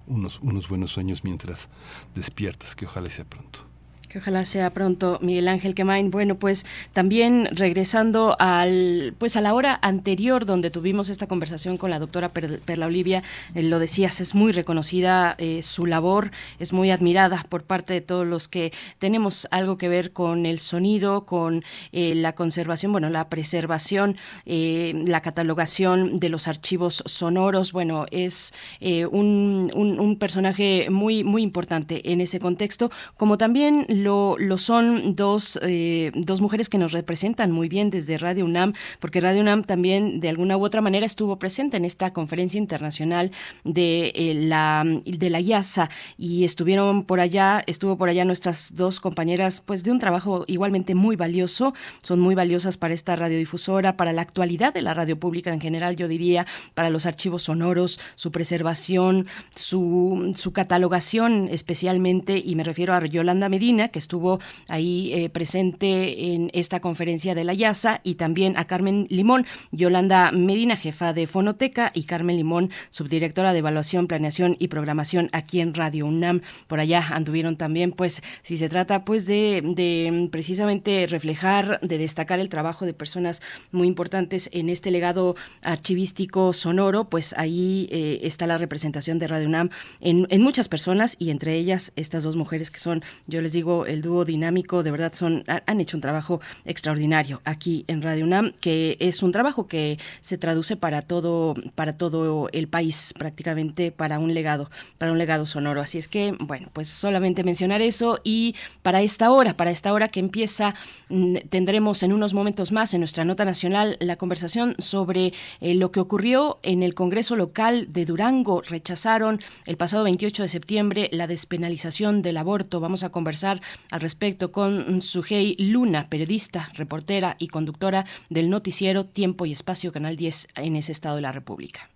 [0.07, 1.69] unos, unos buenos sueños mientras
[2.15, 3.70] despiertas, que ojalá sea pronto.
[4.11, 6.11] Que ojalá sea pronto, Miguel Ángel Quemain.
[6.11, 11.91] Bueno, pues también regresando al, pues a la hora anterior donde tuvimos esta conversación con
[11.91, 13.23] la doctora Perla Olivia,
[13.55, 18.01] eh, lo decías, es muy reconocida eh, su labor, es muy admirada por parte de
[18.01, 23.09] todos los que tenemos algo que ver con el sonido, con eh, la conservación, bueno,
[23.09, 27.71] la preservación, la catalogación de los archivos sonoros.
[27.71, 34.37] Bueno, es un, un, un personaje muy, muy importante en ese contexto, como también lo,
[34.37, 39.21] lo son dos, eh, dos mujeres que nos representan muy bien desde Radio UNAM, porque
[39.21, 43.31] Radio UNAM también de alguna u otra manera estuvo presente en esta conferencia internacional
[43.63, 48.99] de eh, la de la IASA y estuvieron por allá, estuvo por allá nuestras dos
[48.99, 54.13] compañeras, pues de un trabajo igualmente muy valioso, son muy valiosas para esta radiodifusora, para
[54.13, 58.31] la actualidad de la radio pública en general, yo diría, para los archivos sonoros, su
[58.31, 65.29] preservación, su, su catalogación especialmente, y me refiero a Yolanda Medina, que estuvo ahí eh,
[65.29, 71.13] presente en esta conferencia de la IASA, y también a Carmen Limón, Yolanda Medina, jefa
[71.13, 76.41] de Fonoteca, y Carmen Limón, subdirectora de Evaluación, Planeación y Programación aquí en Radio UNAM.
[76.67, 82.39] Por allá anduvieron también, pues, si se trata, pues, de, de precisamente reflejar, de destacar
[82.39, 88.47] el trabajo de personas muy importantes en este legado archivístico sonoro, pues ahí eh, está
[88.47, 89.69] la representación de Radio UNAM
[89.99, 93.80] en, en muchas personas y entre ellas estas dos mujeres que son, yo les digo,
[93.85, 98.53] el dúo dinámico, de verdad son han hecho un trabajo extraordinario aquí en Radio UNAM,
[98.59, 104.19] que es un trabajo que se traduce para todo para todo el país prácticamente para
[104.19, 105.81] un legado, para un legado sonoro.
[105.81, 110.07] Así es que, bueno, pues solamente mencionar eso y para esta hora, para esta hora
[110.07, 110.75] que empieza
[111.09, 115.91] mm, tendremos en unos momentos más en nuestra nota nacional la conversación sobre eh, lo
[115.91, 118.61] que ocurrió en el Congreso local de Durango.
[118.61, 122.79] Rechazaron el pasado 28 de septiembre la despenalización del aborto.
[122.79, 129.45] Vamos a conversar al respecto con Sujei Luna, periodista, reportera y conductora del noticiero Tiempo
[129.45, 131.89] y Espacio Canal 10 en ese estado de la República.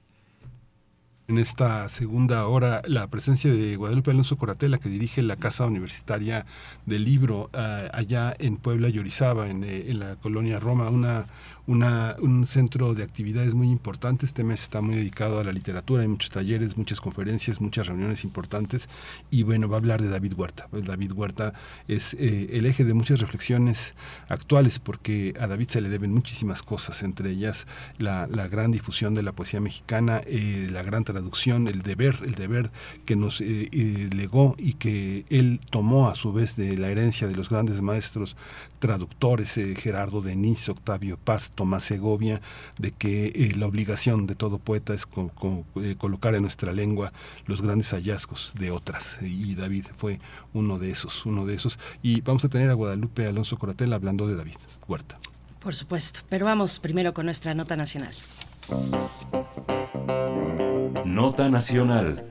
[1.28, 6.46] En esta segunda hora, la presencia de Guadalupe Alonso Coratela, que dirige la Casa Universitaria
[6.86, 11.26] del Libro uh, allá en Puebla y Orizaba, en, eh, en la colonia Roma, una
[11.68, 14.26] un centro de actividades muy importante.
[14.26, 18.24] Este mes está muy dedicado a la literatura, hay muchos talleres, muchas conferencias, muchas reuniones
[18.24, 18.88] importantes.
[19.32, 20.68] Y bueno, va a hablar de David Huerta.
[20.70, 21.54] Pues David Huerta
[21.88, 23.96] es eh, el eje de muchas reflexiones
[24.28, 29.24] actuales, porque a David se le deben muchísimas cosas, entre ellas la, gran difusión de
[29.24, 32.72] la poesía mexicana, eh, la gran traducción, el deber, el deber
[33.06, 37.36] que nos eh legó y que él tomó a su vez de la herencia de
[37.36, 38.36] los grandes maestros
[38.86, 42.40] traductores, eh, Gerardo Denis, Octavio Paz, Tomás Segovia,
[42.78, 45.08] de que eh, la obligación de todo poeta es
[45.82, 47.12] eh, colocar en nuestra lengua
[47.48, 49.18] los grandes hallazgos de otras.
[49.24, 50.20] Y David fue
[50.54, 51.80] uno de esos, uno de esos.
[52.04, 54.58] Y vamos a tener a Guadalupe Alonso Coratel hablando de David
[54.88, 55.18] Huerta.
[55.62, 58.14] Por supuesto, pero vamos primero con nuestra nota nacional.
[61.06, 62.24] Nota nacional.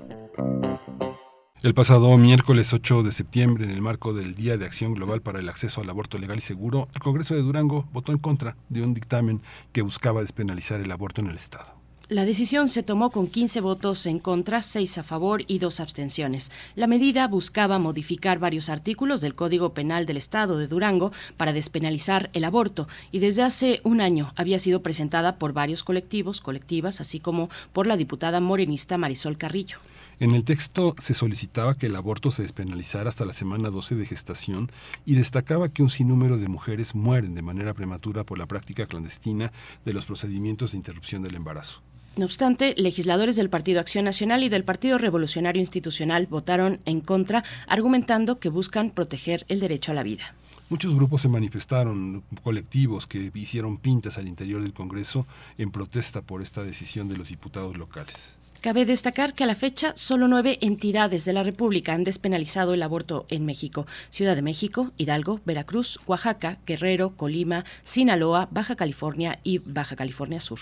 [1.65, 5.39] El pasado miércoles 8 de septiembre, en el marco del Día de Acción Global para
[5.39, 8.83] el Acceso al Aborto Legal y Seguro, el Congreso de Durango votó en contra de
[8.83, 9.41] un dictamen
[9.73, 11.73] que buscaba despenalizar el aborto en el Estado.
[12.11, 16.53] La decisión se tomó con 15 votos en contra, 6 a favor y 2 abstenciones.
[16.75, 22.29] La medida buscaba modificar varios artículos del Código Penal del Estado de Durango para despenalizar
[22.35, 27.21] el aborto y desde hace un año había sido presentada por varios colectivos, colectivas, así
[27.21, 29.79] como por la diputada morenista Marisol Carrillo.
[30.21, 34.07] En el texto se solicitaba que el aborto se despenalizara hasta la semana 12 de
[34.07, 34.71] gestación
[35.05, 39.53] y destacaba que un sinnúmero de mujeres mueren de manera prematura por la práctica clandestina
[39.85, 41.83] de los procedimientos de interrupción del embarazo.
[42.17, 47.43] No obstante, legisladores del Partido Acción Nacional y del Partido Revolucionario Institucional votaron en contra,
[47.67, 50.37] argumentando que buscan proteger el derecho a la vida.
[50.69, 55.27] Muchos grupos se manifestaron, colectivos que hicieron pintas al interior del Congreso
[55.59, 58.37] en protesta por esta decisión de los diputados locales.
[58.65, 62.83] Cabe destacar que a la fecha solo nueve entidades de la República han despenalizado el
[62.83, 63.87] aborto en México.
[64.09, 70.61] Ciudad de México, Hidalgo, Veracruz, Oaxaca, Guerrero, Colima, Sinaloa, Baja California y Baja California Sur.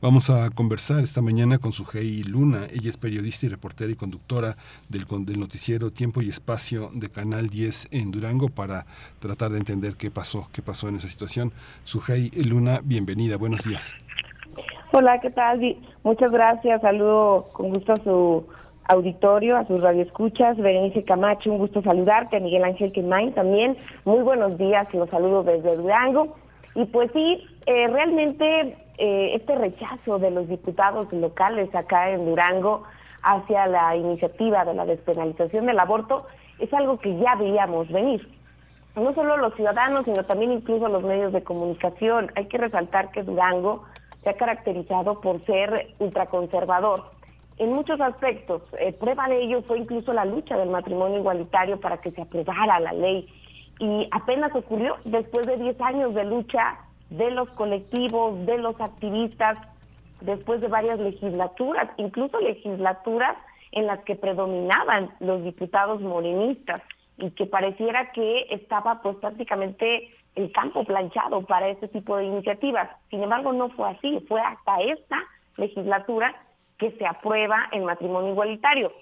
[0.00, 2.66] Vamos a conversar esta mañana con Sujei Luna.
[2.72, 4.56] Ella es periodista y reportera y conductora
[4.88, 5.04] del,
[5.38, 8.86] noticiero Tiempo y Espacio de Canal 10 en Durango para
[9.18, 11.52] tratar de entender qué pasó, qué pasó en esa situación.
[11.84, 13.94] Sujei Luna, bienvenida, buenos días.
[14.96, 15.76] Hola, ¿qué tal?
[16.04, 16.80] Muchas gracias.
[16.80, 18.46] Saludo con gusto a su
[18.84, 20.56] auditorio, a sus radioescuchas.
[20.56, 22.36] Berenice Camacho, un gusto saludarte.
[22.36, 23.76] A Miguel Ángel Quemain también.
[24.04, 26.36] Muy buenos días, los saludo desde Durango.
[26.76, 32.84] Y pues sí, eh, realmente eh, este rechazo de los diputados locales acá en Durango
[33.24, 36.24] hacia la iniciativa de la despenalización del aborto
[36.60, 38.28] es algo que ya veíamos venir.
[38.94, 42.30] No solo los ciudadanos, sino también incluso los medios de comunicación.
[42.36, 43.82] Hay que resaltar que Durango
[44.24, 47.04] se ha caracterizado por ser ultraconservador
[47.58, 48.62] en muchos aspectos.
[48.80, 52.80] Eh, prueba de ello fue incluso la lucha del matrimonio igualitario para que se aprobara
[52.80, 53.28] la ley.
[53.78, 56.78] Y apenas ocurrió después de 10 años de lucha
[57.10, 59.58] de los colectivos, de los activistas,
[60.20, 63.36] después de varias legislaturas, incluso legislaturas
[63.72, 66.82] en las que predominaban los diputados morenistas
[67.18, 72.90] y que pareciera que estaba pues prácticamente el campo planchado para ese tipo de iniciativas.
[73.10, 75.18] Sin embargo, no fue así, fue hasta esta
[75.56, 76.34] legislatura
[76.78, 78.92] que se aprueba el matrimonio igualitario.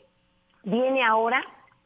[0.64, 1.42] Viene ahora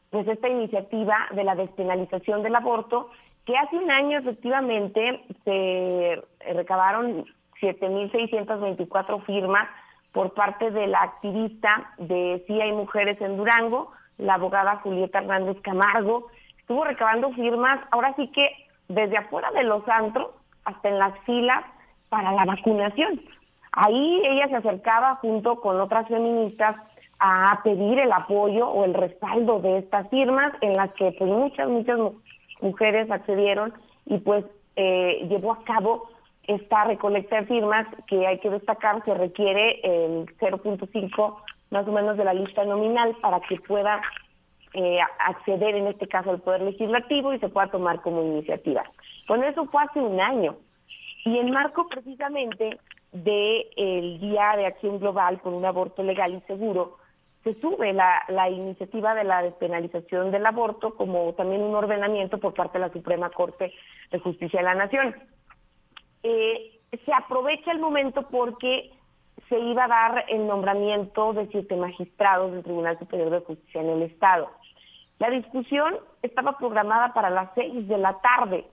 [0.09, 3.09] pues esta iniciativa de la despenalización del aborto,
[3.45, 6.21] que hace un año efectivamente se
[6.53, 7.25] recabaron
[7.61, 9.67] 7.624 firmas
[10.11, 15.57] por parte de la activista de Sí hay mujeres en Durango, la abogada Julieta Hernández
[15.61, 18.49] Camargo, estuvo recabando firmas, ahora sí que
[18.87, 20.29] desde afuera de los antros
[20.65, 21.63] hasta en las filas
[22.09, 23.21] para la vacunación.
[23.71, 26.75] Ahí ella se acercaba junto con otras feministas
[27.19, 31.67] a pedir el apoyo o el respaldo de estas firmas en las que pues muchas,
[31.67, 31.99] muchas
[32.61, 33.73] mujeres accedieron
[34.05, 34.45] y pues
[34.75, 36.09] eh, llevó a cabo
[36.43, 41.35] esta recolecta de firmas que hay que destacar se requiere el 0.5
[41.71, 44.01] más o menos de la lista nominal para que pueda
[44.73, 48.83] eh, acceder en este caso al Poder Legislativo y se pueda tomar como iniciativa.
[49.27, 50.57] Con eso fue hace un año.
[51.25, 52.79] Y en marco precisamente
[53.11, 56.97] del Día de Acción Global por un aborto legal y seguro,
[57.43, 62.53] se sube la, la iniciativa de la despenalización del aborto como también un ordenamiento por
[62.53, 63.73] parte de la Suprema Corte
[64.11, 65.15] de Justicia de la Nación.
[66.23, 68.91] Eh, se aprovecha el momento porque
[69.49, 73.89] se iba a dar el nombramiento de siete magistrados del Tribunal Superior de Justicia en
[73.89, 74.49] el Estado.
[75.19, 78.65] La discusión estaba programada para las seis de la tarde,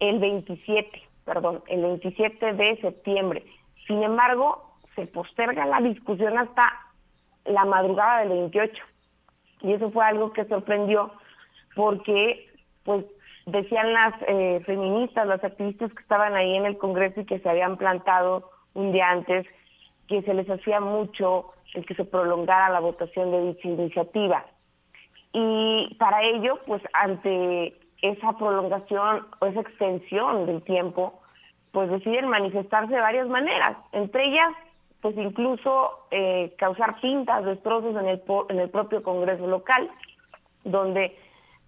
[0.00, 3.44] el 27, perdón, el 27 de septiembre.
[3.86, 6.64] Sin embargo, se posterga la discusión hasta
[7.44, 8.82] la madrugada del 28.
[9.60, 11.12] Y eso fue algo que sorprendió
[11.74, 12.48] porque,
[12.84, 13.04] pues,
[13.46, 17.48] decían las eh, feministas, las activistas que estaban ahí en el Congreso y que se
[17.48, 19.46] habían plantado un día antes,
[20.08, 24.44] que se les hacía mucho el que se prolongara la votación de dicha iniciativa.
[25.32, 31.20] Y para ello, pues ante esa prolongación o esa extensión del tiempo,
[31.72, 34.52] pues deciden manifestarse de varias maneras, entre ellas
[35.00, 39.90] pues incluso eh, causar pintas, destrozos en el, en el propio Congreso local,
[40.64, 41.16] donde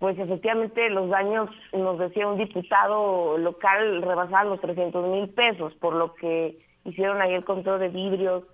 [0.00, 5.94] pues efectivamente los daños, nos decía un diputado local, rebasaban los 300 mil pesos, por
[5.94, 8.44] lo que hicieron ahí el control de vidrios,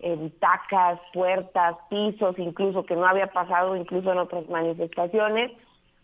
[0.00, 5.52] eh, butacas, puertas, pisos, incluso que no había pasado incluso en otras manifestaciones.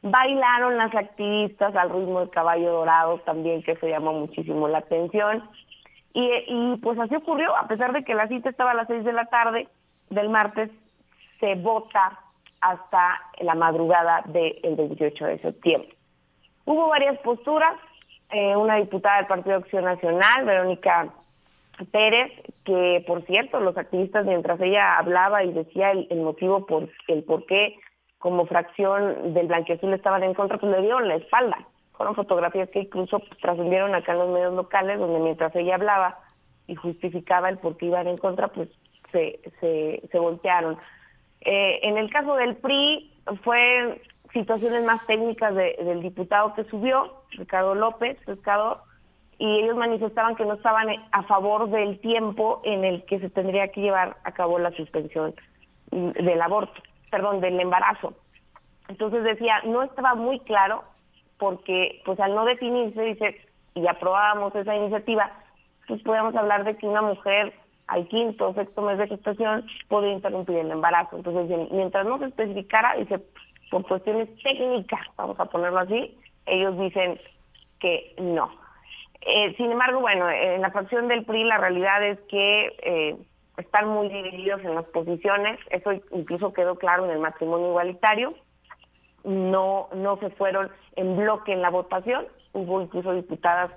[0.02, 5.42] Bailaron las activistas al ritmo del caballo dorado también, que se llamó muchísimo la atención.
[6.14, 9.04] Y, y pues así ocurrió, a pesar de que la cita estaba a las seis
[9.04, 9.68] de la tarde
[10.10, 10.70] del martes,
[11.40, 12.20] se vota
[12.60, 15.94] hasta la madrugada del 28 de septiembre.
[16.64, 17.74] Hubo varias posturas,
[18.30, 21.08] eh, una diputada del Partido de Acción Nacional, Verónica
[21.86, 22.32] Pérez,
[22.64, 27.46] que por cierto, los activistas mientras ella hablaba y decía el, motivo por el por
[27.46, 27.76] qué
[28.18, 31.66] como fracción del blanqueazul estaban en contra, pues le dieron la espalda.
[31.92, 36.18] Fueron fotografías que incluso trascendieron acá en los medios locales, donde mientras ella hablaba
[36.66, 38.68] y justificaba el por qué iban en contra, pues
[39.12, 40.78] se, se, se voltearon.
[41.40, 44.00] Eh, en el caso del PRI fue
[44.32, 48.78] situaciones más técnicas del diputado que subió, Ricardo López, pescador,
[49.38, 53.68] y ellos manifestaban que no estaban a favor del tiempo en el que se tendría
[53.68, 55.34] que llevar a cabo la suspensión
[55.90, 58.14] del aborto, perdón, del embarazo.
[58.88, 60.82] Entonces decía, no estaba muy claro
[61.38, 63.40] porque pues al no definirse, dice,
[63.74, 65.30] y aprobábamos esa iniciativa,
[65.86, 67.54] pues podíamos hablar de que una mujer
[67.86, 71.16] al quinto o sexto mes de gestación podía interrumpir el embarazo.
[71.16, 73.20] Entonces, mientras no se especificara, dice,
[73.70, 77.20] por cuestiones técnicas, vamos a ponerlo así, ellos dicen
[77.78, 78.50] que no.
[79.22, 83.16] Eh, sin embargo, bueno, en la fracción del PRI la realidad es que eh,
[83.56, 88.34] están muy divididos en las posiciones, eso incluso quedó claro en el matrimonio igualitario,
[89.24, 93.70] no, no se fueron en bloque en la votación, hubo incluso diputadas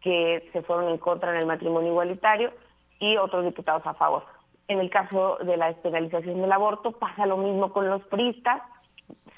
[0.00, 2.52] que se fueron en contra en el matrimonio igualitario,
[2.98, 4.24] y otros diputados a favor.
[4.68, 8.62] En el caso de la despenalización del aborto pasa lo mismo con los priistas,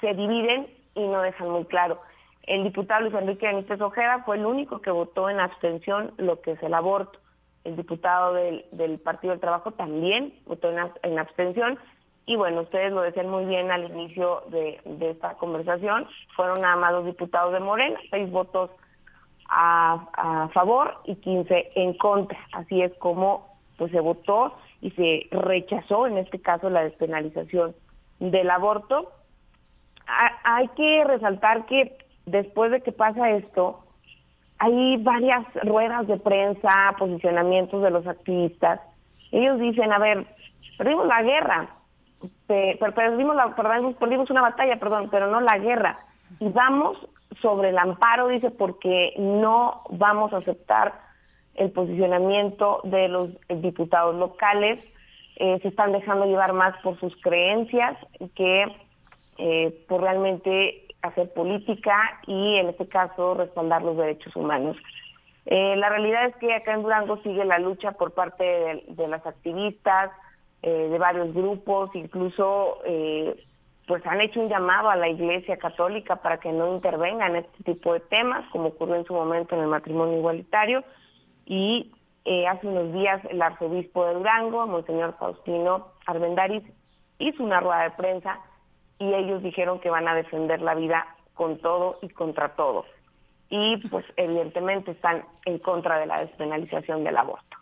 [0.01, 1.99] se dividen y no dejan muy claro.
[2.49, 6.53] El diputado Luis Enrique Benítez Ojeda fue el único que votó en abstención lo que
[6.53, 7.19] es el aborto.
[7.63, 10.71] El diputado del, Partido del Trabajo también votó
[11.03, 11.77] en, abstención.
[12.25, 16.91] Y bueno, ustedes lo decían muy bien al inicio de, esta conversación, fueron nada más
[16.91, 18.71] los diputados de Morena, seis votos
[19.47, 22.39] a, a favor y 15 en contra.
[22.53, 27.75] Así es como pues se votó y se rechazó en este caso la despenalización
[28.19, 29.11] del aborto.
[30.43, 31.98] hay que resaltar que
[32.31, 33.79] después de que pasa esto,
[34.59, 38.81] hay varias ruedas de prensa, posicionamientos de los activistas.
[39.31, 40.25] Ellos dicen, a ver,
[40.77, 41.69] perdimos la guerra,
[42.45, 45.99] perdimos, la, perdimos una batalla, perdón, pero no la guerra.
[46.39, 46.97] Y vamos
[47.41, 50.93] sobre el amparo, dice, porque no vamos a aceptar
[51.55, 54.83] el posicionamiento de los diputados locales.
[55.37, 57.97] Eh, se están dejando llevar más por sus creencias
[58.35, 58.65] que
[59.37, 64.77] eh, por realmente hacer política y en este caso respaldar los derechos humanos.
[65.45, 69.25] Eh, la realidad es que acá en Durango sigue la lucha por parte de, las
[69.25, 70.11] activistas,
[70.61, 72.79] de varios grupos, incluso
[73.89, 77.63] pues han hecho un llamado a la Iglesia Católica para que no intervenga en este
[77.63, 80.83] tipo de temas, como ocurrió en su momento en el matrimonio igualitario
[81.47, 81.91] y
[82.23, 86.61] eh, hace unos días el arzobispo de Durango, Monseñor Faustino Arbendaris,
[87.17, 88.39] hizo una rueda de prensa
[88.99, 92.85] y ellos dijeron que van a defender la vida con todo y contra todo.
[93.49, 97.57] Y pues evidentemente están en contra de la despenalización del aborto.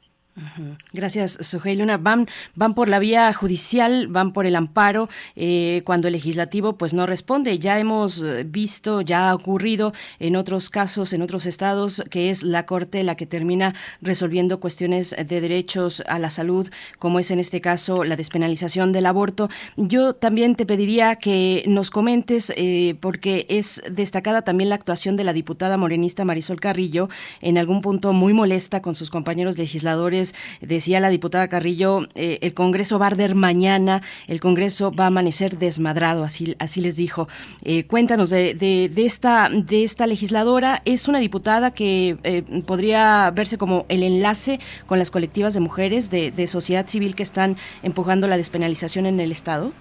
[0.93, 1.97] Gracias, Sujei Luna.
[1.97, 6.93] Van, van por la vía judicial, van por el amparo, eh, cuando el legislativo pues
[6.93, 7.57] no responde.
[7.57, 12.43] Ya hemos eh, visto, ya ha ocurrido en otros casos, en otros estados, que es
[12.43, 16.69] la Corte la que termina resolviendo cuestiones de derechos a la salud,
[16.99, 19.49] como es en este caso la despenalización del aborto.
[19.75, 25.23] Yo también te pediría que nos comentes, eh, porque es destacada también la actuación de
[25.23, 27.09] la diputada morenista Marisol Carrillo,
[27.41, 30.26] en algún punto muy molesta con sus compañeros legisladores
[30.61, 35.07] decía la diputada Carrillo, eh, el Congreso va a arder mañana, el Congreso va a
[35.07, 37.27] amanecer desmadrado, así, así les dijo.
[37.63, 43.57] Eh, cuéntanos de, de, esta, de esta legisladora, es una diputada que eh, podría verse
[43.57, 48.27] como el enlace con las colectivas de mujeres de, de sociedad civil que están empujando
[48.27, 49.71] la despenalización en el Estado.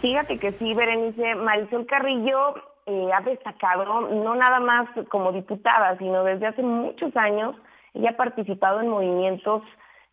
[0.00, 2.54] Fíjate que sí, Berenice, Marisol Carrillo
[2.86, 7.56] ha destacado no nada más como diputada, sino desde hace muchos años
[7.94, 9.62] ella ha participado en movimientos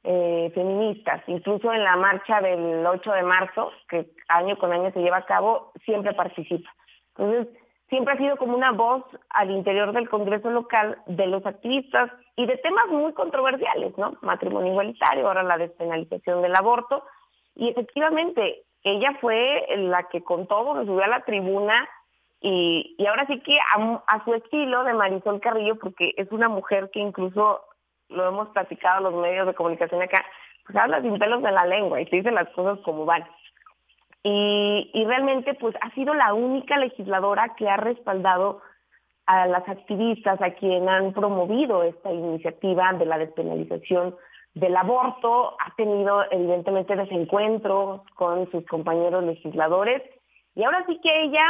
[0.04, 5.02] eh, feministas, incluso en la marcha del 8 de marzo, que año con año se
[5.02, 6.70] lleva a cabo, siempre participa.
[7.16, 7.48] Entonces,
[7.90, 12.46] siempre ha sido como una voz al interior del Congreso local de los activistas y
[12.46, 14.14] de temas muy controversiales, ¿no?
[14.22, 17.04] Matrimonio igualitario, ahora la despenalización del aborto.
[17.54, 21.88] Y efectivamente, ella fue la que con todo se subió a la tribuna
[22.40, 26.50] y, y ahora sí que a, a, su estilo de Marisol Carrillo, porque es una
[26.50, 27.62] mujer que incluso
[28.12, 30.26] lo hemos platicado los medios de comunicación acá,
[30.66, 33.26] pues habla sin pelos de la lengua y se dice las cosas como van.
[34.24, 38.62] Y, y realmente pues ha sido la única legisladora que ha respaldado
[39.26, 44.16] a las activistas, a quien han promovido esta iniciativa de la despenalización
[44.54, 50.04] del aborto, ha tenido evidentemente desencuentros con sus compañeros legisladores.
[50.56, 51.46] Y ahora sí que ella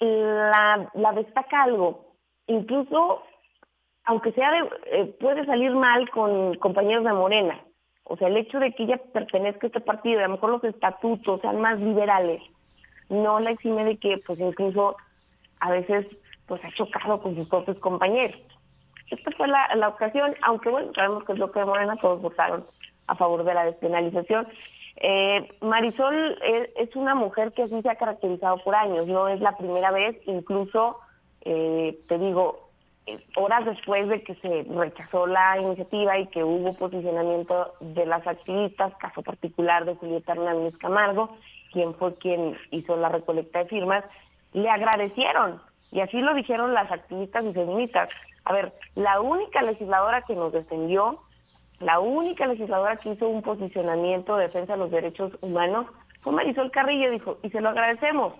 [0.00, 2.12] la, la destaca algo,
[2.46, 3.22] incluso
[4.08, 7.60] aunque sea de, eh, puede salir mal con compañeros de Morena.
[8.04, 10.64] O sea, el hecho de que ella pertenezca a este partido, a lo mejor los
[10.64, 12.40] estatutos sean más liberales,
[13.10, 14.96] no la exime de que, pues incluso
[15.60, 16.06] a veces,
[16.46, 18.40] pues ha chocado con sus propios compañeros.
[19.10, 22.64] Esta fue la, ocasión, aunque bueno, sabemos que es lo que de Morena, todos votaron
[23.08, 24.48] a favor de la despenalización.
[24.96, 29.40] Eh, Marisol es, es, una mujer que así se ha caracterizado por años, no es
[29.40, 30.98] la primera vez, incluso,
[31.42, 32.67] eh, te digo,
[33.36, 38.94] horas después de que se rechazó la iniciativa y que hubo posicionamiento de las activistas,
[38.96, 41.36] caso particular de Julieta Hernández Camargo,
[41.72, 44.04] quien fue quien hizo la recolecta de firmas,
[44.52, 45.60] le agradecieron.
[45.90, 48.10] Y así lo dijeron las activistas y feministas.
[48.44, 51.20] A ver, la única legisladora que nos defendió,
[51.80, 55.86] la única legisladora que hizo un posicionamiento de defensa de los derechos humanos
[56.20, 58.34] fue Marisol Carrillo, dijo, y se lo agradecemos.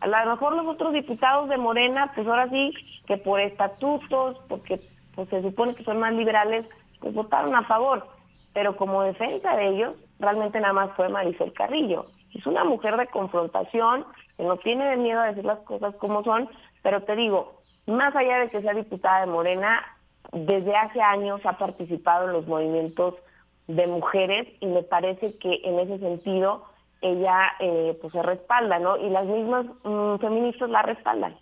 [0.00, 2.72] A lo mejor los otros diputados de Morena, pues ahora sí,
[3.06, 4.80] que por estatutos, porque
[5.14, 6.68] pues se supone que son más liberales,
[7.00, 8.06] pues votaron a favor.
[8.52, 12.04] Pero como defensa de ellos, realmente nada más fue Marisol Carrillo.
[12.34, 14.04] Es una mujer de confrontación,
[14.36, 16.48] que no tiene miedo a decir las cosas como son,
[16.82, 19.82] pero te digo, más allá de que sea diputada de Morena,
[20.32, 23.14] desde hace años ha participado en los movimientos
[23.66, 26.64] de mujeres y me parece que en ese sentido
[27.00, 28.96] ella eh, pues se respalda, ¿no?
[28.96, 31.36] Y las mismas mm, feministas la respaldan.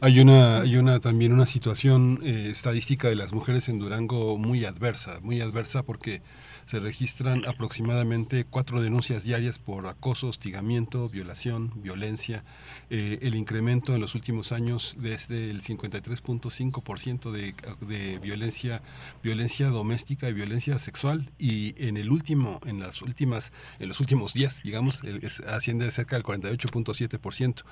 [0.00, 4.64] Hay una, hay una también una situación eh, estadística de las mujeres en Durango muy
[4.66, 6.20] adversa, muy adversa porque
[6.66, 12.44] se registran aproximadamente cuatro denuncias diarias por acoso, hostigamiento, violación, violencia.
[12.90, 18.82] Eh, el incremento en los últimos años desde el 53.5% de, de violencia,
[19.22, 24.34] violencia doméstica y violencia sexual y en el último, en las últimas, en los últimos
[24.34, 25.02] días, digamos,
[25.46, 27.62] asciende cerca del 48.7%.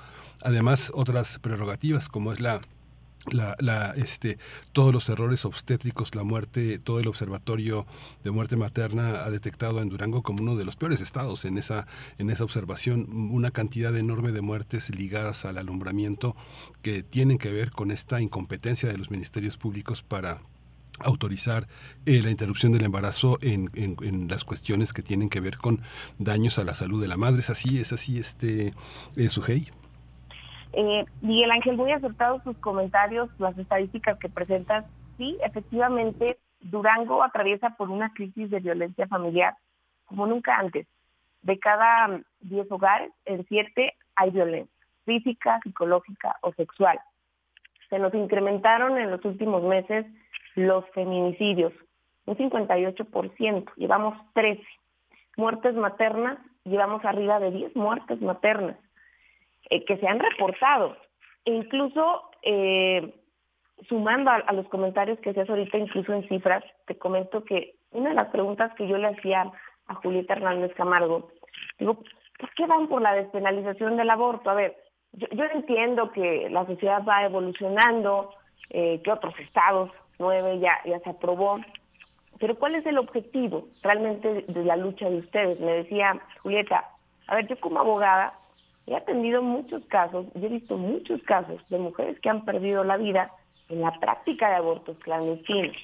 [0.43, 2.61] Además, otras prerrogativas como es la
[3.31, 4.37] la, la, este,
[4.71, 7.85] todos los errores obstétricos, la muerte, todo el observatorio
[8.23, 11.87] de muerte materna ha detectado en Durango como uno de los peores estados en esa,
[12.17, 16.35] en esa observación, una cantidad enorme de muertes ligadas al alumbramiento
[16.81, 20.41] que tienen que ver con esta incompetencia de los ministerios públicos para
[20.99, 21.67] autorizar
[22.05, 25.81] eh, la interrupción del embarazo en, en, las cuestiones que tienen que ver con
[26.19, 27.41] daños a la salud de la madre.
[27.41, 27.79] ¿Es así?
[27.79, 28.73] ¿Es así, este,
[29.15, 29.67] eh, Sujei?
[30.77, 34.85] Eh, Miguel Ángel, muy acertados sus comentarios, las estadísticas que presentas.
[35.17, 39.55] Sí, efectivamente, Durango atraviesa por una crisis de violencia familiar
[40.03, 40.85] como nunca antes.
[41.43, 44.75] De cada 10 hogares, en 7 hay violencia
[45.05, 46.99] física, psicológica o sexual.
[47.89, 50.05] Se nos incrementaron en los últimos meses
[50.55, 51.71] los feminicidios,
[52.25, 54.61] un 58%, llevamos 13.
[55.37, 58.77] Muertes maternas, llevamos arriba de 10 muertes maternas.
[59.69, 60.95] Eh, que se han reportado.
[61.43, 63.13] E incluso, eh,
[63.87, 68.15] sumando a, los comentarios que hacías ahorita, incluso en cifras, te comento que una de
[68.15, 69.51] las preguntas que yo le hacía
[69.87, 71.31] a Julieta Hernández Camargo,
[71.79, 72.03] digo,
[72.39, 74.49] ¿por qué van por la despenalización del aborto?
[74.49, 74.75] A ver,
[75.13, 78.33] yo, entiendo que la sociedad va evolucionando,
[78.69, 81.59] eh, que otros estados, nueve, ya, ya se aprobó,
[82.39, 85.59] pero ¿cuál es el objetivo realmente de la lucha de ustedes?
[85.59, 86.85] Me decía Julieta,
[87.27, 88.33] a ver, yo como abogada
[88.87, 92.97] He atendido muchos casos, y he visto muchos casos de mujeres que han perdido la
[92.97, 93.31] vida
[93.69, 95.75] en la práctica de abortos clandestinos.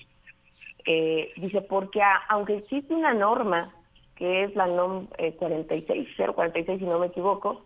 [0.86, 3.74] Eh, dice, porque aunque existe una norma,
[4.16, 5.08] que es la NOM
[5.40, 7.66] 46, eh, 046 si no me equivoco,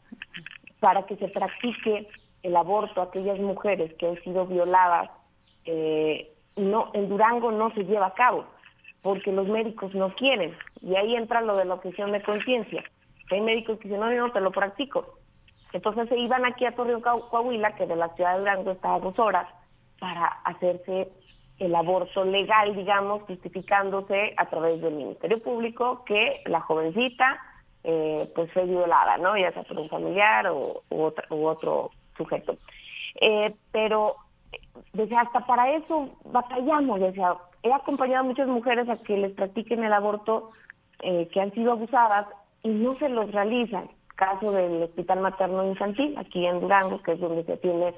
[0.79, 2.07] para que se practique
[2.43, 5.09] el aborto a aquellas mujeres que han sido violadas,
[5.65, 8.45] eh, no, en Durango no se lleva a cabo,
[9.01, 10.55] porque los médicos no quieren.
[10.81, 12.83] Y ahí entra lo de la objeción de conciencia.
[13.31, 15.17] Hay médicos que dicen, no, yo no te lo practico.
[15.76, 18.99] Entonces se iban aquí a Torreón, Coahuila, que de la ciudad de Durango está a
[19.02, 19.45] dos horas,
[19.99, 21.10] para hacerse
[21.60, 27.41] el aborto legal, digamos, justificándose a través del Ministerio Público que la jovencita
[27.84, 29.38] eh, pues fue violada, ¿no?
[29.38, 32.56] Ya sea por un familiar o u, otro, sujeto.
[33.19, 34.15] Eh, pero
[34.93, 39.84] desde hasta para eso batallamos, decía, he acompañado a muchas mujeres a que les practiquen
[39.84, 40.52] el aborto
[41.02, 42.27] eh, que han sido abusadas
[42.64, 47.19] y no se los realizan caso del Hospital Materno Infantil, aquí en Durango, que es
[47.19, 47.93] donde se atienden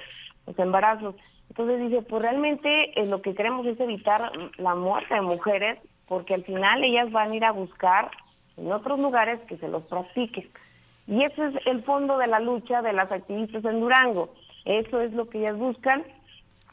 [0.45, 1.15] los embarazos.
[1.49, 6.34] Entonces dice, pues realmente eh, lo que queremos es evitar la muerte de mujeres, porque
[6.34, 8.11] al final ellas van a ir a buscar
[8.57, 10.49] en otros lugares que se los practiquen.
[11.07, 14.34] Y ese es el fondo de la lucha de las activistas en Durango.
[14.65, 16.03] Eso es lo que ellas buscan.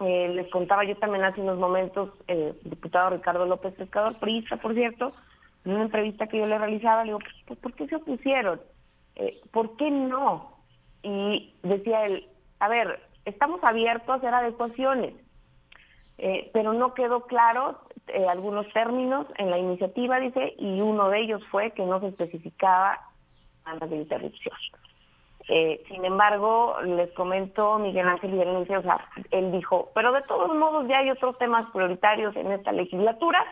[0.01, 4.57] Eh, les contaba yo también hace unos momentos, eh, el diputado Ricardo López Pescador, priista,
[4.57, 5.11] por cierto,
[5.65, 8.61] en una entrevista que yo le realizaba, le digo, pues, ¿por qué se opusieron?
[9.17, 10.53] Eh, ¿por qué no?
[11.03, 12.27] Y decía él,
[12.61, 15.15] a ver, estamos abiertos a hacer adecuaciones,
[16.19, 21.21] eh, pero no quedó claro eh, algunos términos en la iniciativa, dice, y uno de
[21.21, 23.01] ellos fue que no se especificaba
[23.65, 24.57] antes de interrupción.
[25.89, 30.87] sin embargo, les comento Miguel Ángel Berenice, o sea, él dijo, pero de todos modos
[30.89, 33.45] ya hay otros temas prioritarios en esta legislatura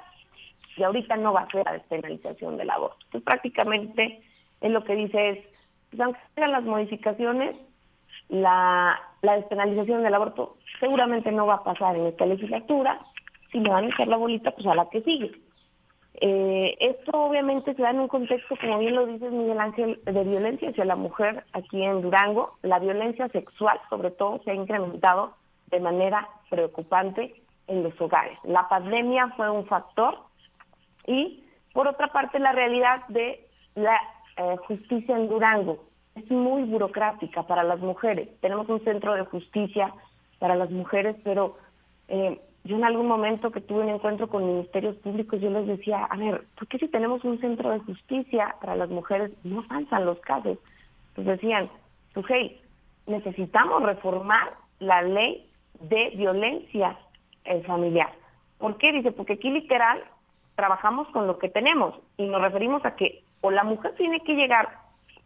[0.76, 2.98] y ahorita no va a ser la despenalización del aborto.
[3.06, 4.22] Entonces, prácticamente,
[4.62, 5.39] él lo que dice es,
[5.90, 7.56] pues, aunque sean las modificaciones,
[8.28, 12.98] la, despenalización del aborto seguramente no va a pasar en esta legislatura,
[13.52, 15.30] si me van a echar la bolita, pues a la que sigue.
[16.14, 20.24] Eh, esto obviamente se da en un contexto, como bien lo dices Miguel Ángel, de
[20.24, 22.56] violencia hacia la mujer aquí en Durango.
[22.62, 25.34] La violencia sexual, sobre todo, se ha incrementado
[25.66, 27.34] de manera preocupante
[27.66, 28.39] en los hogares.
[28.44, 30.18] La pandemia fue un factor
[31.06, 33.98] y, por otra parte, la realidad de la
[34.37, 35.85] eh, justicia en Durango
[36.15, 38.29] es muy burocrática para las mujeres.
[38.41, 39.93] Tenemos un centro de justicia
[40.39, 41.57] para las mujeres, pero
[42.09, 46.05] eh, yo en algún momento que tuve un encuentro con ministerios públicos, yo les decía,
[46.05, 50.05] a ver, ¿por qué si tenemos un centro de justicia para las mujeres no avanzan
[50.05, 50.59] los casos?
[51.15, 51.69] Pues decían,
[52.29, 52.61] hey,
[53.07, 55.49] necesitamos reformar la ley
[55.81, 56.97] de violencia
[57.67, 58.13] familiar.
[58.59, 58.93] ¿Por qué?
[58.93, 60.01] Dice, porque aquí literal
[60.55, 64.35] trabajamos con lo que tenemos y nos referimos a que o la mujer tiene que
[64.35, 64.70] llegar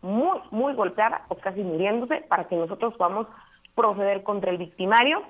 [0.03, 3.29] muy, muy golpeada o casi muriéndose para que nosotros podamos
[3.75, 5.23] proceder contra el victimario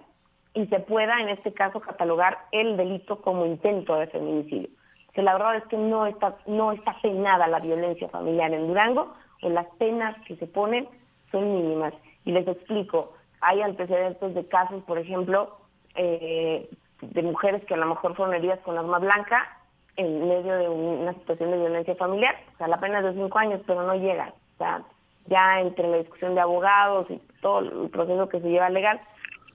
[0.55, 4.71] y se pueda, en este caso, catalogar el delito como intento de feminicidio.
[5.13, 9.15] Que la verdad es que no está, no está penada la violencia familiar en Durango,
[9.43, 10.89] o las penas que se ponen
[11.31, 11.93] son mínimas.
[12.25, 15.59] Y les explico, hay antecedentes de casos, por ejemplo,
[15.95, 16.71] eh,
[17.03, 19.56] de mujeres que a lo mejor fueron heridas con arma blanca
[19.97, 22.35] en medio de una situación de violencia familiar.
[22.55, 24.33] O sea, la pena es de cinco años, pero no llega.
[24.55, 24.83] O sea,
[25.27, 29.01] ya entre la discusión de abogados y todo el proceso que se lleva legal,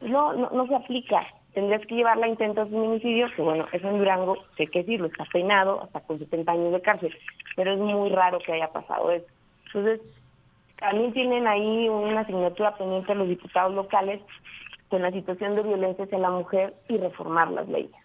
[0.02, 1.22] no, no, no se aplica.
[1.54, 4.98] Tendrías que llevarla a intento de feminicidio, que bueno, eso en Durango, sé que sí,
[4.98, 7.16] lo está penado hasta con 70 años de cárcel,
[7.56, 9.26] pero es muy raro que haya pasado eso.
[9.68, 10.02] Entonces,
[10.80, 14.22] también tienen ahí una asignatura pendiente los diputados locales
[14.90, 18.01] con la situación de violencia hacia la mujer y reformar las leyes.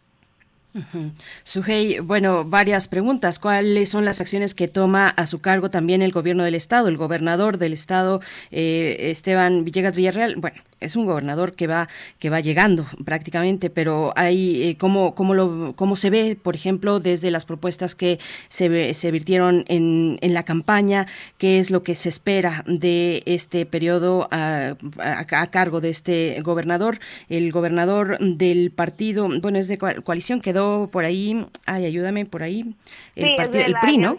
[1.42, 3.38] Sujei, bueno, varias preguntas.
[3.38, 6.96] ¿Cuáles son las acciones que toma a su cargo también el gobierno del Estado, el
[6.96, 8.20] gobernador del Estado,
[8.50, 10.36] eh, Esteban Villegas Villarreal?
[10.36, 11.88] Bueno, es un gobernador que va
[12.18, 17.00] que va llegando prácticamente, pero hay eh, cómo, cómo, lo, cómo se ve, por ejemplo,
[17.00, 21.06] desde las propuestas que se, se virtieron en, en la campaña,
[21.38, 26.98] qué es lo que se espera de este periodo a, a, cargo de este gobernador,
[27.28, 32.74] el gobernador del partido, bueno, es de coalición, quedó por ahí, ay, ayúdame por ahí,
[33.14, 34.16] el partido, el PRI, ¿no?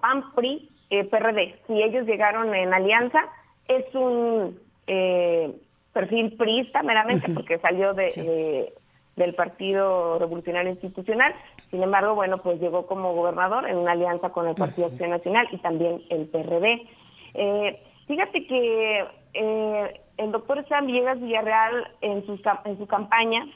[0.00, 3.20] PAN, PRI, eh, PRD, si ellos llegaron en alianza,
[3.66, 5.52] es un eh,
[5.92, 8.72] perfil priista meramente porque salió de,
[9.16, 11.34] del Partido Revolucionario Institucional.
[11.70, 15.48] Sin embargo, bueno, pues llegó como gobernador en una alianza con el Partido Acción Nacional
[15.50, 16.86] y también el PRD.
[17.34, 19.04] Eh, fíjate que
[19.34, 23.46] eh, el doctor Sam Villegas Villarreal en su, en su campaña,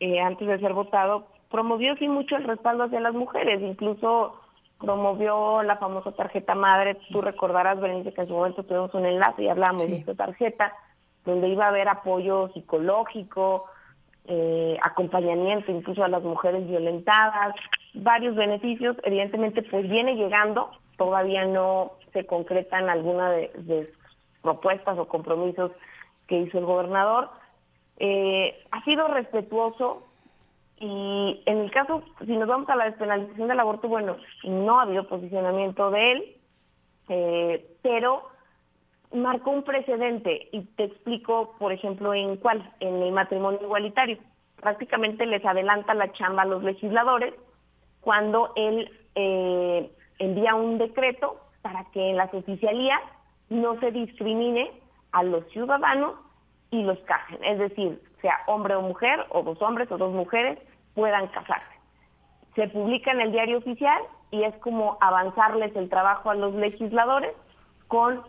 [0.00, 4.34] eh, antes de ser votado, promovió sí mucho el respaldo hacia las mujeres, incluso
[4.78, 6.96] promovió la famosa tarjeta madre.
[7.10, 10.72] Tú recordarás, Berenice, que en su momento tuvimos un enlace y hablamos de esta tarjeta,
[11.24, 13.66] donde iba a haber apoyo psicológico,
[14.26, 17.54] eh, acompañamiento incluso a las mujeres violentadas,
[17.94, 18.96] varios beneficios.
[19.02, 23.92] Evidentemente, pues viene llegando, todavía no se concretan alguna de, de
[24.42, 25.72] propuestas o compromisos
[26.26, 27.30] que hizo el gobernador.
[27.98, 30.07] Eh, ha sido respetuoso
[30.80, 34.82] y en el caso, si nos vamos a la despenalización del aborto, bueno, no ha
[34.82, 36.36] habido posicionamiento de él,
[37.08, 38.28] eh, pero
[39.12, 44.18] marcó un precedente y te explico, por ejemplo, en cuál, en el matrimonio igualitario.
[44.60, 47.34] Prácticamente les adelanta la chamba a los legisladores
[48.00, 53.00] cuando él eh, envía un decreto para que en las oficialías
[53.48, 54.70] no se discrimine
[55.12, 56.14] a los ciudadanos
[56.70, 57.42] y los cajen.
[57.42, 60.58] Es decir, sea hombre o mujer, o dos hombres o dos mujeres,
[60.98, 61.76] puedan casarse.
[62.56, 64.02] Se publica en el diario oficial
[64.32, 67.30] y es como avanzarles el trabajo a los legisladores
[67.86, 68.20] con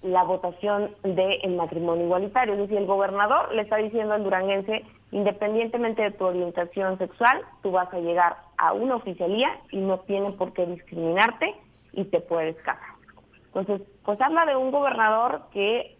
[0.00, 2.54] la votación del matrimonio igualitario.
[2.54, 7.72] Es decir, el gobernador le está diciendo al duranguense, independientemente de tu orientación sexual, tú
[7.72, 11.54] vas a llegar a una oficialía y no tienen por qué discriminarte
[11.92, 12.94] y te puedes casar.
[13.54, 15.93] Entonces, pues habla de un gobernador que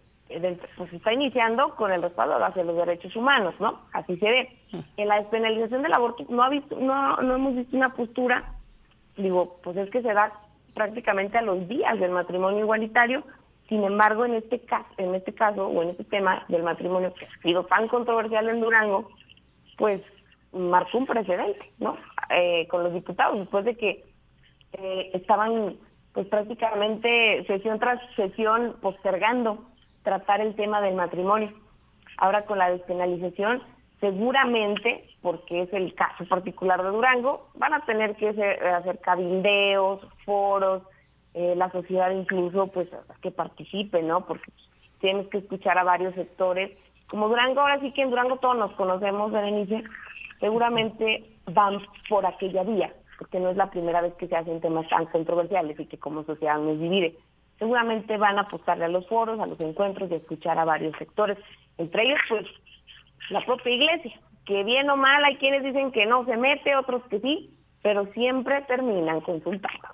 [0.77, 3.81] pues está iniciando con el respaldo hacia los derechos humanos, ¿no?
[3.93, 4.49] Así se ve.
[4.97, 8.55] En la despenalización del aborto no ha visto, no, no hemos visto una postura,
[9.17, 10.33] digo, pues es que se da
[10.73, 13.23] prácticamente a los días del matrimonio igualitario.
[13.69, 17.25] Sin embargo, en este caso, en este caso o en este tema del matrimonio que
[17.25, 19.09] ha sido tan controversial en Durango,
[19.77, 20.01] pues
[20.51, 21.97] marcó un precedente, ¿no?
[22.29, 24.05] Eh, con los diputados después de que
[24.73, 25.77] eh, estaban,
[26.13, 29.65] pues prácticamente sesión tras sesión postergando
[30.05, 31.51] tratar el tema del matrimonio.
[32.17, 33.61] Ahora con la despenalización,
[33.99, 40.83] seguramente, porque es el caso particular de Durango, van a tener que hacer, cabildeos, foros,
[41.33, 42.89] eh, la sociedad incluso, pues,
[43.21, 44.25] que participe, ¿no?
[44.25, 44.49] Porque
[45.01, 46.71] tienes que escuchar a varios sectores.
[47.07, 49.83] Como Durango, ahora sí que en Durango todos nos conocemos, Berenice,
[50.39, 54.87] seguramente van por aquella vía, porque no es la primera vez que se hacen temas
[54.87, 57.17] tan controversiales y que como sociedad nos divide
[57.59, 60.95] seguramente van a apostarle a los foros, a los encuentros y a escuchar a varios
[60.97, 61.37] sectores,
[61.77, 62.45] entre ellos pues
[63.29, 67.03] la propia iglesia, que bien o mal hay quienes dicen que no se mete, otros
[67.09, 67.49] que sí,
[67.81, 69.87] pero siempre terminan consultando.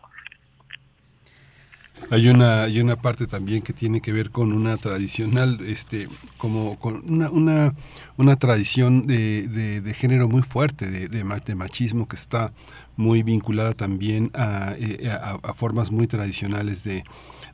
[2.10, 6.08] Hay una, hay una parte también que tiene que ver con una tradicional, este,
[6.38, 7.76] como con una, una,
[8.18, 12.54] una tradición de, de, género muy fuerte, de, de, machismo que está
[12.98, 17.04] muy vinculada también a, eh, a, formas muy tradicionales de,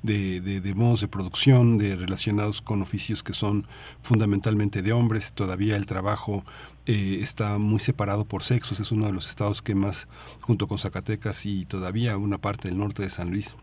[0.04, 3.68] de, de, modos de producción, de relacionados con oficios que son
[4.02, 5.34] fundamentalmente de hombres.
[5.34, 6.44] Todavía el trabajo
[6.86, 8.80] eh, está muy separado por sexos.
[8.80, 10.08] Es uno de los estados que más,
[10.42, 13.56] junto con Zacatecas y todavía una parte del norte de San Luis,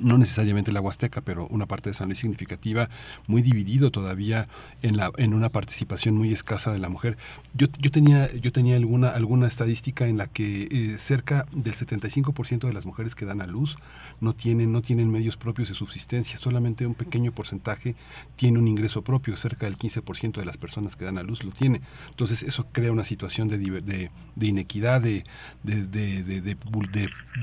[0.00, 2.88] no necesariamente la Huasteca, pero una parte de San Luis significativa,
[3.26, 4.48] muy dividido todavía
[4.82, 7.18] en, la, en una participación muy escasa de la mujer.
[7.54, 12.66] Yo, yo tenía, yo tenía alguna, alguna estadística en la que eh, cerca del 75%
[12.66, 13.76] de las mujeres que dan a luz
[14.20, 17.96] no tienen, no tienen medios propios de subsistencia, solamente un pequeño porcentaje
[18.36, 21.50] tiene un ingreso propio, cerca del 15% de las personas que dan a luz lo
[21.50, 21.80] tiene.
[22.10, 25.24] Entonces eso crea una situación de, de, de inequidad, de,
[25.62, 26.56] de,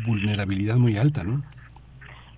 [0.06, 1.44] vulnerabilidad muy alta, ¿no?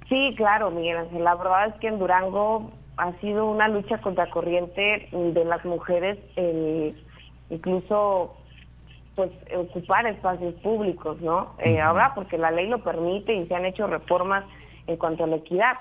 [0.10, 1.24] Sí, claro, Miguel Ángel.
[1.24, 6.18] La verdad es que en Durango ha sido una lucha contra corriente de las mujeres,
[7.50, 8.36] incluso
[9.16, 11.54] pues ocupar espacios públicos, ¿no?
[11.60, 14.46] Eh, ahora porque la ley lo permite y se han hecho reformas
[14.88, 15.74] en cuanto a la equidad.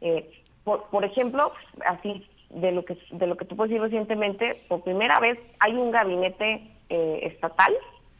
[0.00, 0.30] Eh,
[0.64, 1.52] por, ejemplo,
[1.84, 5.74] así de lo que de lo que tú puedes decir recientemente, por primera vez hay
[5.74, 7.72] un gabinete eh, estatal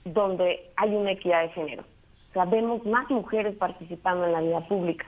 [0.05, 1.83] donde hay una equidad de género.
[2.31, 5.07] O sea, vemos más mujeres participando en la vida pública.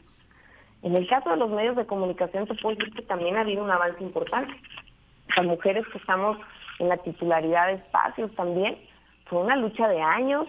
[0.83, 3.65] En el caso de los medios de comunicación, te puedo decir que también ha habido
[3.65, 4.55] un avance importante.
[5.37, 6.39] Las mujeres que estamos
[6.79, 8.79] en la titularidad de espacios también,
[9.27, 10.47] fue una lucha de años,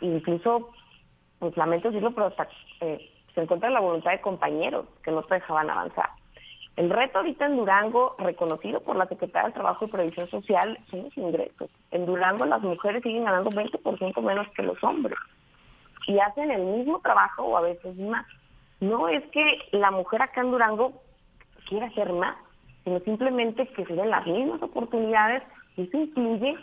[0.00, 0.70] incluso,
[1.38, 2.32] pues lamento decirlo, pero
[2.80, 6.10] eh, se encuentra la voluntad de compañeros que no te dejaban avanzar.
[6.76, 11.04] El reto ahorita en Durango, reconocido por la Secretaría del Trabajo y Previsión Social, son
[11.04, 11.70] los ingresos.
[11.90, 15.18] En Durango las mujeres siguen ganando 20% menos que los hombres
[16.06, 18.24] y hacen el mismo trabajo o a veces más
[18.80, 20.92] no es que la mujer acá en Durango
[21.68, 22.36] quiera hacer más,
[22.84, 25.42] sino simplemente que se den las mismas oportunidades
[25.76, 26.56] y eso incluye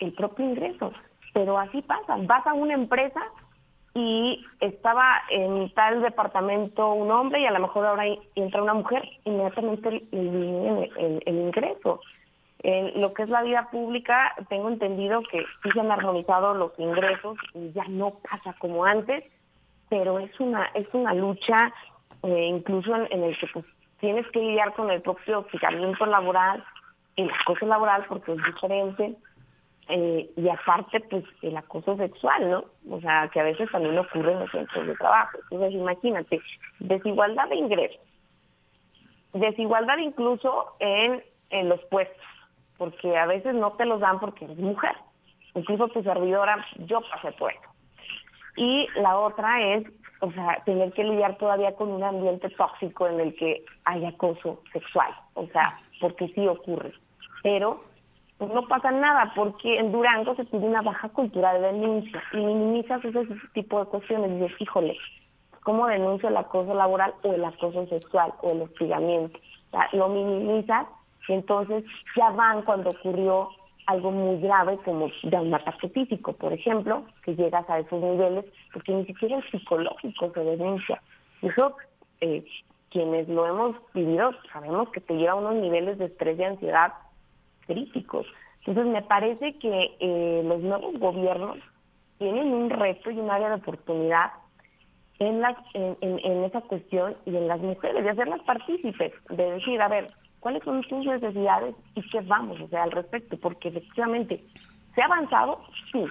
[0.00, 0.92] el propio ingreso.
[1.32, 3.20] Pero así pasa, vas a una empresa
[3.94, 8.04] y estaba en tal departamento un hombre y a lo mejor ahora
[8.34, 12.00] entra una mujer, inmediatamente el, el, ingreso.
[12.60, 16.72] En lo que es la vida pública, tengo entendido que sí se han armonizado los
[16.78, 19.22] ingresos y ya no pasa como antes,
[19.88, 21.72] pero es una es una lucha
[22.24, 23.66] eh, incluso en, el que pues,
[24.00, 26.64] tienes que lidiar con el propio hostigamiento laboral,
[27.16, 29.14] el acoso laboral porque es diferente,
[29.88, 32.64] eh, y aparte pues el acoso sexual, ¿no?
[32.90, 35.36] O sea, que a veces también ocurre en los centros de trabajo.
[35.50, 36.40] Entonces imagínate,
[36.78, 38.00] desigualdad de ingresos,
[39.34, 42.24] desigualdad incluso en, en los puestos,
[42.78, 44.96] porque a veces no te los dan porque eres mujer.
[45.54, 47.73] Incluso tu servidora, yo pasé por eso.
[48.56, 49.84] Y la otra es,
[50.20, 54.60] o sea, tener que lidiar todavía con un ambiente tóxico en el que hay acoso
[54.72, 56.92] sexual, o sea, porque sí ocurre.
[57.42, 57.82] Pero
[58.38, 62.36] pues no pasa nada porque en Durango se tiene una baja cultura de denuncia y
[62.38, 64.96] minimizas ese tipo de cuestiones y dices, híjole,
[65.62, 69.38] ¿cómo denuncio el acoso laboral o el acoso sexual o el hostigamiento?
[69.38, 70.86] O sea, lo minimizas
[71.28, 71.84] y entonces
[72.16, 73.48] ya van cuando ocurrió
[73.86, 78.44] algo muy grave como de un ataque físico, por ejemplo, que llegas a esos niveles,
[78.72, 81.02] porque ni siquiera el psicológico se denuncia.
[81.42, 81.76] Eso,
[82.20, 82.44] eh,
[82.90, 86.92] quienes lo hemos vivido, sabemos que te lleva a unos niveles de estrés y ansiedad
[87.66, 88.26] críticos.
[88.60, 91.58] Entonces, me parece que eh, los nuevos gobiernos
[92.18, 94.32] tienen un reto y un área de oportunidad
[95.18, 99.80] en, las, en, en esa cuestión y en las mujeres, de hacerlas partícipes, de decir,
[99.82, 100.08] a ver,
[100.44, 104.44] cuáles son sus necesidades y qué vamos a hacer al respecto, porque efectivamente
[104.94, 105.58] se ha avanzado,
[105.90, 106.04] sí,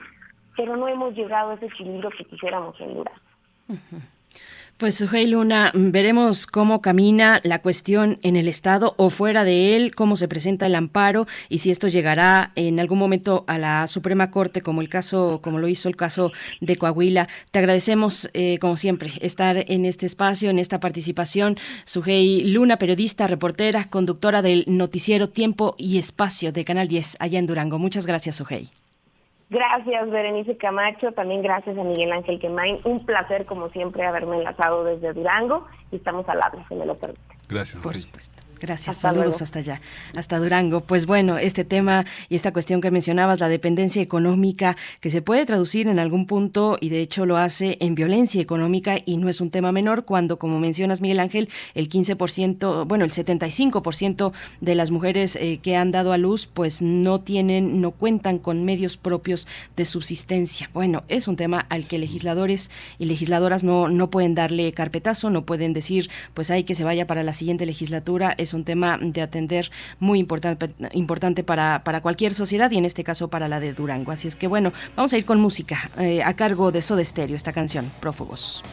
[0.57, 3.19] pero no hemos llegado a ese equilibrio que quisiéramos en Durango.
[4.77, 9.93] Pues Sujei Luna, veremos cómo camina la cuestión en el Estado o fuera de él,
[9.95, 14.31] cómo se presenta el amparo y si esto llegará en algún momento a la Suprema
[14.31, 17.29] Corte, como el caso, como lo hizo el caso de Coahuila.
[17.51, 21.57] Te agradecemos, eh, como siempre, estar en este espacio, en esta participación.
[21.85, 27.45] Sujei Luna, periodista, reportera, conductora del noticiero Tiempo y Espacio de Canal 10 allá en
[27.45, 27.77] Durango.
[27.79, 28.82] Muchas gracias, Sujei.
[29.53, 31.11] Gracias, Berenice Camacho.
[31.11, 32.79] También gracias a Miguel Ángel Quemain.
[32.85, 36.95] Un placer, como siempre, haberme enlazado desde Durango y estamos al lado, si me lo
[36.95, 37.21] permite.
[37.47, 38.42] Gracias, Por supuesto.
[38.63, 39.81] Gracias, saludos hasta allá,
[40.15, 40.79] hasta Durango.
[40.79, 45.45] Pues bueno, este tema y esta cuestión que mencionabas, la dependencia económica, que se puede
[45.45, 49.41] traducir en algún punto y de hecho lo hace en violencia económica y no es
[49.41, 54.31] un tema menor cuando, como mencionas Miguel Ángel, el 15%, bueno, el 75%
[54.61, 58.63] de las mujeres eh, que han dado a luz pues no tienen, no cuentan con
[58.63, 59.45] medios propios
[59.75, 60.69] de subsistencia.
[60.73, 65.43] Bueno, es un tema al que legisladores y legisladoras no, no pueden darle carpetazo, no
[65.43, 68.33] pueden decir pues hay que se vaya para la siguiente legislatura.
[68.37, 73.03] Es un tema de atender muy importante, importante para, para cualquier sociedad y en este
[73.03, 74.11] caso para la de Durango.
[74.11, 77.35] Así es que bueno, vamos a ir con música eh, a cargo de Soda Stereo,
[77.35, 78.63] esta canción, Prófugos.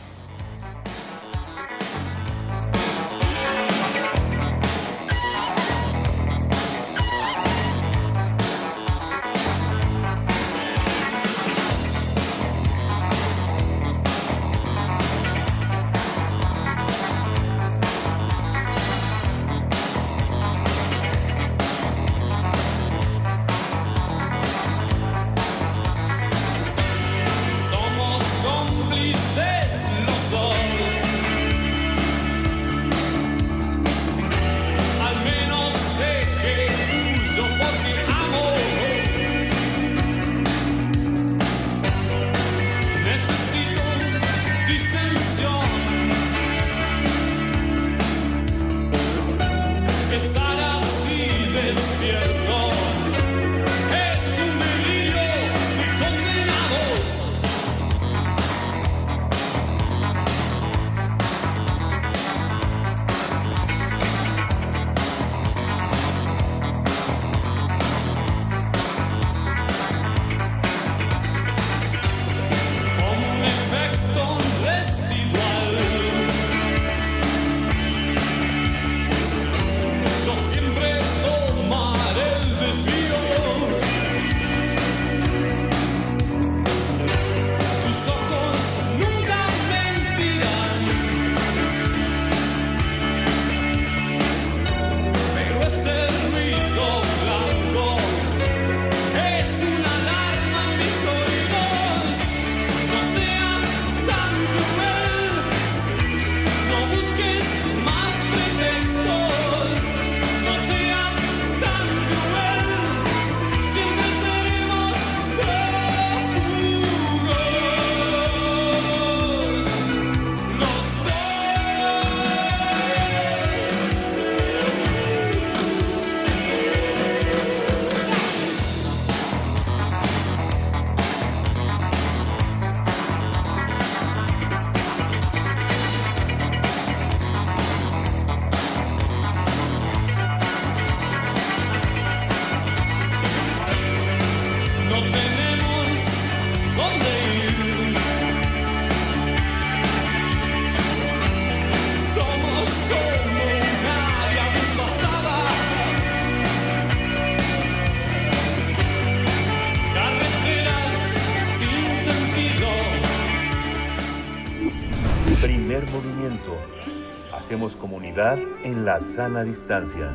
[168.21, 170.15] En la sana distancia.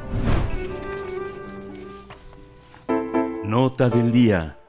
[3.44, 4.60] Nota del día.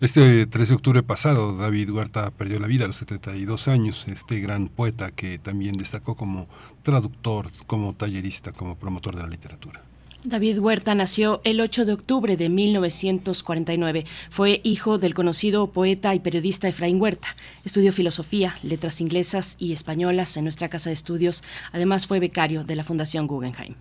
[0.00, 4.40] Este 13 de octubre pasado, David Huerta perdió la vida a los 72 años, este
[4.40, 6.48] gran poeta que también destacó como
[6.82, 9.61] traductor, como tallerista, como promotor de la literatura.
[10.24, 14.04] David Huerta nació el 8 de octubre de 1949.
[14.30, 17.34] Fue hijo del conocido poeta y periodista Efraín Huerta.
[17.64, 21.42] Estudió filosofía, letras inglesas y españolas en nuestra casa de estudios.
[21.72, 23.74] Además fue becario de la Fundación Guggenheim.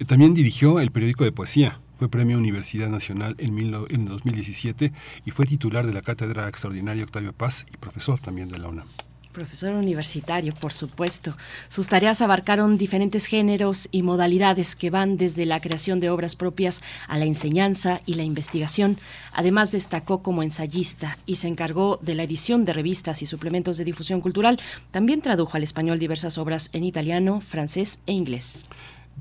[0.00, 1.80] Eh, también dirigió el periódico de poesía.
[2.00, 4.92] Fue premio Universidad Nacional en, en 2017
[5.24, 8.88] y fue titular de la Cátedra Extraordinaria Octavio Paz y profesor también de la UNAM.
[9.36, 11.36] Profesor universitario, por supuesto.
[11.68, 16.80] Sus tareas abarcaron diferentes géneros y modalidades que van desde la creación de obras propias
[17.06, 18.96] a la enseñanza y la investigación.
[19.34, 23.84] Además destacó como ensayista y se encargó de la edición de revistas y suplementos de
[23.84, 24.58] difusión cultural.
[24.90, 28.64] También tradujo al español diversas obras en italiano, francés e inglés.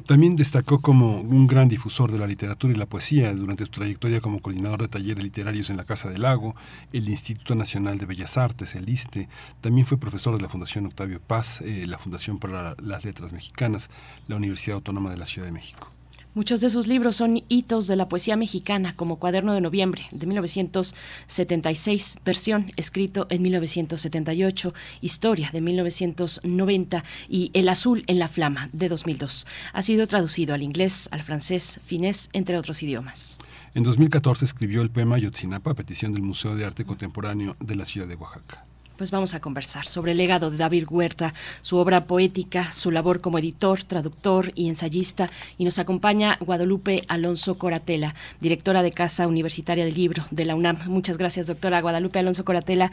[0.05, 4.21] También destacó como un gran difusor de la literatura y la poesía durante su trayectoria
[4.21, 6.55] como coordinador de talleres literarios en la Casa del Lago,
[6.91, 9.29] el Instituto Nacional de Bellas Artes, el ISTE.
[9.61, 13.89] También fue profesor de la Fundación Octavio Paz, eh, la Fundación para las Letras Mexicanas,
[14.27, 15.94] la Universidad Autónoma de la Ciudad de México.
[16.35, 20.27] Muchos de sus libros son hitos de la poesía mexicana, como Cuaderno de Noviembre, de
[20.27, 28.89] 1976, versión escrito en 1978, Historia, de 1990 y El azul en la flama, de
[28.89, 29.47] 2002.
[29.71, 33.37] Ha sido traducido al inglés, al francés, finés, entre otros idiomas.
[33.73, 37.85] En 2014 escribió el poema Yotzinapa a petición del Museo de Arte Contemporáneo de la
[37.85, 38.64] ciudad de Oaxaca
[38.97, 43.21] pues vamos a conversar sobre el legado de David Huerta, su obra poética, su labor
[43.21, 45.29] como editor, traductor y ensayista.
[45.57, 50.79] Y nos acompaña Guadalupe Alonso Coratela, directora de Casa Universitaria del Libro de la UNAM.
[50.87, 52.91] Muchas gracias, doctora Guadalupe Alonso Coratela.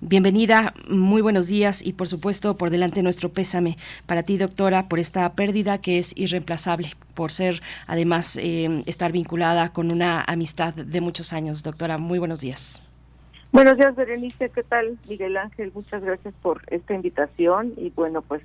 [0.00, 4.98] Bienvenida, muy buenos días y por supuesto por delante nuestro pésame para ti, doctora, por
[4.98, 11.00] esta pérdida que es irreemplazable, por ser además eh, estar vinculada con una amistad de
[11.00, 11.62] muchos años.
[11.62, 12.82] Doctora, muy buenos días.
[13.54, 14.50] Buenos días, Berenice.
[14.50, 15.70] ¿Qué tal, Miguel Ángel?
[15.72, 17.72] Muchas gracias por esta invitación.
[17.76, 18.42] Y bueno, pues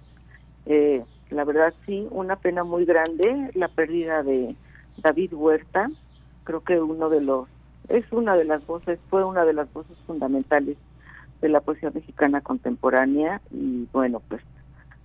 [0.67, 4.55] eh, la verdad sí, una pena muy grande la pérdida de
[4.97, 5.87] David Huerta.
[6.43, 7.47] Creo que uno de los,
[7.87, 10.77] es una de las voces, fue una de las voces fundamentales
[11.41, 13.41] de la poesía mexicana contemporánea.
[13.49, 14.43] Y bueno, pues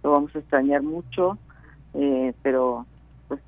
[0.02, 1.38] lo vamos a extrañar mucho,
[1.94, 2.84] eh, pero
[3.28, 3.40] pues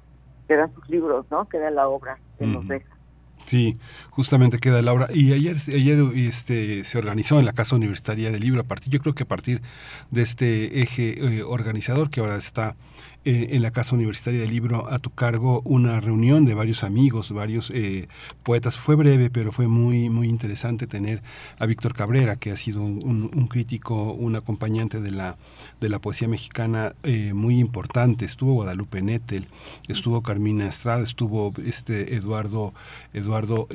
[0.49, 1.47] quedan sus libros, ¿no?
[1.51, 2.96] Queda la obra que nos deja.
[3.47, 3.77] Sí,
[4.11, 5.07] justamente queda Laura.
[5.15, 8.99] Y ayer, ayer este, se organizó en la Casa Universitaria del Libro, a partir, yo
[8.99, 9.63] creo que a partir
[10.11, 12.75] de este eje eh, organizador que ahora está
[13.29, 17.33] eh, en la Casa Universitaria del Libro a tu cargo una reunión de varios amigos,
[17.33, 18.07] varios eh,
[18.45, 18.77] poetas.
[18.77, 21.25] Fue breve, pero fue muy, muy interesante tener
[21.59, 25.39] a Víctor Cabrera, que ha sido un, crítico, un acompañante de la,
[25.81, 28.25] de la poesía mexicana eh, muy importante.
[28.25, 29.49] Estuvo Guadalupe Nettel,
[29.89, 32.75] estuvo Carmina Estrada, estuvo este Eduardo,
[33.13, 33.67] Eduardo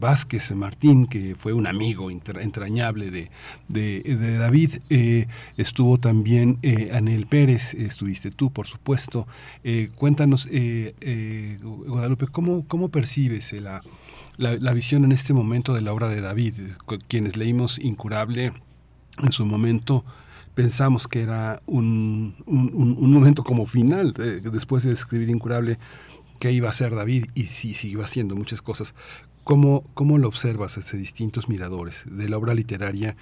[0.00, 3.30] Vázquez Martín, que fue un amigo entrañable de,
[3.68, 4.78] de, de David.
[5.56, 6.58] estuvo también
[6.92, 9.28] Anel Pérez, estuviste tú, por supuesto.
[9.64, 13.82] Eh, cuéntanos, eh, eh, Guadalupe, ¿cómo, cómo percibes la,
[14.38, 16.54] la, visión en este momento de la obra de David?
[17.06, 18.54] Quienes leímos Incurable
[19.22, 20.06] en su momento
[20.54, 25.78] pensamos que era un, un, momento como final, después de escribir Incurable,
[26.38, 28.94] que iba a ser David y sí siguió haciendo muchas cosas.
[29.44, 33.16] ¿Cómo, ¿Cómo lo observas desde distintos miradores de la obra literaria?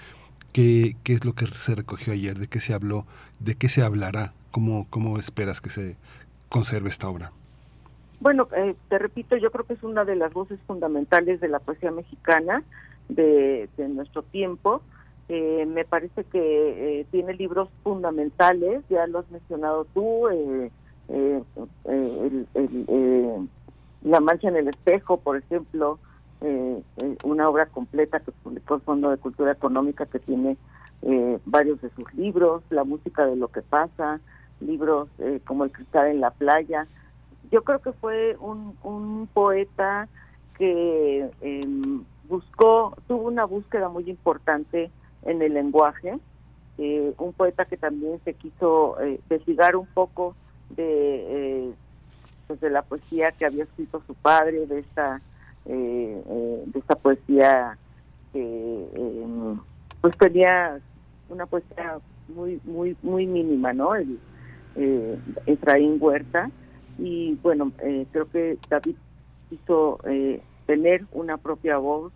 [0.52, 2.38] ¿Qué, ¿Qué es lo que se recogió ayer?
[2.38, 3.04] ¿De qué se habló?
[3.40, 5.96] ¿De qué se hablará ¿Cómo, cómo esperas que se
[6.48, 7.32] conserve esta obra?
[8.20, 11.60] Bueno, eh, te repito, yo creo que es una de las voces fundamentales de la
[11.60, 12.64] poesía mexicana
[13.08, 14.82] de, nuestro tiempo.
[15.28, 20.26] Eh, me parece que eh, tiene libros fundamentales, ya lo has mencionado tú,
[24.02, 25.98] La mancha en el espejo, por ejemplo,
[27.24, 30.56] una obra completa que publicó el Fondo de Cultura Económica que tiene
[31.44, 34.20] varios de sus libros, La música de lo que pasa,
[34.60, 36.86] libros eh, como El cristal en la playa.
[37.50, 40.08] Yo creo que fue un, un poeta
[40.56, 44.90] que em, buscó, tuvo una búsqueda muy importante
[45.22, 46.18] en el lenguaje,
[46.78, 50.36] eh, un poeta que también se quiso eh, desligar un poco
[50.70, 51.72] de,
[52.46, 55.20] pues de la poesía que había escrito su padre, de esta,
[55.64, 57.78] de esta poesía
[58.32, 59.58] que em,
[60.00, 60.78] pues tenía
[61.28, 61.98] una poesía
[62.28, 63.94] muy muy muy mínima, ¿no?
[63.94, 64.18] El,
[64.78, 66.50] eh, Efraín Huerta.
[66.98, 68.96] Y bueno, eh, creo que David
[69.50, 72.12] hizo eh, tener una propia voz,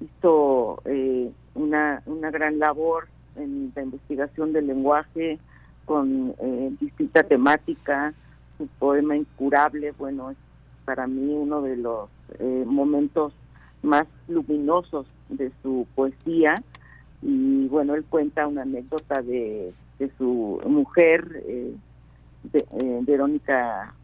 [0.00, 5.38] hizo eh, una, una gran labor en la investigación del lenguaje
[5.84, 6.34] con
[6.78, 8.14] distinta temática,
[8.56, 10.36] su poema incurable, bueno, es
[10.84, 12.08] para mí uno de los
[12.66, 13.32] momentos
[13.82, 16.62] más luminosos de su poesía.
[17.20, 21.74] Y bueno, él cuenta una anécdota de, de su mujer, eh,
[22.52, 23.94] eh, Verónica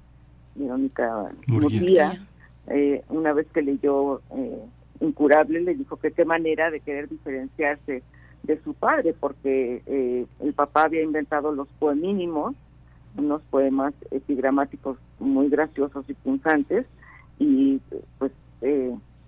[0.59, 2.27] Verónica Murguía,
[2.67, 4.63] eh, una vez que leyó eh,
[5.01, 8.03] Incurable, le dijo que qué manera de querer diferenciarse
[8.43, 12.57] de su padre, porque eh, el papá había inventado los poemínimos,
[13.17, 16.85] unos poemas epigramáticos muy graciosos y punzantes,
[17.39, 17.81] y
[18.19, 18.33] pues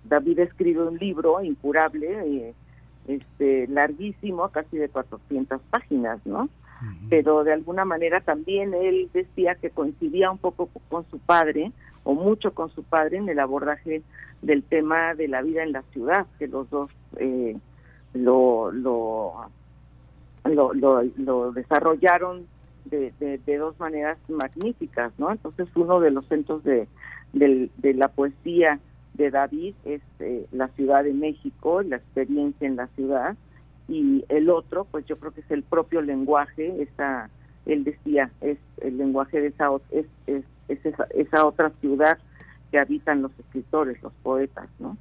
[0.05, 2.53] David escribe un libro, Incurable,
[3.07, 6.49] este larguísimo, casi de 400 páginas, ¿no?
[7.09, 11.73] Pero de alguna manera también él decía que coincidía un poco con su padre
[12.05, 14.03] o mucho con su padre en el abordaje
[14.43, 17.57] del tema de la vida en la ciudad, que los dos eh,
[18.15, 19.35] lo, lo,
[20.45, 22.47] lo, lo, desarrollaron
[22.87, 25.31] de, de, dos maneras magníficas, ¿no?
[25.31, 26.89] Entonces uno de los centros de,
[27.33, 28.81] de, de la poesía
[29.15, 33.37] de David es eh, la Ciudad de México, la experiencia en la ciudad,
[33.91, 37.29] y el otro, pues yo creo que es el propio lenguaje, esa,
[37.67, 42.19] él decía, es el lenguaje de esa, es, es es esa, esa otra ciudad
[42.71, 44.97] que habitan los escritores, los poetas, ¿no?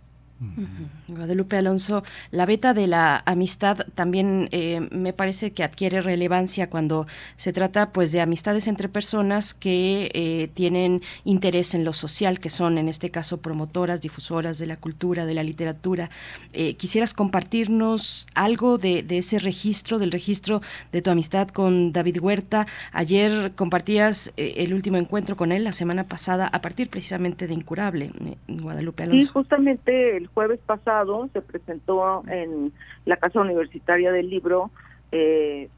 [1.08, 7.08] Guadalupe Alonso, la beta de la amistad también eh, me parece que adquiere relevancia cuando
[7.36, 12.50] se trata pues de amistades entre personas que eh, tienen interés en lo social, que
[12.50, 16.10] son en este caso promotoras, difusoras de la cultura, de la literatura.
[16.54, 20.62] Eh, ¿Quisieras compartirnos algo de, ese registro, del registro
[20.94, 22.66] de tu amistad con David Huerta?
[22.94, 28.12] Ayer compartías el último encuentro con él la semana pasada a partir precisamente de Incurable,
[28.48, 29.22] Guadalupe Alonso.
[29.22, 32.74] Sí, justamente el jueves pasado se presentó en
[33.06, 34.72] la Casa Universitaria del Libro
[35.12, 35.70] eh,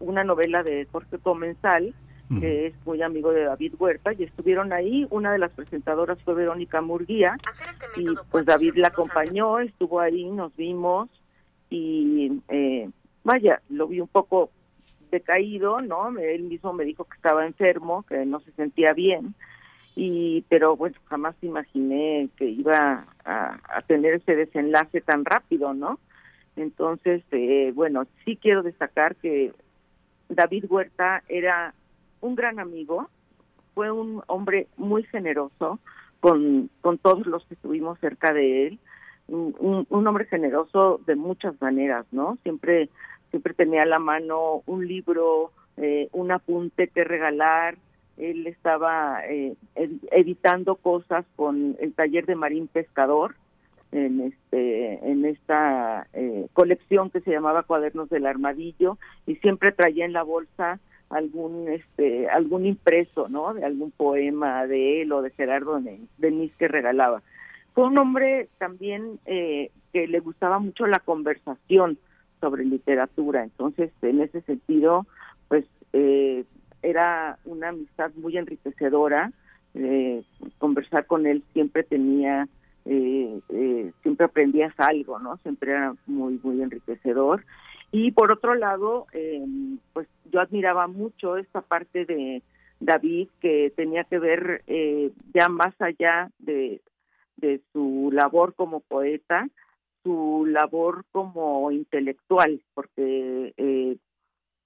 [0.00, 1.94] una novela de Jorge Comensal,
[2.40, 5.06] que es muy amigo de David Huerta, y estuvieron ahí.
[5.10, 10.24] Una de las presentadoras fue Verónica Murguía, este y pues David la acompañó, estuvo ahí,
[10.30, 11.10] nos vimos,
[11.68, 12.88] y eh,
[13.22, 14.50] vaya, lo vi un poco
[15.10, 16.18] decaído, ¿no?
[16.18, 19.34] Él mismo me dijo que estaba enfermo, que no se sentía bien,
[19.94, 25.98] y pero bueno jamás imaginé que iba a, tener ese desenlace tan rápido no
[26.56, 29.52] entonces eh, bueno sí quiero destacar que
[30.28, 31.74] David Huerta era
[32.20, 33.08] un gran amigo
[33.74, 35.78] fue un hombre muy generoso
[36.20, 38.78] con con todos los que estuvimos cerca de él
[39.28, 42.88] un, un hombre generoso de muchas maneras no siempre
[43.30, 47.76] siempre tenía a la mano un libro eh, un apunte que regalar
[48.16, 49.54] él estaba eh,
[50.10, 53.34] editando cosas con el taller de Marín Pescador
[53.92, 60.04] en este en esta eh, colección que se llamaba Cuadernos del Armadillo y siempre traía
[60.06, 60.80] en la bolsa
[61.10, 65.80] algún este algún impreso no de algún poema de él o de Gerardo
[66.18, 67.22] Denis que regalaba.
[67.74, 71.98] Fue un hombre también eh, que le gustaba mucho la conversación
[72.40, 73.44] sobre literatura.
[73.44, 75.06] Entonces en ese sentido
[75.48, 76.44] pues eh,
[76.82, 79.32] era una amistad muy enriquecedora.
[79.74, 80.22] Eh,
[80.58, 82.46] conversar con él siempre tenía,
[82.84, 85.38] eh, eh, siempre aprendías algo, ¿no?
[85.38, 87.44] Siempre era muy, muy enriquecedor.
[87.90, 89.06] Y por otro lado,
[89.92, 92.42] pues yo admiraba mucho esta parte de
[92.80, 94.64] David que tenía que ver
[95.34, 96.80] ya más allá de,
[97.36, 99.46] de su labor como poeta,
[100.04, 103.98] su labor como intelectual, porque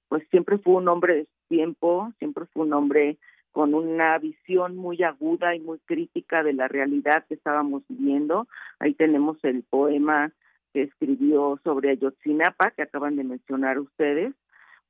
[0.08, 3.18] pues siempre fue un hombre de tiempo, siempre fue un hombre
[3.52, 8.46] con una visión muy aguda y muy crítica de la realidad que estábamos viviendo.
[8.78, 10.30] Ahí tenemos el poema
[10.74, 14.34] que escribió sobre Ayotzinapa, que acaban de mencionar ustedes,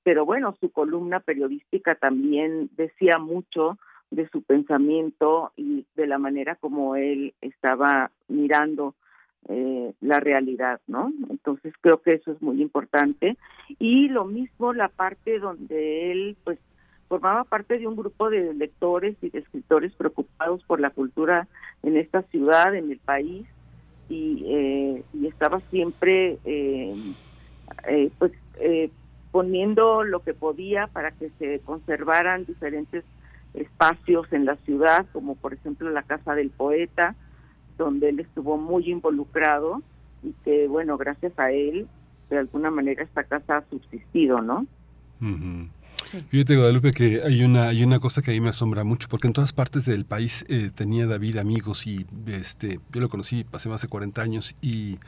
[0.03, 3.79] pero bueno, su columna periodística también decía mucho
[4.11, 8.95] de su pensamiento y de la manera como él estaba mirando
[9.49, 11.13] eh, la realidad, ¿no?
[11.31, 13.37] Entonces creo que eso es muy importante.
[13.79, 16.59] Y lo mismo la parte donde él, pues,
[17.09, 21.47] formaba parte de un grupo de lectores y de escritores preocupados por la cultura
[21.83, 23.47] en esta ciudad, en el país,
[24.09, 26.95] y, eh, y estaba siempre, eh,
[27.89, 28.91] eh, pues, eh,
[29.31, 33.05] poniendo lo que podía para que se conservaran diferentes
[33.55, 37.15] espacios en la ciudad, como por ejemplo la Casa del Poeta,
[37.77, 39.83] donde él estuvo muy involucrado
[40.23, 41.87] y que, bueno, gracias a él,
[42.31, 44.67] de alguna manera esta casa ha subsistido, ¿no?
[46.29, 49.27] Fíjate, Guadalupe, que hay una, hay una cosa que a mí me asombra mucho, porque
[49.27, 53.69] en todas partes del país eh, tenía David amigos y este, yo lo conocí hace
[53.69, 54.99] más de 40 años y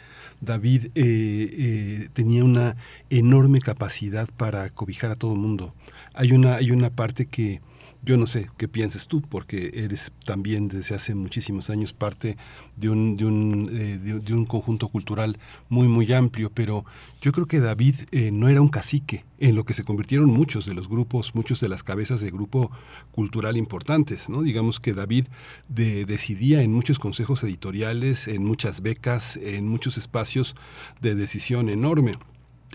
[0.40, 2.77] David eh, eh, tenía una
[3.11, 5.73] enorme capacidad para cobijar a todo el mundo.
[6.15, 7.61] Hay una, hay una parte que
[8.03, 12.37] yo no sé qué pienses tú, porque eres también desde hace muchísimos años parte
[12.77, 15.39] de un, de un, eh, de, un conjunto cultural
[15.69, 16.85] muy, muy amplio, pero
[17.20, 20.66] yo creo que David eh, no era un cacique, en lo que se convirtieron muchos
[20.66, 22.70] de los grupos, muchos de las cabezas de grupo
[23.12, 24.29] cultural importantes.
[24.29, 24.43] ¿no?
[24.43, 25.27] Digamos que David
[25.69, 30.57] decidía en muchos consejos editoriales, en muchas becas, en muchos espacios
[31.01, 32.19] de decisión enorme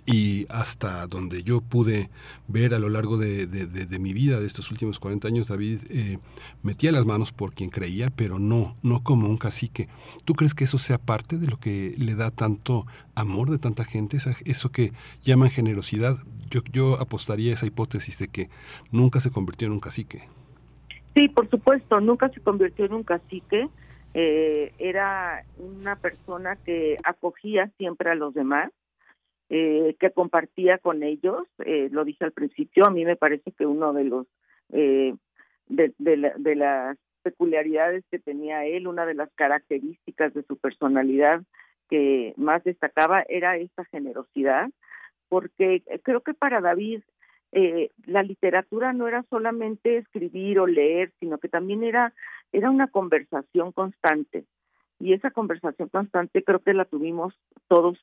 [0.06, 2.10] y hasta donde yo pude
[2.48, 3.48] ver a lo largo de,
[4.00, 6.18] mi vida, de estos últimos 40 años, David eh,
[6.62, 9.88] metía las manos por quien creía, pero no, no como un cacique.
[10.26, 12.86] ¿Tú crees que eso sea parte de lo que le da tanto
[13.16, 14.92] amor de tanta gente, eso que
[15.24, 16.18] llaman generosidad?
[16.50, 18.50] Yo, yo apostaría esa hipótesis de que
[18.92, 20.28] nunca se convirtió en un cacique.
[21.16, 23.70] Sí, por supuesto, nunca se convirtió en un cacique.
[24.16, 28.72] Eh, era una persona que acogía siempre a los demás
[29.49, 31.48] eh, que compartía con ellos.
[31.65, 34.28] Eh, lo dije al principio, a mí me parece que uno de los
[34.72, 35.14] eh,
[35.68, 41.41] de, de, las peculiaridades que tenía él, una de las características de su personalidad
[41.90, 44.70] que más destacaba era esta generosidad,
[45.30, 47.02] porque creo que para David
[47.56, 52.11] eh, la literatura no era solamente escribir o leer, sino que también era,
[52.52, 54.45] era una conversación constante.
[54.99, 57.36] Y esa conversación constante creo que la tuvimos
[57.68, 57.99] todos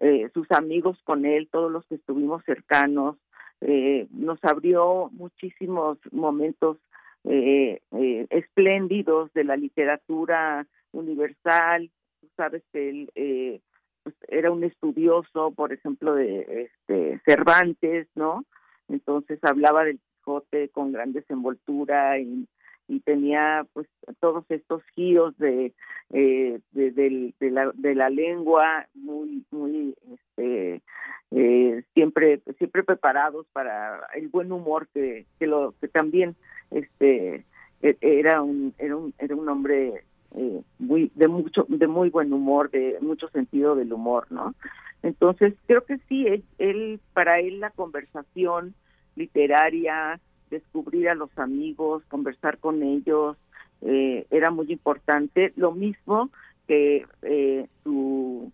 [0.00, 3.16] eh, sus amigos con él, todos los que estuvimos cercanos.
[3.60, 6.78] Eh, nos abrió muchísimos momentos
[7.24, 11.90] eh, eh, espléndidos de la literatura universal.
[12.20, 13.60] Tú sabes que él eh,
[14.02, 18.44] pues, era un estudioso, por ejemplo, de este, Cervantes, ¿no?
[18.88, 22.46] Entonces hablaba del Quijote con gran desenvoltura y,
[22.88, 23.86] y tenía pues
[24.20, 25.74] todos estos giros de,
[26.12, 30.82] eh, de, del- de la, de la lengua muy muy este
[31.30, 36.34] eh, siempre siempre preparados para el buen humor que, que lo que también
[36.70, 37.44] este
[37.82, 40.04] e- era un era un era un hombre
[40.34, 44.54] eh, muy de mucho de muy buen humor de mucho sentido del humor no
[45.02, 48.74] entonces creo que sí él, él para él la conversación
[49.16, 53.36] literaria descubrir a los amigos conversar con ellos
[53.82, 55.52] eh, era muy importante.
[55.56, 56.30] Lo mismo
[56.66, 58.52] que eh, su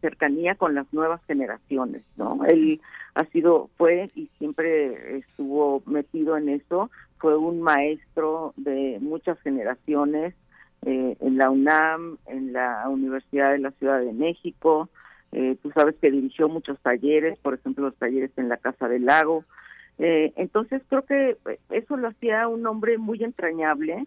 [0.00, 2.40] cercanía con las nuevas generaciones, ¿no?
[2.46, 2.80] Él
[3.14, 10.34] ha sido, fue y siempre estuvo metido en eso, fue un maestro de muchas generaciones
[10.86, 14.88] eh, en la UNAM, en la Universidad de la Ciudad de México,
[15.32, 19.04] eh, tú sabes que dirigió muchos talleres, por ejemplo los talleres en la Casa del
[19.04, 19.44] Lago,
[20.00, 21.36] eh, entonces creo que
[21.70, 24.06] eso lo hacía un hombre muy entrañable,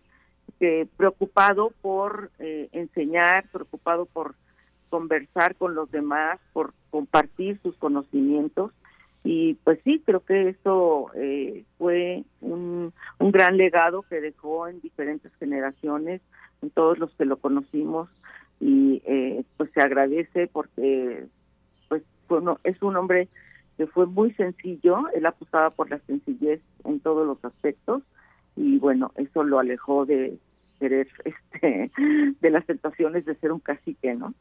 [0.97, 4.35] preocupado por eh, enseñar, preocupado por
[4.89, 8.71] conversar con los demás, por compartir sus conocimientos.
[9.23, 14.81] Y pues sí, creo que eso eh, fue un, un gran legado que dejó en
[14.81, 16.21] diferentes generaciones,
[16.61, 18.09] en todos los que lo conocimos.
[18.59, 21.25] Y eh, pues se agradece porque
[21.89, 23.27] pues fue uno- es un hombre
[23.77, 28.03] que fue muy sencillo, él apostaba por la sencillez en todos los aspectos
[28.55, 30.37] y bueno, eso lo alejó de
[30.79, 31.91] querer, este,
[32.39, 34.33] de las tentaciones de ser un cacique, ¿no?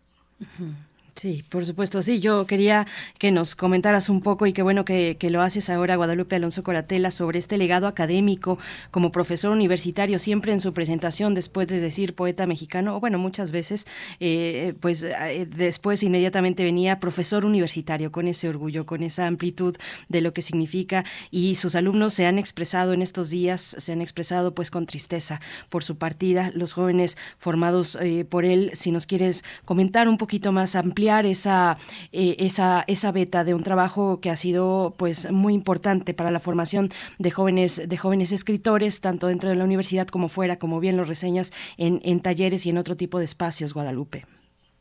[1.14, 2.20] Sí, por supuesto, sí.
[2.20, 2.86] Yo quería
[3.18, 7.10] que nos comentaras un poco y qué bueno que, lo haces ahora, Guadalupe Alonso Coratela,
[7.10, 8.58] sobre este legado académico
[8.90, 13.52] como profesor universitario, siempre en su presentación, después de decir poeta mexicano, o bueno, muchas
[13.52, 13.86] veces,
[14.20, 19.76] eh, pues eh, después inmediatamente venía profesor universitario, con ese orgullo, con esa amplitud
[20.08, 24.00] de lo que significa, y sus alumnos se han expresado en estos días, se han
[24.00, 29.06] expresado pues con tristeza por su partida, los jóvenes formados eh, por él, si nos
[29.06, 31.78] quieres comentar un poquito más, esa,
[32.12, 36.38] eh, esa, esa beta de un trabajo que ha sido pues muy importante para la
[36.38, 40.96] formación de jóvenes, de jóvenes escritores, tanto dentro de la universidad como fuera, como bien
[40.96, 44.24] lo reseñas, en, en talleres y en otro tipo de espacios, Guadalupe.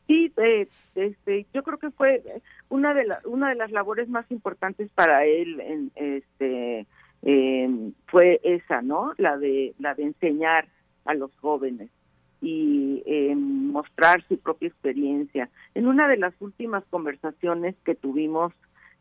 [0.06, 2.22] Sí, eh, este, yo creo que fue
[2.68, 6.86] una de la, una de las labores más importantes para él, en, este,
[7.22, 9.12] eh, fue esa, ¿no?
[9.18, 10.68] La de la de enseñar
[11.04, 11.90] a los jóvenes
[12.42, 15.48] y eh, mostrar su propia experiencia.
[15.74, 18.52] En una de las últimas conversaciones que tuvimos,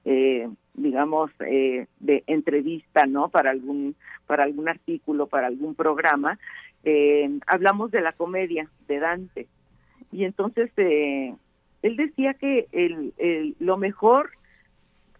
[0.05, 3.29] eh, digamos, eh, de entrevista, ¿no?
[3.29, 3.95] Para algún,
[4.27, 6.37] para algún artículo, para algún programa,
[6.83, 9.47] eh, hablamos de la comedia de Dante.
[10.11, 11.33] Y entonces eh,
[11.81, 14.29] él decía que el, el- lo mejor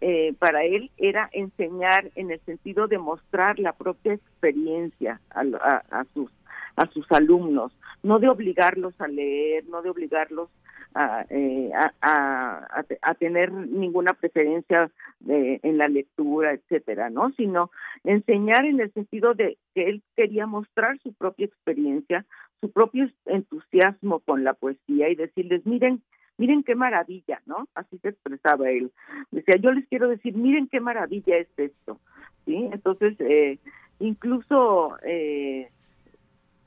[0.02, 6.00] eh, para él era enseñar en el sentido de mostrar la propia experiencia a, a-
[6.00, 6.30] a sus
[6.74, 7.70] a sus alumnos,
[8.02, 10.48] no de obligarlos a leer, no de obligarlos
[10.94, 17.10] a, eh, a, a- a te- a tener ninguna preferencia de- en la lectura, etcétera,
[17.10, 17.30] ¿no?
[17.36, 17.70] Sino
[18.04, 22.24] enseñar en el sentido de que él quería mostrar su propia experiencia,
[22.62, 26.02] su propio entusiasmo con la poesía y decirles, miren,
[26.38, 27.68] miren qué maravilla, ¿no?
[27.74, 28.90] Así se expresaba él.
[29.30, 32.00] Decía, yo les quiero decir, miren qué maravilla es esto,
[32.44, 32.68] ¿sí?
[32.72, 33.58] Entonces, eh,
[33.98, 35.70] incluso eh,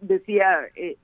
[0.01, 0.97] decía, eh,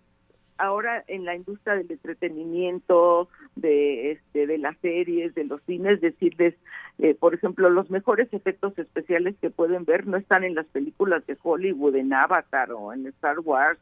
[0.62, 6.56] ahora en la industria del entretenimiento, de este, de las series, de los cines, decirles,
[7.00, 11.26] eh, por ejemplo, los mejores efectos especiales que pueden ver no están en las películas
[11.26, 13.80] de Hollywood, en Avatar o en Star Wars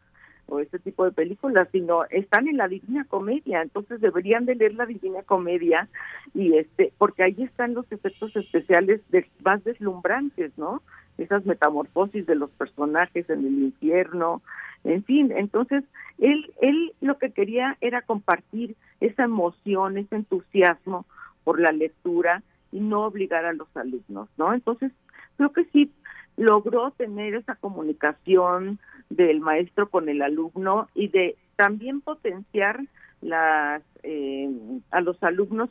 [0.50, 4.76] o ese tipo de películas, sino están en la Divina Comedia, entonces deberían de leer
[4.76, 5.88] la Divina Comedia
[6.34, 9.02] y este, porque ahí están los efectos especiales
[9.44, 10.82] más deslumbrantes, ¿no?
[11.18, 14.42] Esas metamorfosis de los personajes en el infierno,
[14.84, 15.84] en fin, entonces
[16.18, 21.06] él, él lo que quería era compartir esa emoción, ese entusiasmo
[21.44, 24.54] por la lectura y no obligar a los alumnos, ¿no?
[24.54, 24.92] Entonces,
[25.38, 25.92] creo que sí
[26.40, 28.80] logró tener esa comunicación
[29.10, 32.80] del maestro con el alumno y de también potenciar
[33.22, 34.49] las eh,
[34.91, 35.70] a los alumnos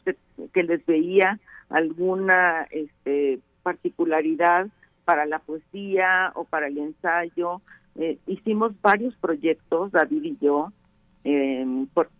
[0.52, 1.40] que, les veía
[1.70, 4.68] alguna este, particularidad
[5.06, 7.62] para la poesía o para el ensayo.
[7.96, 10.70] Eh, hicimos varios proyectos, David y yo,
[11.24, 12.10] em, por,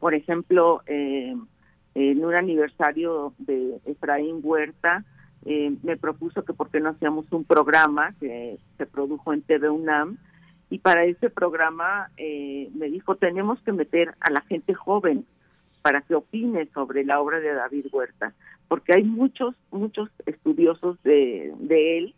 [0.00, 1.46] por ejemplo, em,
[1.94, 5.04] en un aniversario de Efraín Huerta,
[5.44, 9.68] eh, me propuso que por qué no hacíamos un programa que se produjo en TV
[9.68, 10.16] UNAM
[10.70, 15.26] y para ese programa eh, me dijo tenemos que meter a la gente joven
[15.82, 18.32] para que opine sobre la obra de David Huerta
[18.68, 22.14] porque hay muchos muchos estudiosos de, de él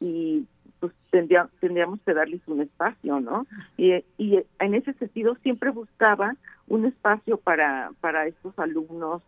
[0.00, 0.44] y
[0.78, 3.46] pues tendríamos que darles un espacio, ¿no?
[3.78, 6.36] Y, y en ese sentido siempre buscaba
[6.68, 9.22] un espacio para para estos alumnos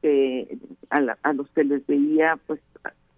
[0.00, 0.58] que
[0.90, 2.60] a, los que les veía pues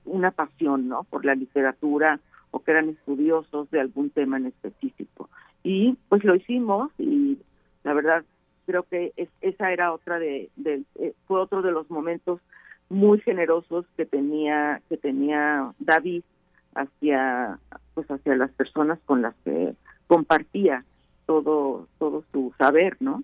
[0.05, 2.21] una pasión no por la literatura
[2.51, 5.29] o que eran estudiosos de algún tema en específico.
[5.63, 7.39] Y pues lo hicimos y
[7.85, 8.25] la verdad
[8.67, 12.41] creo que esa era otra de, eh, fue otro de los momentos
[12.89, 16.23] muy generosos que tenía que tenía David
[16.75, 17.59] hacia
[17.95, 19.75] pues hacia las personas con las que
[20.09, 20.85] compartía
[21.27, 23.23] todo todo su saber no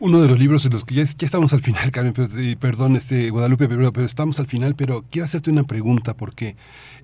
[0.00, 2.14] uno de los libros en los que ya, estamos al final, Carmen,
[2.58, 6.56] perdón, este, Guadalupe, pero, pero, estamos al final, pero quiero hacerte una pregunta porque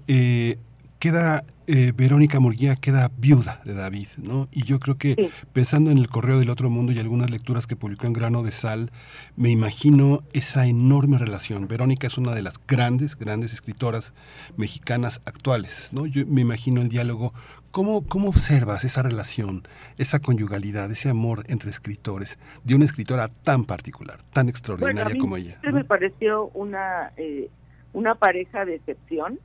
[0.06, 0.58] eh,
[1.05, 4.48] queda eh, Verónica Murguía queda viuda de David, ¿no?
[4.51, 7.76] Y yo creo que pensando en el Correo del Otro Mundo y algunas lecturas que
[7.76, 8.90] publicó en Grano de Sal,
[9.36, 11.68] me imagino esa enorme relación.
[11.68, 14.14] Verónica es una de las grandes, grandes escritoras
[14.56, 16.06] mexicanas actuales, ¿no?
[16.06, 17.35] Yo me imagino el diálogo.
[17.70, 19.68] ¿Cómo, cómo observas esa relación,
[19.98, 25.59] esa conyugalidad, ese amor entre escritores de una escritora tan particular, tan extraordinaria como ella?
[25.70, 27.51] Me pareció una, eh,
[27.93, 29.39] una pareja de excepción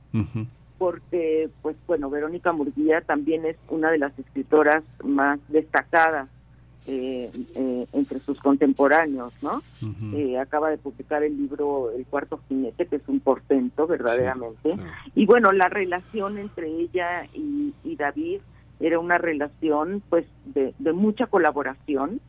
[0.80, 6.26] porque, pues bueno, Verónica Murguía también es una de las escritoras más destacadas
[6.86, 9.60] eh, eh, entre sus contemporáneos, ¿no?
[10.16, 14.74] Eh, acaba de publicar el libro El cuarto jinete, que es un portento verdaderamente.
[15.14, 18.40] Y bueno, la relación entre ella y, David
[18.80, 22.22] era una relación, pues, de, de mucha colaboración,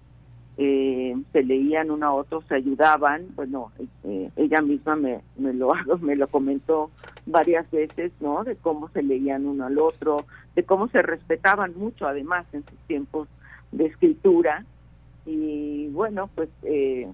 [0.57, 3.27] eh, se leían uno a otro, se ayudaban.
[3.35, 3.71] Bueno,
[4.03, 5.71] eh, ella misma me, me lo
[6.01, 6.91] me lo comentó
[7.25, 8.43] varias veces, ¿no?
[8.43, 10.25] De cómo se leían uno al otro,
[10.55, 13.27] de cómo se respetaban mucho, además, en sus tiempos
[13.71, 14.65] de escritura.
[15.25, 17.07] Y bueno, pues eh,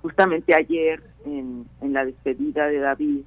[0.00, 3.22] justamente ayer en, en la despedida de David,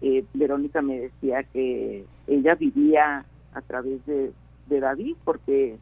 [0.00, 4.32] eh, Verónica me decía que ella vivía a través de,
[4.68, 5.76] de David porque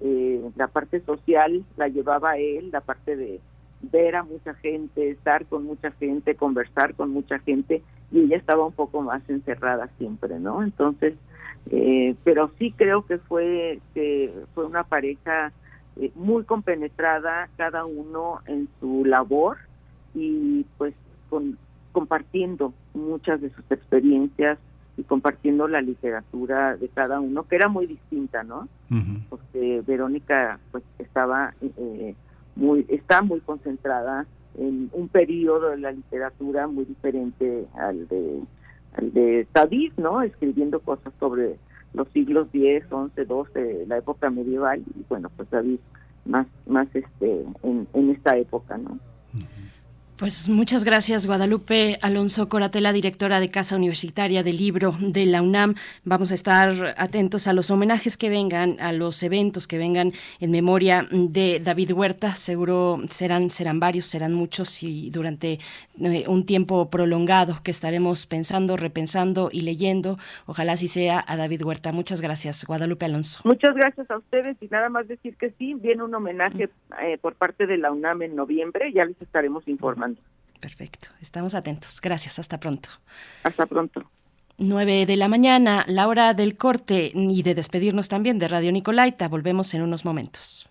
[0.00, 3.40] eh, la parte social la llevaba él, la parte de
[3.82, 7.82] ver a mucha gente, estar con mucha gente, conversar con mucha gente,
[8.12, 10.62] y ella estaba un poco más encerrada siempre, ¿no?
[10.62, 11.14] Entonces,
[11.70, 15.52] eh, pero sí creo que fue que fue una pareja
[15.96, 19.58] eh, muy compenetrada, cada uno en su labor
[20.14, 20.94] y pues
[21.28, 21.58] con,
[21.92, 24.58] compartiendo muchas de sus experiencias
[25.00, 28.68] y compartiendo la literatura de cada uno, que era muy distinta, ¿no?
[29.30, 32.14] Porque Verónica pues estaba eh,
[32.54, 34.26] muy, está muy concentrada
[34.58, 38.42] en un periodo de la literatura muy diferente al de
[38.94, 40.20] al de David, ¿no?
[40.20, 41.56] Escribiendo cosas sobre
[41.94, 45.78] los siglos X, XI, XII, la época medieval y bueno, pues David
[46.26, 48.98] más más este en, en esta época, ¿no?
[50.20, 55.76] Pues muchas gracias, Guadalupe Alonso Coratela, directora de Casa Universitaria del Libro de la UNAM.
[56.04, 60.50] Vamos a estar atentos a los homenajes que vengan, a los eventos que vengan en
[60.50, 62.34] memoria de David Huerta.
[62.34, 65.58] Seguro serán, serán varios, serán muchos y durante
[65.98, 70.18] eh, un tiempo prolongado que estaremos pensando, repensando y leyendo.
[70.44, 71.92] Ojalá así sea a David Huerta.
[71.92, 73.40] Muchas gracias, Guadalupe Alonso.
[73.44, 76.68] Muchas gracias a ustedes y nada más decir que sí, viene un homenaje
[77.00, 80.09] eh, por parte de la UNAM en noviembre, ya les estaremos informando.
[80.60, 82.00] Perfecto, estamos atentos.
[82.00, 82.90] Gracias, hasta pronto.
[83.42, 84.10] Hasta pronto.
[84.58, 89.26] 9 de la mañana, la hora del corte y de despedirnos también de Radio Nicolaita.
[89.28, 90.68] Volvemos en unos momentos.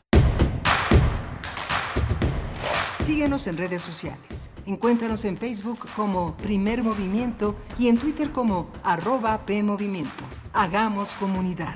[3.00, 4.52] Síguenos en redes sociales.
[4.68, 10.24] Encuéntranos en Facebook como Primer Movimiento y en Twitter como arroba PMovimiento.
[10.54, 11.76] Hagamos comunidad.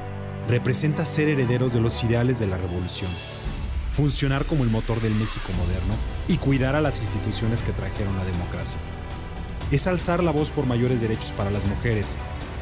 [0.47, 3.09] representa ser herederos de los ideales de la revolución.
[3.91, 5.95] funcionar como el motor del México moderno
[6.27, 8.79] y cuidar a las instituciones que trajeron la democracia.
[9.69, 12.17] Es alzar la voz por mayores derechos para las mujeres,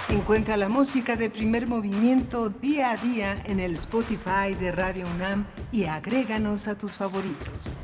[0.08, 5.46] Encuentra la música de primer movimiento día a día en el Spotify de Radio UNAM
[5.70, 7.76] y agréganos a tus favoritos.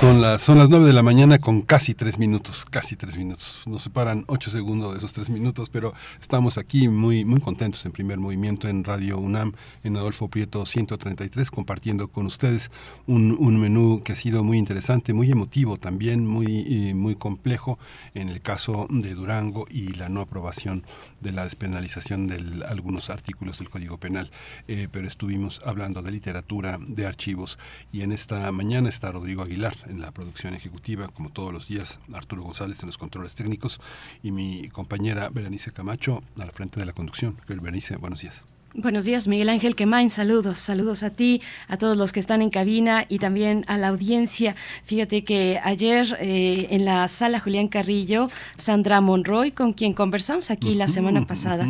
[0.00, 3.60] Son las, son las 9 de la mañana con casi tres minutos, casi tres minutos.
[3.66, 7.92] Nos separan ocho segundos de esos tres minutos, pero estamos aquí muy, muy contentos en
[7.92, 9.52] primer movimiento en Radio UNAM,
[9.84, 12.70] en Adolfo Prieto 133, compartiendo con ustedes
[13.06, 17.78] un, un menú que ha sido muy interesante, muy emotivo también, muy, muy complejo
[18.14, 20.82] en el caso de Durango y la no aprobación
[21.20, 24.30] de la despenalización de algunos artículos del Código Penal.
[24.68, 27.58] Eh, pero estuvimos hablando de literatura, de archivos,
[27.92, 32.00] y en esta mañana está Rodrigo Aguilar en la producción ejecutiva, como todos los días,
[32.12, 33.80] Arturo González en los controles técnicos
[34.22, 37.36] y mi compañera Berenice Camacho al frente de la conducción.
[37.46, 38.49] Berenice, buenos días.
[38.74, 40.10] Buenos días, Miguel Ángel Quemain.
[40.10, 43.88] Saludos, saludos a ti, a todos los que están en cabina y también a la
[43.88, 44.54] audiencia.
[44.84, 50.76] Fíjate que ayer eh, en la sala Julián Carrillo, Sandra Monroy, con quien conversamos aquí
[50.76, 51.68] la semana pasada,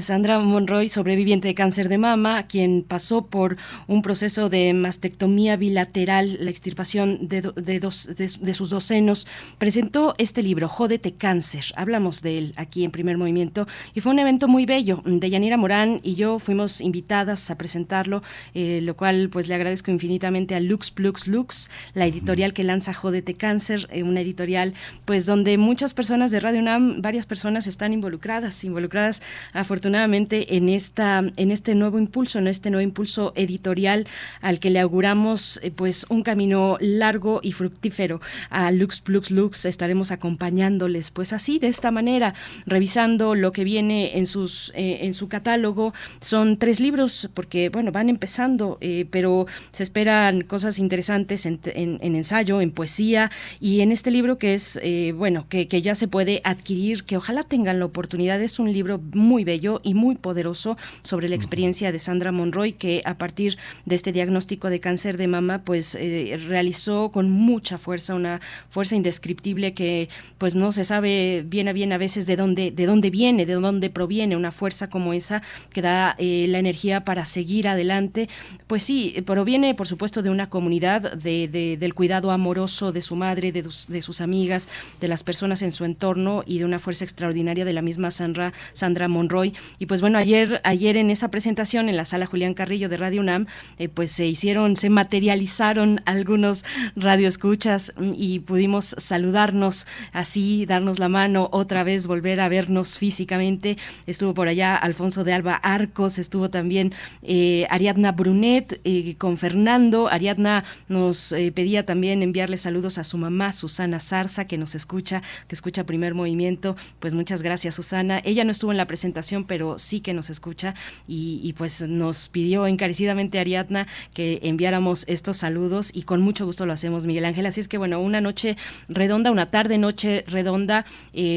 [0.00, 3.56] Sandra Monroy, sobreviviente de cáncer de mama, quien pasó por
[3.86, 9.26] un proceso de mastectomía bilateral, la extirpación de, de, dos, de, sus dos senos,
[9.56, 11.72] presentó este libro, Jódete Cáncer.
[11.74, 15.00] Hablamos de él aquí en Primer Movimiento y fue un evento muy bello.
[15.06, 18.22] De Yanira Morán y yo fuimos invitadas a presentarlo,
[18.54, 22.94] eh, lo cual pues le agradezco infinitamente a Lux Plux Lux, la editorial que lanza
[22.94, 24.74] Jodete Cáncer, eh, una editorial
[25.04, 31.22] pues donde muchas personas de Radio UNAM, varias personas están involucradas, involucradas afortunadamente en esta
[31.36, 34.06] en este nuevo impulso, en este nuevo impulso editorial
[34.40, 38.20] al que le auguramos eh, pues un camino largo y fructífero.
[38.50, 42.34] A Lux Plux Lux estaremos acompañándoles pues así de esta manera,
[42.66, 45.94] revisando lo que viene en sus en su catálogo,
[46.24, 51.60] son tres libros porque, bueno, van empezando, eh, pero se esperan cosas interesantes en,
[52.00, 53.30] ensayo, en poesía
[53.60, 57.42] y en este libro que es, eh, bueno, que, ya se puede adquirir, que ojalá
[57.42, 58.40] tengan la oportunidad.
[58.40, 63.02] Es un libro muy bello y muy poderoso sobre la experiencia de Sandra Monroy, que
[63.04, 68.14] a partir de este diagnóstico de cáncer de mama, pues eh, realizó con mucha fuerza,
[68.14, 68.40] una
[68.70, 72.86] fuerza indescriptible que pues no se sabe bien a bien a veces de dónde, de
[72.86, 75.42] dónde viene, de dónde proviene una fuerza como esa
[75.72, 78.28] que da eh, la energía para seguir adelante.
[78.66, 83.52] Pues sí, proviene por supuesto de una comunidad, de, del cuidado amoroso de su madre,
[83.52, 84.68] de, sus amigas,
[85.00, 88.52] de las personas en su entorno y de una fuerza extraordinaria de la misma Sandra,
[88.72, 89.52] Sandra Monroy.
[89.78, 93.20] Y pues bueno, ayer, ayer en esa presentación en la sala Julián Carrillo de Radio
[93.20, 93.46] UNAM,
[93.78, 96.64] eh, pues se hicieron, se materializaron algunos
[96.96, 103.76] radioescuchas y pudimos saludarnos así, darnos la mano, otra vez volver a vernos físicamente.
[104.06, 110.08] Estuvo por allá Alfonso de Alba Arco, estuvo también eh, Ariadna Brunet eh, con Fernando.
[110.08, 115.22] Ariadna nos eh, pedía también enviarle saludos a su mamá, Susana Zarza, que nos escucha,
[115.48, 116.76] que escucha primer movimiento.
[117.00, 118.20] Pues muchas gracias, Susana.
[118.24, 120.74] Ella no estuvo en la presentación, pero sí que nos escucha
[121.08, 126.72] y, pues nos pidió encarecidamente Ariadna que enviáramos estos saludos y con mucho gusto lo
[126.72, 127.46] hacemos, Miguel Ángel.
[127.46, 128.56] Así es que bueno, una noche
[128.88, 130.84] redonda, una tarde, noche redonda,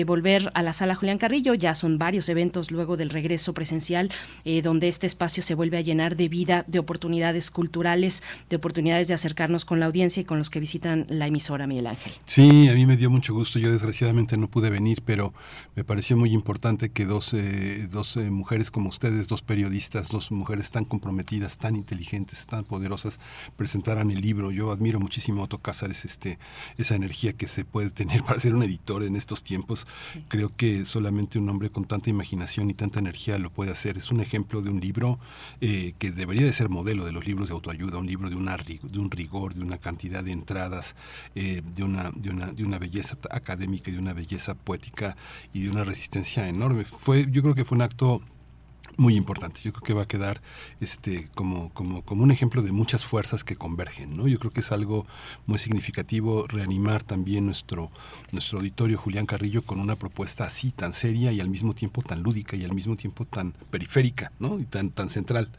[0.05, 1.53] volver a la sala Julián Carrillo.
[1.53, 4.09] Ya son varios eventos luego del regreso presencial,
[4.61, 9.13] donde este espacio se vuelve a llenar de vida, de oportunidades culturales, de oportunidades de
[9.13, 12.13] acercarnos con la audiencia y con los que visitan la emisora, Miguel Ángel.
[12.25, 13.59] Sí, a mí me dio mucho gusto.
[13.59, 15.33] Yo desgraciadamente no pude venir, pero
[15.75, 20.31] me pareció muy importante que dos, eh, dos eh, mujeres como ustedes, dos periodistas, dos
[20.31, 23.19] mujeres tan comprometidas, tan inteligentes, tan poderosas,
[23.55, 24.51] presentaran el libro.
[24.51, 26.39] Yo admiro muchísimo a Otto Cázares, este,
[26.77, 29.85] esa energía que se puede tener para ser un editor en estos tiempos.
[30.27, 33.97] Creo que solamente un hombre con tanta imaginación y tanta energía lo puede hacer.
[33.97, 35.19] Es un ejemplo de un libro
[35.61, 38.55] eh, que debería de ser modelo de los libros de autoayuda, un libro de, una,
[38.55, 40.95] de un rigor, de una cantidad de entradas,
[41.35, 45.15] eh, de, una, de, una, de una belleza académica de una belleza poética
[45.53, 46.85] y de una resistencia enorme.
[46.85, 48.21] Fue, yo creo que fue un acto
[48.97, 49.61] muy importante.
[49.63, 50.41] Yo creo que va a quedar
[50.81, 54.17] este como, como, como un ejemplo de muchas fuerzas que convergen.
[54.17, 54.27] ¿no?
[54.27, 55.05] Yo creo que es algo
[55.45, 57.91] muy significativo reanimar también nuestro,
[58.31, 62.23] nuestro auditorio Julián Carrillo con una propuesta así, tan seria y al mismo tiempo tan
[62.23, 64.59] lúdica y al mismo tiempo tan periférica ¿no?
[64.59, 65.49] y tan, tan central.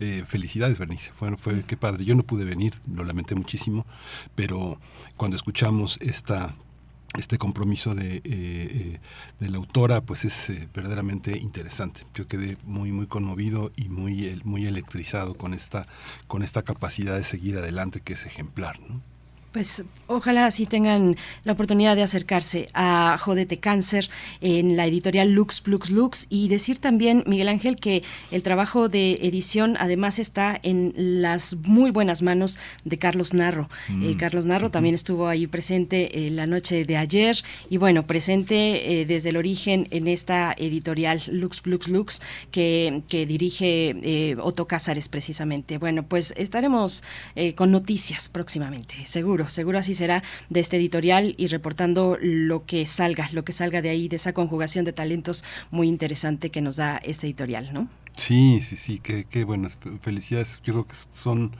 [0.00, 1.12] Eh, felicidades, Bernice.
[1.20, 2.04] Bueno, fue qué padre.
[2.04, 3.86] Yo no pude venir, lo lamenté muchísimo,
[4.34, 4.80] pero
[5.16, 6.54] cuando escuchamos esta
[7.18, 9.00] este compromiso de, eh, eh,
[9.40, 12.02] de, la autora pues es eh, verdaderamente interesante.
[12.14, 15.86] Yo quedé muy muy conmovido y muy muy electrizado con esta
[16.26, 18.78] con esta capacidad de seguir adelante que es ejemplar.
[19.52, 24.10] Pues ojalá así tengan la oportunidad de acercarse a Jodete Cáncer
[24.42, 29.20] en la editorial Lux Plux Lux y decir también, Miguel Ángel, que el trabajo de
[29.22, 33.70] edición además está en las muy buenas manos de Carlos Narro.
[33.88, 34.10] Mm.
[34.10, 37.36] Eh, Carlos Narro también estuvo ahí presente en la noche de ayer
[37.70, 42.20] y bueno, presente eh, desde el origen en esta editorial Lux Plux Lux
[42.50, 45.78] que, que dirige eh, Otto Cázares precisamente.
[45.78, 47.02] Bueno, pues estaremos
[47.54, 53.28] con noticias próximamente, seguro seguro, así será de este editorial y reportando lo que salga,
[53.32, 56.96] lo que salga de ahí, de esa conjugación de talentos muy interesante que nos da
[56.98, 57.88] este editorial, ¿no?
[58.18, 60.60] Sí, sí, sí, qué, qué buenas felicidades.
[60.64, 61.52] Yo creo que son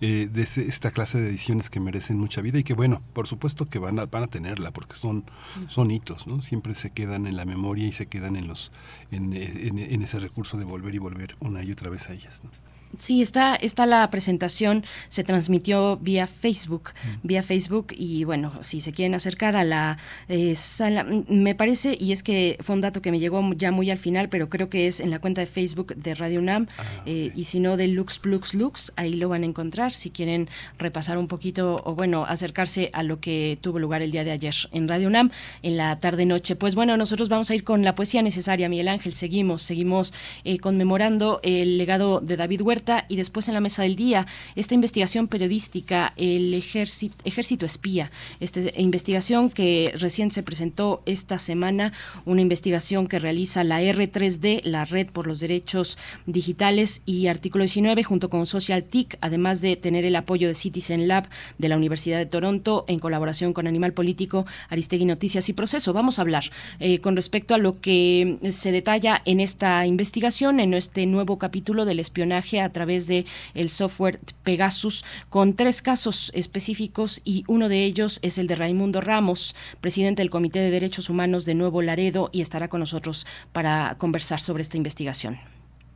[0.00, 3.66] eh, de esta clase de ediciones que merecen mucha vida y que bueno, por supuesto
[3.66, 5.24] que van a, van a tenerla porque son,
[5.66, 6.40] son hitos, ¿no?
[6.40, 8.70] Siempre se quedan en la memoria y se quedan en los
[9.10, 12.42] en, en, en ese recurso de volver y volver una y otra vez a ellas,
[12.44, 12.50] ¿no?
[12.98, 17.26] Sí, está, está la presentación, se transmitió vía Facebook, mm.
[17.26, 19.98] vía Facebook y bueno, si se quieren acercar a la
[20.28, 23.90] eh, sala, me parece, y es que fue un dato que me llegó ya muy
[23.90, 26.82] al final, pero creo que es en la cuenta de Facebook de Radio UNAM ah,
[27.06, 30.48] eh, y si no de Lux Plux Lux, ahí lo van a encontrar si quieren
[30.78, 34.54] repasar un poquito o bueno, acercarse a lo que tuvo lugar el día de ayer
[34.72, 35.30] en Radio UNAM
[35.62, 36.56] en la tarde-noche.
[36.56, 40.14] Pues bueno, nosotros vamos a ir con la poesía necesaria, Miguel Ángel, seguimos, seguimos
[40.44, 44.74] eh, conmemorando el legado de David Huerta y después en la mesa del día esta
[44.74, 51.92] investigación periodística, el ejército, espía, esta investigación que recién se presentó esta semana,
[52.24, 58.04] una investigación que realiza la R3D, la Red por los Derechos Digitales y Artículo 19
[58.04, 61.28] junto con Social TIC, además de tener el apoyo de Citizen Lab
[61.58, 65.92] de la Universidad de Toronto en colaboración con Animal Político, Aristegui Noticias y Proceso.
[65.92, 66.50] Vamos a hablar
[66.80, 71.84] eh, con respecto a lo que se detalla en esta investigación, en este nuevo capítulo
[71.84, 77.84] del espionaje a través de el software Pegasus con tres casos específicos y uno de
[77.84, 82.30] ellos es el de Raimundo Ramos, presidente del Comité de Derechos Humanos de Nuevo Laredo
[82.32, 85.38] y estará con nosotros para conversar sobre esta investigación.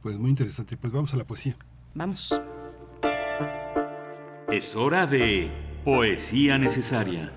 [0.02, 1.56] Pues muy interesante, pues vamos a la poesía.
[1.94, 2.40] Vamos.
[4.50, 5.50] Es hora de
[5.84, 7.32] poesía necesaria.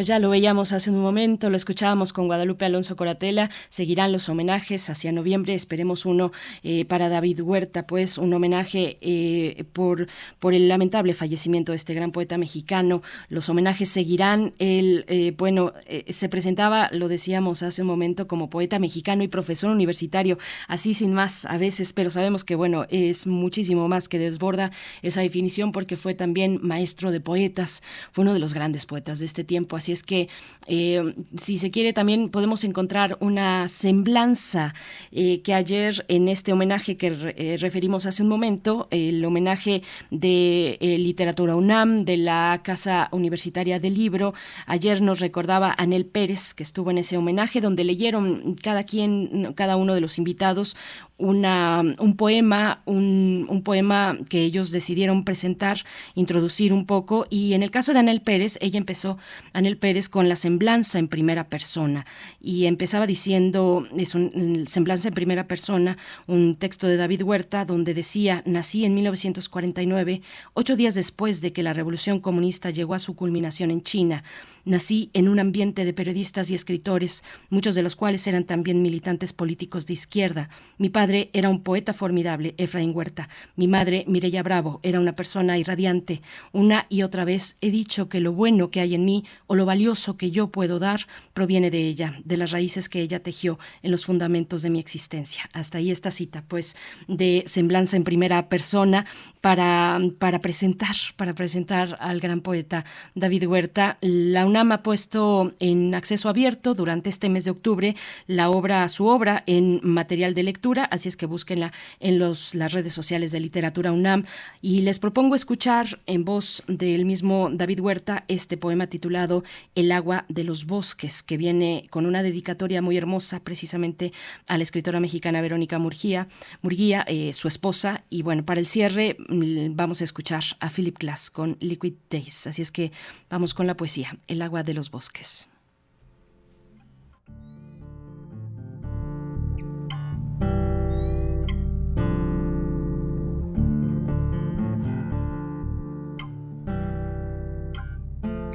[0.00, 4.30] Pues ya lo veíamos hace un momento, lo escuchábamos con Guadalupe Alonso Coratela, seguirán los
[4.30, 6.32] homenajes hacia noviembre, esperemos uno
[6.62, 10.08] eh, para David Huerta, pues un homenaje eh, por,
[10.38, 15.74] por el lamentable fallecimiento de este gran poeta mexicano, los homenajes seguirán, el, eh, bueno,
[16.08, 21.12] se presentaba, lo decíamos hace un momento, como poeta mexicano y profesor universitario, así sin
[21.12, 24.70] más a veces, pero sabemos que bueno, es muchísimo más que desborda
[25.02, 27.82] esa definición porque fue también maestro de poetas,
[28.12, 30.28] fue uno de los grandes poetas de este tiempo, así Así es que,
[30.68, 34.72] eh, si se quiere, también podemos encontrar una semblanza
[35.10, 40.78] eh, que ayer en este homenaje que eh, referimos hace un momento, el homenaje de
[40.80, 44.32] literatura UNAM, de la Casa Universitaria del Libro,
[44.66, 49.74] ayer nos recordaba Anel Pérez, que estuvo en ese homenaje, donde leyeron cada quien, cada
[49.74, 50.76] uno de los invitados,
[51.20, 55.84] una, un poema, un, un, poema que ellos decidieron presentar,
[56.14, 59.18] introducir un poco, y en el caso de Anel Pérez, ella empezó,
[59.52, 62.06] Anel Pérez, con la semblanza en primera persona,
[62.40, 67.94] y empezaba diciendo, es un semblanza en primera persona, un texto de David Huerta, donde
[67.94, 70.22] decía, nací en 1949,
[70.54, 74.24] ocho días después de que la revolución comunista llegó a su culminación en China,
[74.64, 79.32] Nací en un ambiente de periodistas y escritores, muchos de los cuales eran también militantes
[79.32, 80.48] políticos de izquierda.
[80.78, 83.28] Mi padre era un poeta formidable, Efraín Huerta.
[83.56, 86.22] Mi madre, Mireya Bravo, era una persona irradiante.
[86.52, 89.66] Una y otra vez he dicho que lo bueno que hay en mí o lo
[89.66, 93.90] valioso que yo puedo dar proviene de ella, de las raíces que ella tejió en
[93.90, 95.48] los fundamentos de mi existencia.
[95.52, 96.76] Hasta ahí esta cita, pues,
[97.08, 99.06] de semblanza en primera persona
[99.40, 102.84] para, para presentar, para presentar al gran poeta
[103.14, 103.98] David Huerta.
[104.00, 107.96] La UNAM ha puesto en acceso abierto durante este mes de octubre
[108.26, 112.72] la obra, su obra en material de lectura, así es que búsquenla en los, las
[112.72, 114.24] redes sociales de Literatura UNAM.
[114.60, 119.44] Y les propongo escuchar en voz del mismo David Huerta este poema titulado
[119.74, 124.12] El agua de los bosques, que viene con una dedicatoria muy hermosa precisamente
[124.48, 126.28] a la escritora mexicana Verónica Murguía,
[126.60, 130.98] Murguía eh, su esposa, y bueno, para el cierre Mm, vamos a escuchar a Philip
[130.98, 132.46] Glass con Liquid Days.
[132.46, 132.92] Así es que
[133.28, 135.50] vamos con la poesía, El agua de los bosques.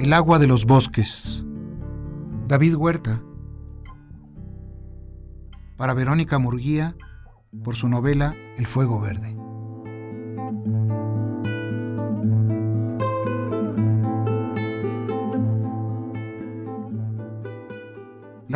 [0.00, 1.44] El agua de los bosques.
[2.48, 3.22] David Huerta.
[5.76, 6.96] Para Verónica Murguía,
[7.62, 9.45] por su novela El Fuego Verde.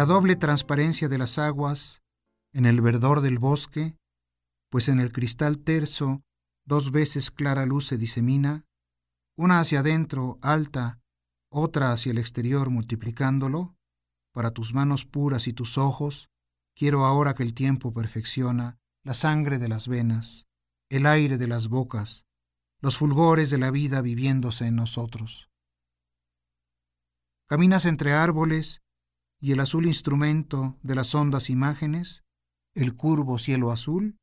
[0.00, 2.00] La doble transparencia de las aguas
[2.54, 3.98] en el verdor del bosque,
[4.70, 6.22] pues en el cristal terso
[6.64, 8.64] dos veces clara luz se disemina,
[9.36, 11.02] una hacia adentro, alta,
[11.52, 13.76] otra hacia el exterior multiplicándolo,
[14.32, 16.30] para tus manos puras y tus ojos,
[16.74, 20.46] quiero ahora que el tiempo perfecciona la sangre de las venas,
[20.88, 22.24] el aire de las bocas,
[22.80, 25.50] los fulgores de la vida viviéndose en nosotros.
[27.50, 28.80] Caminas entre árboles
[29.40, 32.22] y el azul instrumento de las hondas imágenes,
[32.74, 34.18] el curvo cielo azul,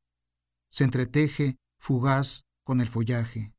[0.70, 3.52] se entreteje fugaz con el follaje.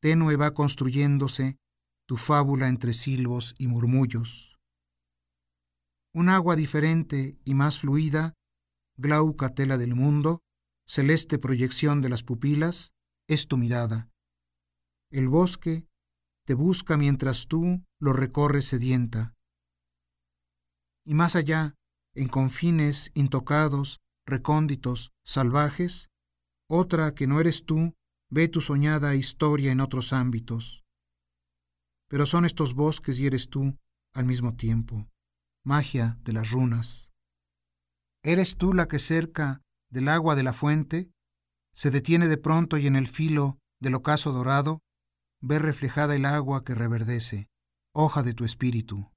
[0.00, 1.58] Tenue va construyéndose
[2.06, 4.58] tu fábula entre silbos y murmullos.
[6.14, 8.34] Un agua diferente y más fluida,
[8.96, 10.40] glauca tela del mundo,
[10.86, 12.94] celeste proyección de las pupilas,
[13.28, 14.08] es tu mirada.
[15.10, 15.86] El bosque
[16.46, 19.36] te busca mientras tú lo recorres sedienta
[21.10, 21.74] y más allá,
[22.14, 26.08] en confines intocados, recónditos, salvajes,
[26.68, 27.96] otra que no eres tú
[28.30, 30.84] ve tu soñada historia en otros ámbitos.
[32.08, 33.76] Pero son estos bosques y eres tú
[34.14, 35.08] al mismo tiempo,
[35.64, 37.10] magia de las runas.
[38.22, 41.10] ¿Eres tú la que cerca del agua de la fuente
[41.74, 44.78] se detiene de pronto y en el filo del ocaso dorado
[45.40, 47.48] ve reflejada el agua que reverdece,
[47.92, 49.09] hoja de tu espíritu?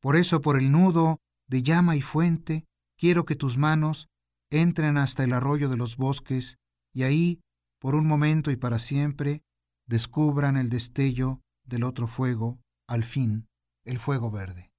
[0.00, 1.18] Por eso, por el nudo
[1.48, 2.64] de llama y fuente,
[2.98, 4.08] quiero que tus manos
[4.50, 6.56] entren hasta el arroyo de los bosques
[6.92, 7.40] y ahí,
[7.78, 9.42] por un momento y para siempre,
[9.86, 12.58] descubran el destello del otro fuego,
[12.88, 13.46] al fin,
[13.84, 14.69] el fuego verde.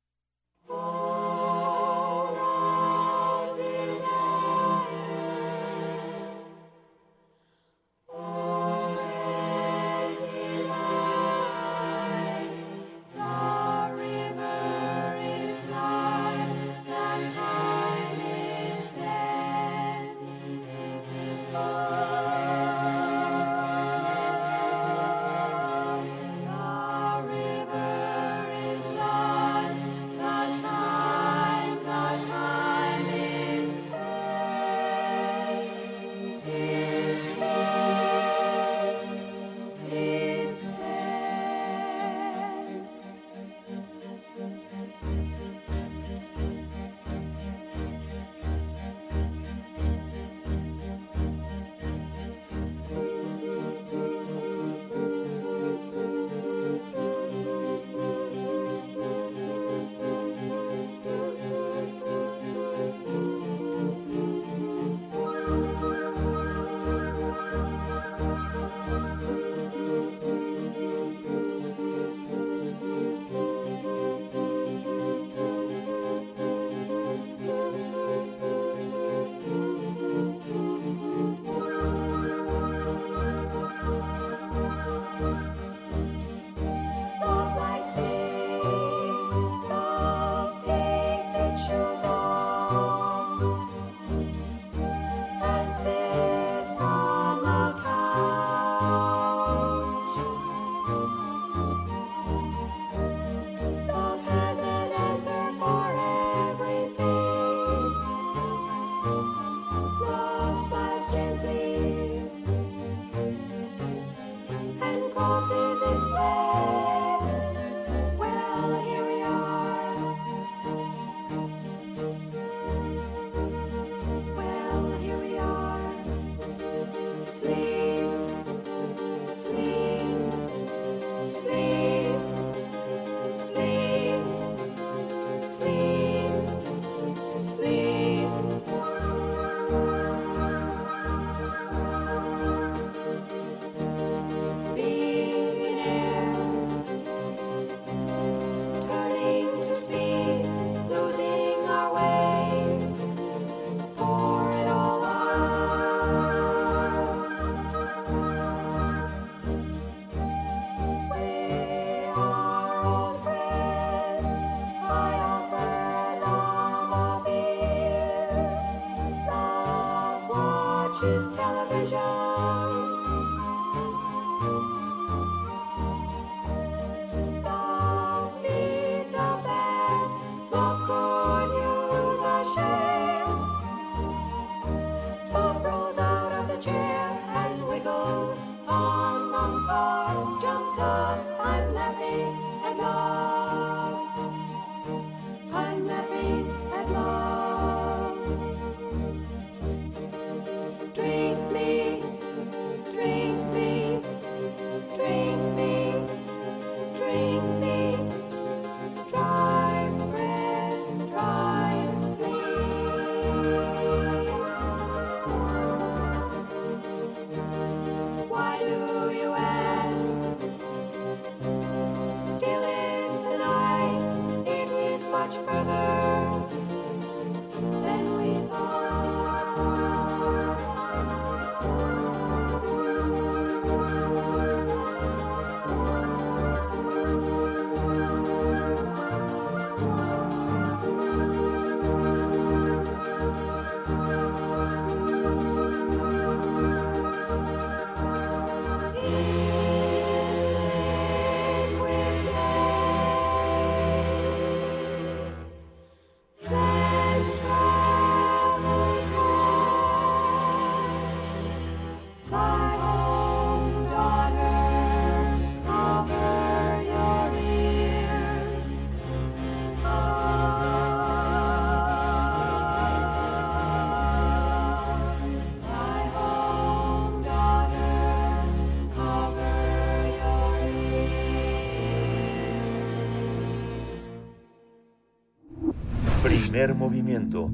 [286.76, 287.52] Movimiento.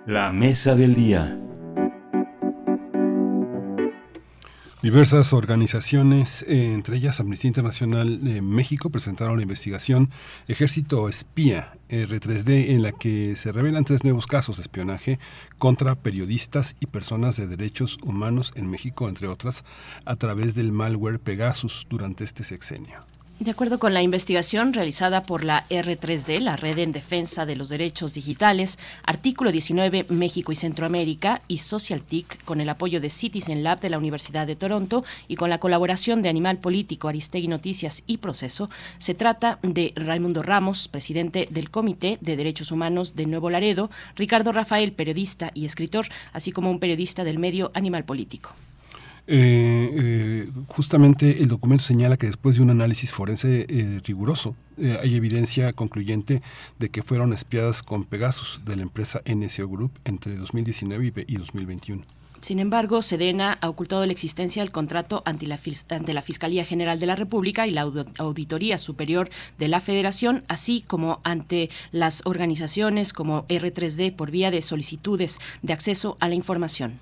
[0.05, 1.37] La mesa del día.
[4.81, 10.09] Diversas organizaciones, eh, entre ellas Amnistía Internacional de México, presentaron la investigación
[10.47, 15.19] Ejército Espía R3D en la que se revelan tres nuevos casos de espionaje
[15.57, 19.63] contra periodistas y personas de derechos humanos en México, entre otras,
[20.05, 23.08] a través del malware Pegasus durante este sexenio.
[23.39, 27.69] De acuerdo con la investigación realizada por la R3D, la Red en Defensa de los
[27.69, 33.79] Derechos Digitales, Artículo 19 México y Centroamérica y SocialTIC, con el apoyo de Citizen Lab
[33.79, 38.17] de la Universidad de Toronto y con la colaboración de Animal Político, Aristegui Noticias y
[38.17, 43.89] Proceso, se trata de Raimundo Ramos, presidente del Comité de Derechos Humanos de Nuevo Laredo,
[44.17, 48.53] Ricardo Rafael, periodista y escritor, así como un periodista del medio Animal Político.
[49.31, 54.55] Eh, eh, justamente el documento señala que después de un análisis forense eh, riguroso,
[55.01, 56.41] hay evidencia concluyente
[56.79, 62.03] de que fueron espiadas con Pegasus de la empresa NSO Group entre 2019 y 2021.
[62.39, 65.59] Sin embargo, Sedena ha ocultado la existencia del contrato ante la,
[65.89, 67.85] ante la, Fiscalía General de la República y la
[68.17, 74.61] Auditoría Superior de la Federación, así como ante las organizaciones como R3D por vía de
[74.61, 76.99] solicitudes de acceso a la información.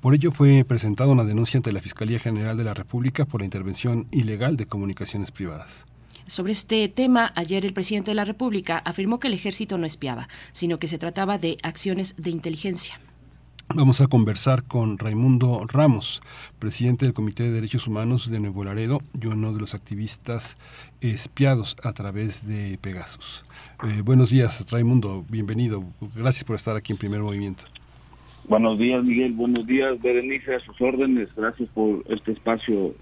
[0.00, 3.46] Por ello fue presentada una denuncia ante la Fiscalía General de la República por la
[3.46, 5.84] intervención ilegal de comunicaciones privadas.
[6.26, 10.28] sobre este tema, ayer el presidente de la República afirmó que el ejército no espiaba,
[10.52, 13.00] sino que se trataba de acciones de inteligencia.
[13.74, 16.22] Vamos a conversar con Raimundo Ramos,
[16.58, 20.58] presidente del Comité de Derechos Humanos de Nuevo Laredo y uno de los activistas
[21.00, 23.42] espiados a través de Pegasus.
[23.84, 25.82] Eh, buenos días, Raimundo, bienvenido.
[26.14, 27.64] Gracias por estar aquí en Primer Movimiento.
[28.48, 29.32] Buenos días, Miguel.
[29.34, 31.28] Buenos días, Berenice, a sus órdenes.
[31.36, 32.94] Gracias por este espacio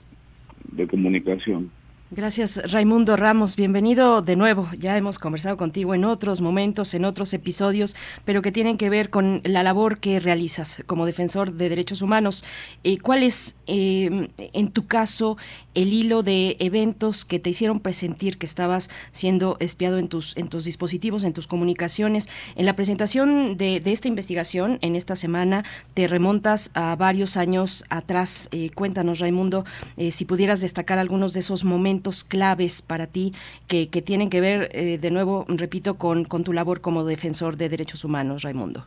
[0.73, 1.71] de comunicación.
[2.11, 3.57] Gracias, Raimundo Ramos.
[3.57, 4.69] Bienvenido de nuevo.
[4.79, 9.11] Ya hemos conversado contigo en otros momentos, en otros episodios, pero que tienen que ver
[9.11, 12.45] con la labor que realizas como defensor de derechos humanos.
[12.85, 15.37] Eh, ¿Cuál es, eh, en tu caso,
[15.77, 20.49] el hilo de eventos que te hicieron presentir que estabas siendo espiado en tus, en
[20.49, 22.29] tus dispositivos, en tus comunicaciones?
[22.57, 25.63] En la presentación de, esta investigación, en esta semana,
[25.95, 28.49] te remontas a varios años atrás.
[28.51, 29.65] Eh, cuéntanos, Raimundo,
[30.11, 33.33] si pudieras destacar algunos de esos momentos claves para ti
[33.69, 37.69] que, tienen que ver, eh, de nuevo, repito, con, con tu labor como defensor de
[37.69, 38.85] derechos humanos, Raimundo?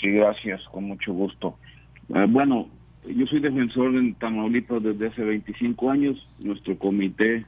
[0.00, 1.56] Sí, gracias, con mucho gusto.
[2.14, 2.68] Eh, bueno,
[3.04, 6.28] yo soy defensor en Tamaulipas desde hace 25 años.
[6.38, 7.44] Nuestro comité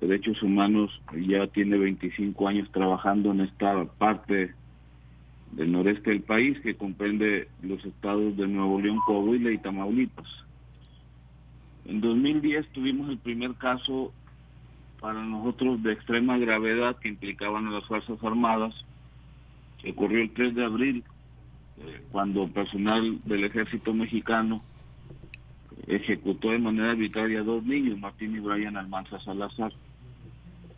[0.00, 4.54] de derechos humanos ya tiene 25 años trabajando en esta parte
[5.52, 10.28] del noreste del país que comprende los estados de Nuevo León, Coahuila y Tamaulipas.
[11.86, 14.12] En 2010 tuvimos el primer caso
[15.00, 18.74] para nosotros de extrema gravedad que implicaban a las Fuerzas Armadas,
[19.80, 21.04] que ocurrió el 3 de abril,
[21.78, 24.62] eh, cuando personal del ejército mexicano
[25.88, 29.72] ejecutó de manera arbitraria a dos niños, Martín y Brian Almanza Salazar.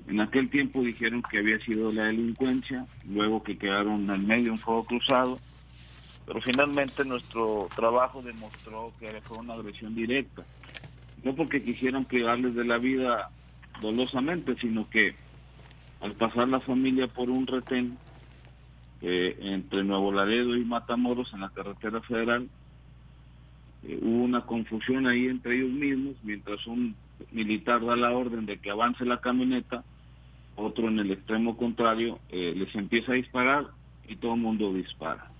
[0.09, 4.59] En aquel tiempo dijeron que había sido la delincuencia, luego que quedaron en medio un
[4.59, 5.39] fuego cruzado,
[6.27, 10.45] pero finalmente nuestro trabajo demostró que fue una agresión directa
[11.23, 13.31] no porque quisieran privarles de la vida
[13.81, 15.15] dolosamente, sino que
[16.01, 17.99] al pasar la familia por un retén
[19.03, 22.49] eh, entre Nuevo Laredo y Matamoros en la carretera federal,
[23.83, 26.95] eh, hubo una confusión ahí entre ellos mismos, mientras un
[27.33, 29.85] militar da la orden de que avance la camioneta,
[30.57, 33.69] otro en el extremo contrario eh, les empieza a disparar
[34.09, 35.31] y todo el mundo dispara.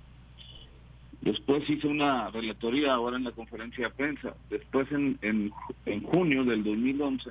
[1.21, 4.35] Después hice una relatoría ahora en la conferencia de prensa.
[4.49, 7.31] Después, en, en, junio del 2011,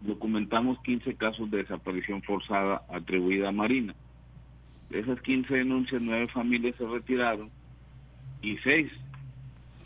[0.00, 3.94] documentamos 15 casos de desaparición forzada atribuida a Marina.
[4.88, 7.50] De esas 15 denuncias, nueve familias se retiraron
[8.42, 8.90] y seis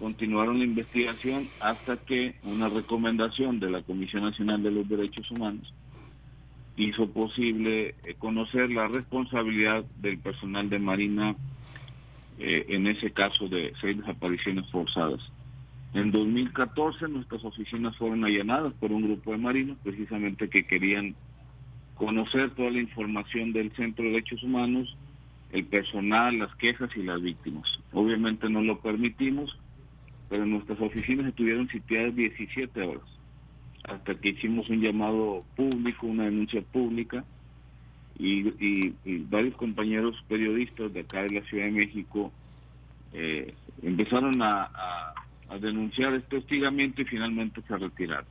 [0.05, 5.73] continuaron la investigación hasta que una recomendación de la Comisión Nacional de los Derechos Humanos
[6.77, 11.35] hizo posible eh, conocer la responsabilidad del personal de Marina
[12.39, 15.23] eh, en ese caso de seis desapariciones forzadas.
[15.95, 21.15] En 2014 nuestras oficinas fueron allanadas por un grupo de marinos precisamente que querían
[21.95, 24.99] conocer toda la información del Centro de Derechos Humanos,
[25.51, 27.67] el personal, las quejas y las víctimas.
[27.95, 29.59] Obviamente no lo permitimos,
[30.35, 33.05] pero nuestras oficinas estuvieron sitiadas 17 horas,
[33.85, 37.25] hasta que hicimos un llamado público, una denuncia pública,
[38.19, 38.91] y,
[39.31, 42.33] varios compañeros periodistas de acá de la Ciudad de México
[43.13, 45.15] eh, empezaron a,
[45.61, 48.27] denunciar este hostigamiento y finalmente se retiraron.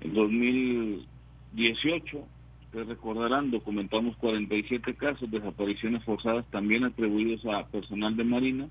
[0.00, 2.26] En 2018,
[2.64, 8.68] ustedes recordarán, documentamos 47 casos de desapariciones forzadas también atribuidos a personal de Marina,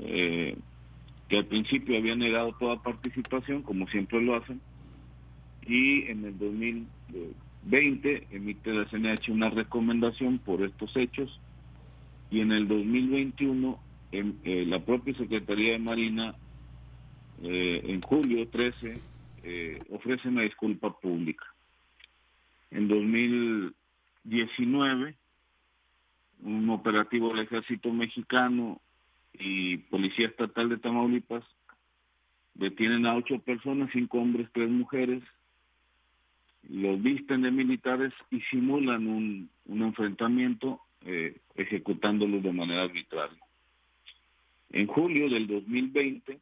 [0.00, 0.56] eh,
[1.28, 4.60] que al principio habían negado toda participación, como siempre lo hacen,
[5.66, 6.86] y en el 2000,
[7.64, 11.40] 20 emite la CNH una recomendación por estos hechos
[12.30, 13.78] y en el 2021
[14.12, 16.36] en, eh, la propia Secretaría de Marina
[17.42, 19.00] eh, en julio 13
[19.42, 21.44] eh, ofrece una disculpa pública.
[22.70, 25.16] En 2019
[26.42, 28.80] un operativo del ejército mexicano
[29.38, 31.44] y policía estatal de Tamaulipas
[32.54, 35.22] detienen a ocho personas, cinco hombres, tres mujeres,
[36.68, 43.38] los visten de militares y simulan un, enfrentamiento eh, ejecutándolos de manera arbitraria.
[44.70, 46.40] En julio del 2020,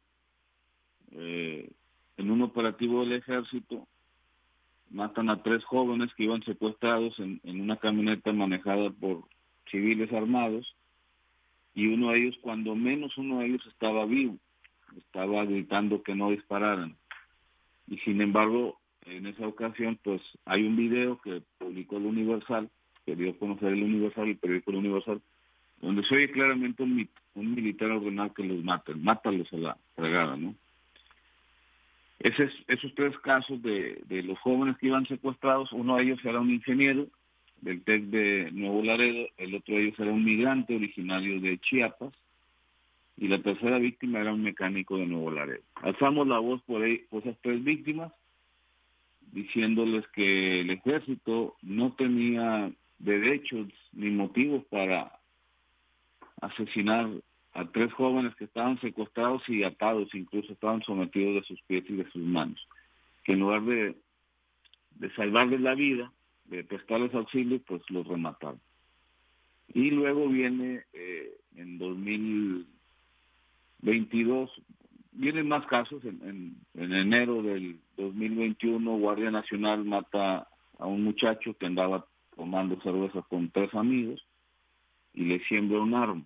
[1.11, 1.69] eh,
[2.17, 3.87] en un operativo del ejército,
[4.89, 9.23] matan a tres jóvenes que iban secuestrados en, en una camioneta manejada por
[9.69, 10.74] civiles armados
[11.75, 14.37] y uno de ellos, cuando menos uno de ellos estaba vivo,
[14.97, 16.95] estaba gritando que no dispararan.
[17.87, 22.69] Y sin embargo, en esa ocasión, pues hay un video que publicó el Universal,
[23.05, 25.21] que dio a conocer el Universal, el periódico El Universal,
[25.81, 30.55] donde se oye claramente un, militar ordenado que los maten, mátalos a la fregada, ¿no?
[32.19, 32.33] Es
[32.67, 36.49] esos tres casos de, de los jóvenes que iban secuestrados, uno de ellos era un
[36.49, 37.07] ingeniero
[37.65, 42.13] del TEC de Nuevo Laredo, el otro de ellos era un migrante originario de Chiapas,
[43.17, 45.63] y la tercera víctima era un mecánico de Nuevo Laredo.
[45.75, 48.13] Alzamos la voz por, ahí, por esas tres víctimas,
[49.31, 55.17] diciéndoles que el ejército no tenía derechos ni motivos para
[56.41, 57.09] asesinar
[57.53, 61.95] a tres jóvenes que estaban secuestrados y atados, incluso estaban sometidos de sus pies y
[61.95, 62.63] de sus manos,
[63.23, 63.95] que en lugar de,
[64.99, 66.11] de salvarles la vida,
[66.45, 68.61] de prestarles auxilio, pues los remataron.
[69.73, 74.51] Y luego viene eh, en 2022,
[75.11, 81.65] vienen más casos, en, en, enero del 2021 Guardia Nacional mata a un muchacho que
[81.65, 84.23] andaba tomando cerveza con tres amigos
[85.13, 86.23] y le siembra un arma.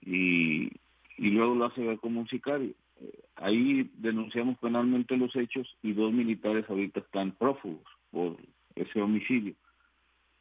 [0.00, 0.70] Y,
[1.18, 2.72] y luego lo hace ver como un sicario.
[3.00, 8.36] Eh, ahí denunciamos penalmente los hechos y dos militares ahorita están prófugos por
[8.80, 9.54] ese homicidio.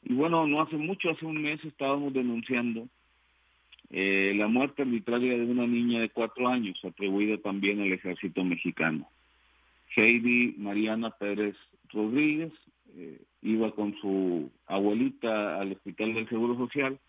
[0.04, 2.88] Y bueno, no hace mucho, hace un mes estábamos denunciando
[3.90, 9.10] eh, la muerte arbitraria de una niña de cuatro años, atribuida también al ejército mexicano.
[9.96, 11.56] Heidi Mariana Pérez
[11.92, 12.52] Rodríguez
[12.96, 17.00] eh, iba con su abuelita al hospital del Seguro Social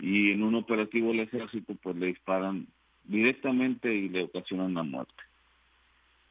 [0.00, 2.66] y en un operativo del ejército pues le disparan
[3.04, 5.14] directamente y le ocasionan la muerte.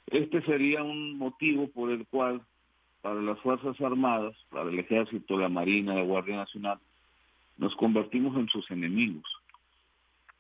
[0.08, 2.42] Este sería un motivo por el cual
[3.06, 6.80] para las Fuerzas Armadas, para el Ejército, la Marina, la Guardia Nacional,
[7.56, 9.24] nos convertimos en sus enemigos.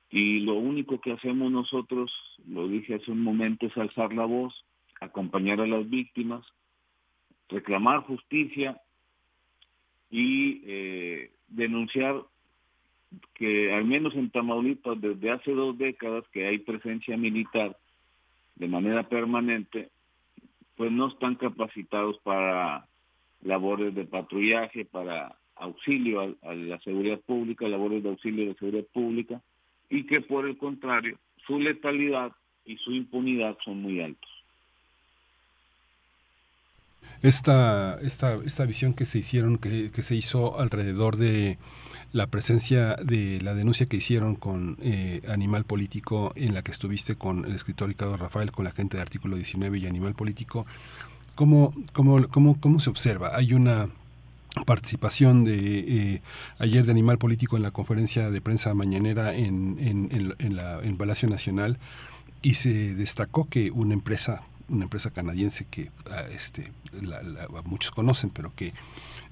[0.09, 2.11] Y lo único que hacemos nosotros,
[2.47, 4.65] lo dije hace un momento, es alzar la voz,
[4.99, 6.43] acompañar a las víctimas,
[7.49, 8.81] reclamar justicia
[10.09, 12.23] y eh, denunciar
[13.35, 17.77] que al menos en Tamaulipas desde hace dos décadas que hay presencia militar
[18.55, 19.91] de manera permanente
[20.75, 22.87] pues no están capacitados para
[23.41, 29.41] labores de patrullaje, para auxilio a, la seguridad pública, labores de auxilio de seguridad pública,
[29.89, 32.31] y que por el contrario, su letalidad
[32.65, 34.29] y su impunidad son muy altos.
[37.25, 41.57] Esta, esta, esta visión que se hicieron, que, que se hizo alrededor de
[42.13, 47.15] la presencia de la denuncia que hicieron con eh, Animal Político, en la que estuviste
[47.15, 50.67] con el escritor Ricardo Rafael, con la gente de Artículo 19 y Animal Político,
[51.33, 53.35] ¿cómo, cómo, cómo, cómo se observa?
[53.35, 53.89] Hay una
[54.67, 56.21] participación de eh,
[56.59, 60.95] ayer de Animal Político en la conferencia de prensa mañanera en, en, en, la, en
[60.95, 61.79] Palacio Nacional
[62.43, 66.71] y se destacó que una empresa una empresa canadiense que ah, este,
[67.65, 68.73] muchos conocen, pero que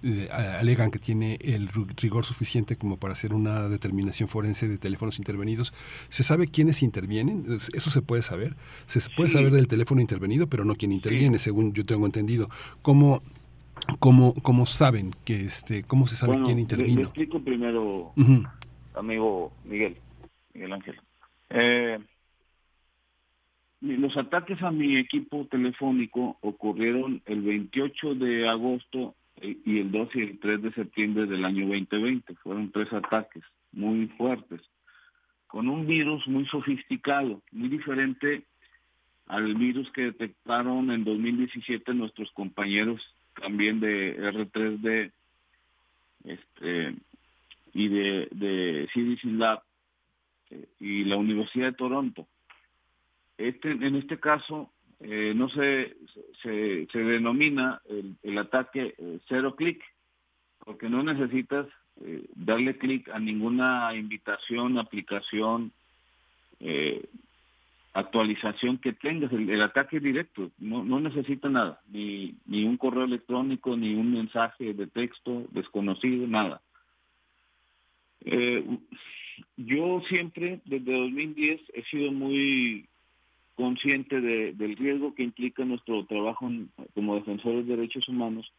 [0.04, 5.18] eh, alegan que tiene el rigor suficiente como para hacer una determinación forense de teléfonos
[5.18, 5.74] intervenidos.
[6.10, 7.46] ¿Se sabe quiénes intervienen?
[7.48, 8.56] ¿Eso se puede saber?
[8.86, 12.50] Se puede saber del teléfono intervenido, pero no quién interviene, según yo tengo entendido.
[12.82, 13.22] ¿Cómo,
[14.00, 17.02] cómo, cómo saben que este, cómo se sabe quién intervino?
[17.02, 18.14] Le, explico primero,
[18.96, 19.98] amigo Miguel,
[20.54, 21.02] Miguel Ángel.
[21.50, 22.00] Eh,
[23.84, 30.22] los ataques a mi equipo telefónico ocurrieron el 28 de agosto y el 2 y
[30.22, 32.34] el 3 de septiembre del año 2020.
[32.36, 34.62] Fueron tres ataques muy fuertes,
[35.48, 38.44] con un virus muy sofisticado, muy diferente
[39.28, 43.02] al virus que detectaron en 2017 nuestros compañeros
[43.42, 45.12] también de R3D
[46.24, 46.96] este,
[47.74, 49.62] y de, de CDC Lab
[50.52, 52.28] eh, y la Universidad de Toronto.
[53.38, 54.70] Este, en este caso,
[55.06, 55.98] eh, no se,
[56.42, 59.84] se, denomina el, el ataque eh, cero clic,
[60.60, 61.68] porque no necesitas
[62.02, 65.72] eh, darle clic a ninguna invitación, aplicación,
[67.94, 69.34] actualización que tengas.
[69.34, 74.74] El, ataque directo no, no necesita nada, ni, ni un correo electrónico, ni un mensaje
[74.74, 76.62] de texto desconocido, nada.
[79.58, 82.88] yo siempre, desde 2010, he sido muy
[83.56, 86.50] consciente de, del riesgo que implica nuestro trabajo
[86.94, 88.52] como defensores de derechos humanos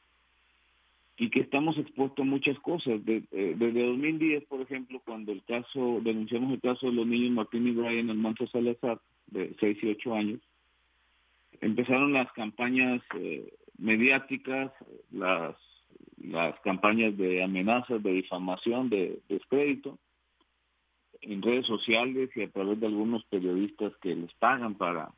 [1.16, 3.00] y que estamos expuestos a muchas cosas.
[3.06, 7.68] Eh, desde 2010, por ejemplo, cuando el caso, denunciamos el caso de los niños Martín
[7.68, 10.40] y Brian Almanza Salazar, de 6 y 8 años,
[11.60, 14.72] empezaron las campañas eh, mediáticas,
[15.12, 15.56] las,
[16.22, 19.98] las campañas de amenazas, de difamación, de descrédito,
[21.24, 25.12] en redes sociales y a través de algunos periodistas que les pagan para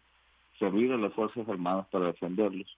[0.58, 2.76] servir a las Fuerzas Armadas para defenderlos.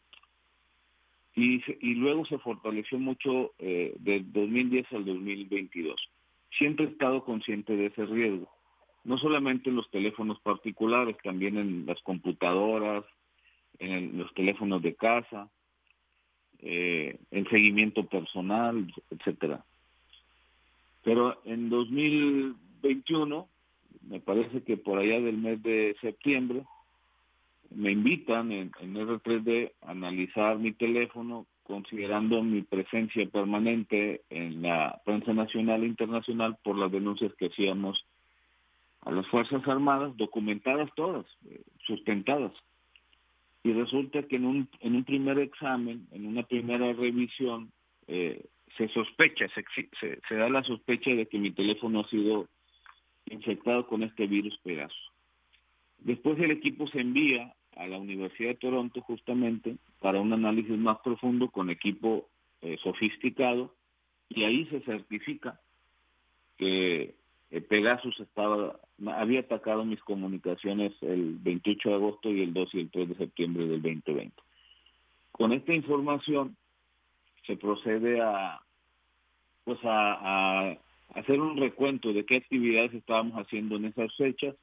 [1.34, 6.10] Y, y luego se fortaleció mucho eh, del 2010 al 2022.
[6.56, 8.48] Siempre he estado consciente de ese riesgo,
[9.04, 13.04] no solamente en los teléfonos particulares, también en las computadoras,
[13.78, 15.48] en los teléfonos de casa,
[16.60, 19.64] eh, el seguimiento personal, etcétera.
[21.04, 21.70] Pero en
[22.82, 23.48] 2021,
[24.08, 26.64] me parece que por allá del mes de septiembre,
[27.70, 35.00] me invitan en, en R3D a analizar mi teléfono considerando mi presencia permanente en la
[35.04, 38.06] prensa nacional e internacional por las denuncias que hacíamos
[39.02, 42.52] a las Fuerzas Armadas, documentadas todas, eh, sustentadas.
[43.62, 47.70] Y resulta que en un, en un primer examen, en una primera revisión,
[48.06, 49.64] eh, se sospecha, se,
[50.26, 52.48] se, da la sospecha de que mi teléfono ha sido
[53.30, 54.96] infectado con este virus Pegaso.
[55.98, 60.98] Después el equipo se envía a la Universidad de Toronto justamente para un análisis más
[60.98, 62.28] profundo con equipo
[62.60, 63.74] eh, sofisticado
[64.28, 65.60] y ahí se certifica
[66.56, 67.14] que
[67.50, 72.80] eh, Pegasus estaba había atacado mis comunicaciones el 28 de agosto y el 2 y
[72.80, 74.34] el 3 de septiembre del 2020.
[75.30, 76.56] Con esta información
[77.46, 78.60] se procede a
[79.64, 80.76] pues a
[81.14, 84.54] hacer un recuento de qué actividades estábamos haciendo en esas fechas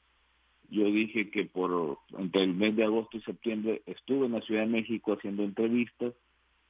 [0.70, 4.62] yo dije que por entre el mes de agosto y septiembre estuve en la Ciudad
[4.62, 6.14] de México haciendo entrevistas,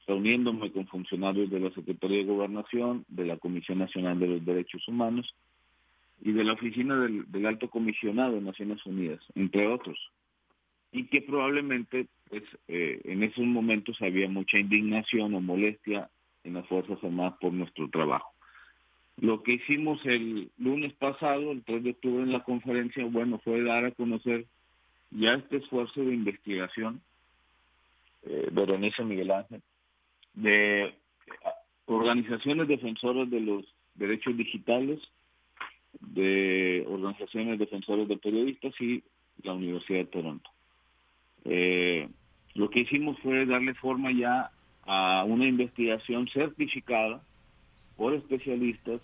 [0.06, 4.86] reuniéndome con funcionarios de la Secretaría de Gobernación, de la Comisión Nacional de los Derechos
[4.86, 5.34] Humanos
[6.20, 9.98] y de la Oficina del, Alto Comisionado de Naciones Unidas, entre otros.
[10.92, 16.08] Y que probablemente pues, eh, en esos momentos había mucha indignación o molestia
[16.44, 18.35] en las Fuerzas Armadas por nuestro trabajo.
[19.18, 23.62] Lo que hicimos el lunes pasado, el 3 de octubre en la conferencia, bueno, fue
[23.62, 24.44] dar a conocer
[25.10, 27.00] ya este esfuerzo de investigación,
[28.26, 29.62] eh, Berenice Miguel Ángel,
[30.34, 30.94] de
[31.86, 33.64] organizaciones defensoras de los
[33.94, 35.00] derechos digitales,
[36.00, 39.02] de organizaciones defensoras de periodistas y
[39.42, 40.50] la Universidad de Toronto.
[41.44, 42.08] Eh,
[42.54, 44.50] lo que hicimos fue darle forma ya
[44.84, 47.22] a una investigación certificada
[47.96, 49.00] por especialistas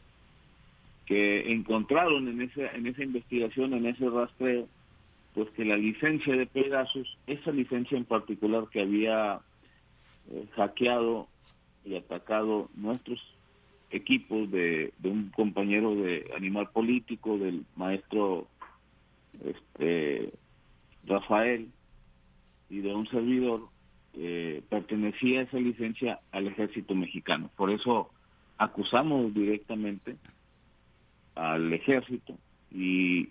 [1.07, 4.69] que encontraron en esa, en esa investigación, en ese rastreo,
[5.35, 9.41] pues que la licencia de Pegasus, esa licencia en particular que había
[10.31, 11.29] eh, hackeado
[11.85, 13.21] y atacado nuestros
[13.91, 18.47] equipos de, un compañero de animal político, del maestro
[19.45, 20.33] este,
[21.07, 21.69] Rafael
[22.71, 23.69] y de un servidor,
[24.15, 27.51] eh, pertenecía esa licencia al ejército mexicano.
[27.57, 28.11] Por eso
[28.63, 30.17] acusamos directamente
[31.35, 32.37] al ejército
[32.71, 33.29] y,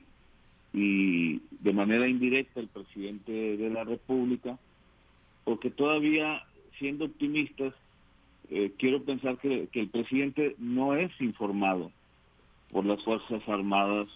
[0.74, 4.58] y de manera indirecta el presidente de la República,
[5.44, 6.44] porque todavía
[6.80, 7.74] siendo optimistas,
[8.50, 11.92] eh, quiero pensar que, que el presidente no es informado
[12.72, 14.08] por las Fuerzas Armadas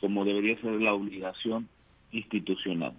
[0.00, 1.68] como debería ser la obligación
[2.12, 2.94] institucional.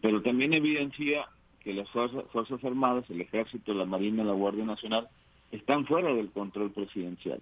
[0.00, 1.26] Pero también evidencia
[1.60, 5.08] que las fuerzas, fuerzas Armadas, el Ejército, la Marina, la Guardia Nacional,
[5.52, 7.40] están fuera del control presidencial,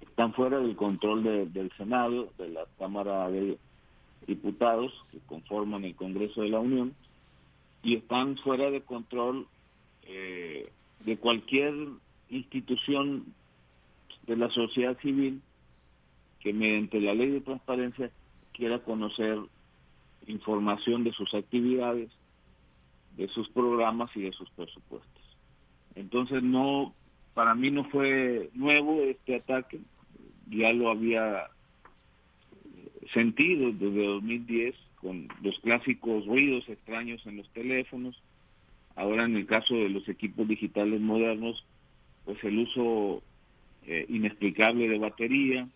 [0.00, 3.56] están fuera del control del Senado, de la Cámara de
[4.26, 6.94] Diputados que conforman el Congreso de la Unión,
[7.82, 9.46] y están fuera de control
[10.02, 10.70] eh,
[11.04, 11.72] de cualquier
[12.30, 13.32] institución
[14.26, 15.40] de la sociedad civil
[16.40, 18.10] que mediante la ley de transparencia
[18.52, 19.38] quiera conocer
[20.26, 22.10] información de sus actividades,
[23.16, 25.22] de sus programas y de sus presupuestos.
[25.94, 26.92] Entonces no
[27.36, 29.78] para mí no fue nuevo este ataque,
[30.48, 31.48] ya lo había
[33.12, 38.18] sentido desde 2010 con los clásicos ruidos extraños en los teléfonos.
[38.94, 41.62] Ahora en el caso de los equipos digitales modernos,
[42.24, 43.22] pues el uso
[43.86, 45.68] eh, inexplicable de batería,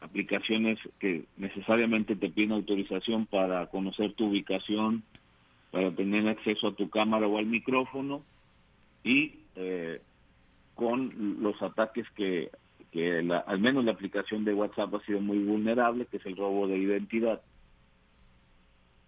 [0.00, 5.04] aplicaciones que necesariamente te piden autorización para conocer tu ubicación,
[5.70, 8.24] para tener acceso a tu cámara o al micrófono
[9.04, 10.00] y eh,
[10.80, 12.50] con los ataques que,
[13.46, 16.78] al menos la aplicación de WhatsApp ha sido muy vulnerable, que es el robo de
[16.78, 17.42] identidad.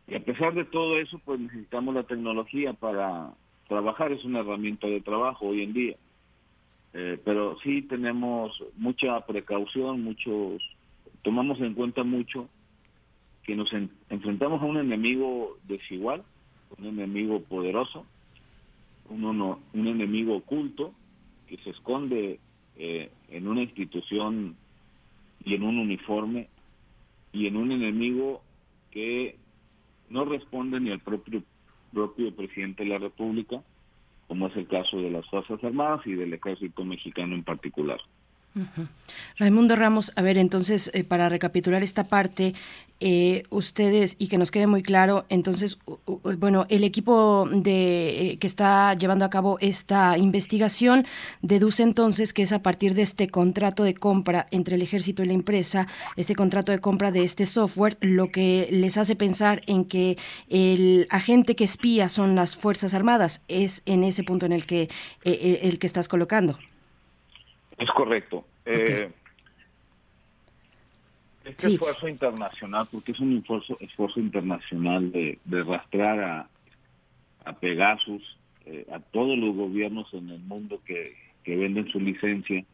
[0.07, 3.33] Y a pesar de todo eso, pues necesitamos la tecnología para
[3.69, 5.97] trabajar, es una herramienta de trabajo hoy en día.
[6.93, 10.63] Eh, pero sí tenemos mucha precaución, muchos,
[11.23, 12.51] tomamos en cuenta mucho
[13.45, 13.73] que nos
[14.11, 16.23] enfrentamos a un enemigo desigual,
[16.77, 18.05] un enemigo poderoso,
[19.09, 20.93] un, un enemigo oculto,
[21.53, 22.41] que se esconde
[22.79, 24.57] eh, en una institución
[25.45, 26.49] y en un uniforme
[27.31, 28.43] y en un enemigo
[28.91, 29.37] que
[30.09, 31.43] no responde ni al propio,
[31.93, 33.63] propio presidente de la República,
[34.29, 38.01] como es el caso de las Fuerzas Armadas y del ejército mexicano en particular.
[39.39, 42.55] Raimundo Ramos, a ver, entonces, eh, para recapitular esta parte,
[43.01, 45.79] eh, ustedes, y que nos quede muy claro, entonces,
[46.39, 51.07] bueno, el equipo de, eh, que está llevando a cabo esta investigación
[51.41, 55.27] deduce entonces que es a partir de este contrato de compra entre el ejército y
[55.27, 59.85] la empresa, este contrato de compra de este software, lo que les hace pensar en
[59.85, 60.17] que
[60.49, 63.43] el agente que espía son las Fuerzas Armadas.
[63.49, 64.89] Es en ese punto en el que,
[65.25, 66.59] el que estás colocando.
[67.83, 68.45] Es correcto.
[68.65, 69.11] Eh,
[71.45, 76.49] este esfuerzo internacional, porque es un esfuerzo, esfuerzo internacional de, rastrear a,
[77.45, 82.65] a Pegasus, eh, a todos los gobiernos en el mundo que, que venden su licencia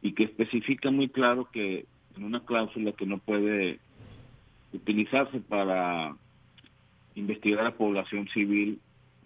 [0.00, 1.84] y que especifica muy claro que
[2.16, 3.78] en una cláusula que no puede
[4.72, 6.16] utilizarse para
[7.14, 8.80] investigar a población civil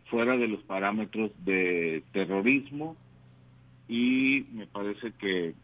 [0.06, 2.96] fuera de los parámetros de terrorismo
[3.88, 5.54] y me parece que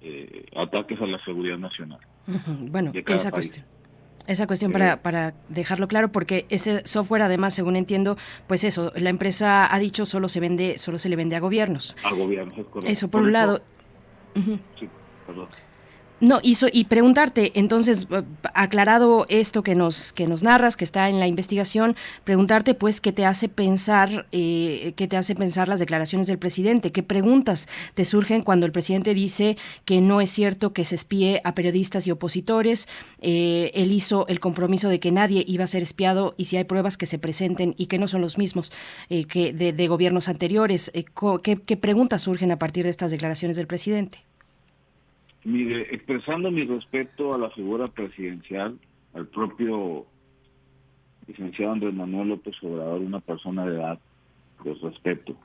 [0.00, 2.00] eh, ataques a la seguridad nacional.
[2.70, 3.66] Bueno, esa cuestión.
[4.28, 9.10] Esa cuestión para, para dejarlo claro, porque este software, además, según entiendo, pues eso, la
[9.10, 11.96] empresa ha dicho solo se vende, solo se le vende a gobiernos.
[12.04, 12.92] A gobiernos, es correcto.
[12.92, 13.62] Eso por, un lado.
[14.78, 14.88] Sí,
[15.26, 15.48] perdón.
[16.22, 18.22] No, y preguntarte, entonces, eh,
[18.54, 23.10] aclarado esto que nos, que nos narras, que está en la investigación, preguntarte, pues, qué
[23.10, 28.04] te hace pensar, eh, qué te hace pensar las declaraciones del presidente, qué preguntas te
[28.04, 32.12] surgen cuando el presidente dice que no es cierto que se espíe a periodistas y
[32.12, 32.86] opositores,
[33.20, 36.62] eh, él hizo el compromiso de que nadie iba a ser espiado y si hay
[36.62, 38.72] pruebas que se presenten y que no son los mismos
[39.08, 40.92] que de, gobiernos anteriores,
[41.42, 44.24] ¿qué preguntas surgen a partir de estas declaraciones del presidente?
[45.44, 48.78] Mire, expresando mi respeto a la figura presidencial,
[49.12, 50.06] al propio
[51.26, 53.98] licenciado Andrés Manuel López Obrador, una persona de edad,
[54.62, 55.36] pues respeto.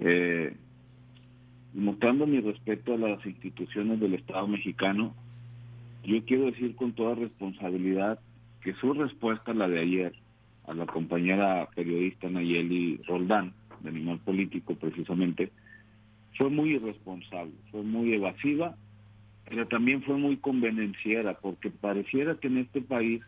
[0.00, 0.56] Eh,
[1.72, 5.14] mostrando mi respeto a las instituciones del Estado mexicano,
[6.04, 8.20] yo quiero decir con toda responsabilidad
[8.60, 10.12] que su respuesta, la de ayer,
[10.66, 15.50] a la compañera periodista Nayeli Roldán, de Animal Político precisamente,
[16.38, 18.76] fue muy irresponsable, fue muy evasiva
[19.48, 23.22] pero también fue muy convenenciera, porque pareciera que en este país,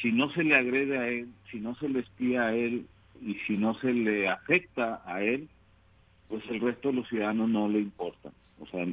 [0.00, 2.86] si no se le agrede a él, si no se le espía a él
[3.22, 5.48] y si no se le afecta a él,
[6.28, 8.32] pues el resto de los ciudadanos no le importa.
[8.60, 8.86] O sea,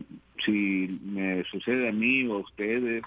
[0.45, 3.03] si me sucede a mí o a ustedes,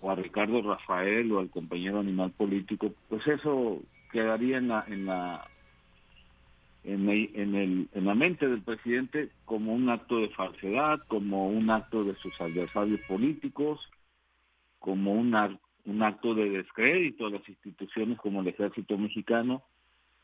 [0.00, 5.06] o a Ricardo Rafael o al compañero animal político, pues eso quedaría en la, en
[5.06, 5.46] la
[6.84, 12.04] en, el, en la mente del presidente como un acto de falsedad, como un acto
[12.04, 13.80] de sus adversarios políticos,
[14.78, 15.34] como un,
[15.84, 19.62] un acto de descrédito a las instituciones como el ejército mexicano.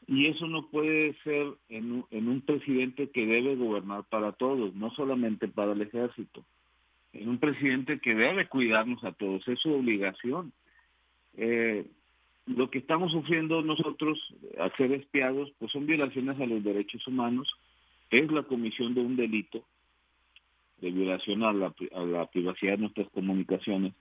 [0.06, 4.90] Y eso no puede ser en, en un presidente que debe gobernar para todos, no
[4.92, 6.44] solamente para el ejército.
[7.12, 10.52] En un presidente que debe cuidarnos a todos, es su obligación.
[11.36, 11.86] Eh,
[12.46, 14.18] lo que estamos sufriendo nosotros
[14.58, 17.52] al ser espiados, pues son violaciones a los derechos humanos,
[18.10, 19.64] es la comisión de un delito
[20.80, 23.94] de violación a la, privacidad de nuestras comunicaciones.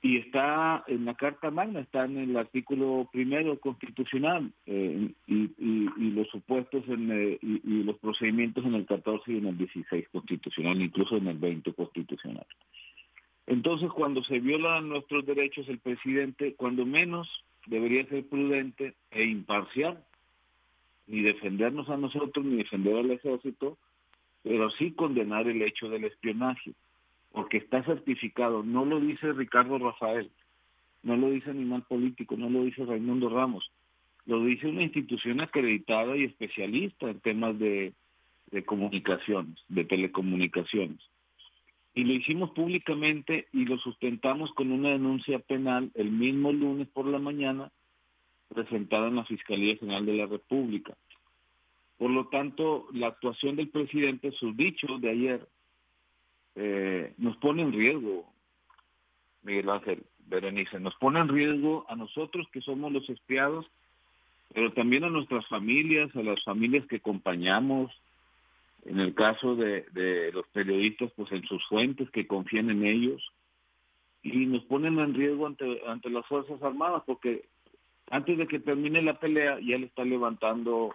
[0.00, 6.28] Y está en la Carta Magna, está en el artículo primero constitucional eh, y, los
[6.28, 11.16] supuestos en, eh, y, los procedimientos en el 14 y en el 16 constitucional, incluso
[11.16, 12.46] en el 20 constitucional.
[13.48, 17.26] Entonces, cuando se violan nuestros derechos, el presidente, cuando menos,
[17.66, 20.04] debería ser prudente e imparcial,
[21.06, 23.78] ni defendernos a nosotros, ni defender al ejército,
[24.42, 26.72] pero sí condenar el hecho del espionaje,
[27.32, 30.30] porque está certificado, no lo dice Ricardo Rafael,
[31.02, 33.72] no lo dice Animal Político, no lo dice Raimundo Ramos,
[34.26, 37.94] lo dice una institución acreditada y especialista en temas de
[38.66, 41.00] comunicaciones, de telecomunicaciones
[41.98, 47.06] y lo hicimos públicamente y lo sustentamos con una denuncia penal el mismo lunes por
[47.06, 47.72] la mañana
[48.54, 50.96] presentada en la Fiscalía General de la República.
[51.98, 55.48] Por lo tanto, la actuación del presidente, sus dichos de ayer,
[56.54, 58.32] eh, nos pone en riesgo,
[59.42, 63.66] Miguel Ángel, Berenice, nos pone en riesgo a nosotros que somos los espiados,
[64.54, 67.90] pero también a nuestras familias, a las familias que acompañamos,
[68.84, 73.22] en el caso de, de los periodistas, pues en sus fuentes, que confían en ellos,
[74.22, 77.44] y nos ponen en riesgo ante, ante las Fuerzas Armadas, porque
[78.10, 80.94] antes de que termine la pelea ya le está levantando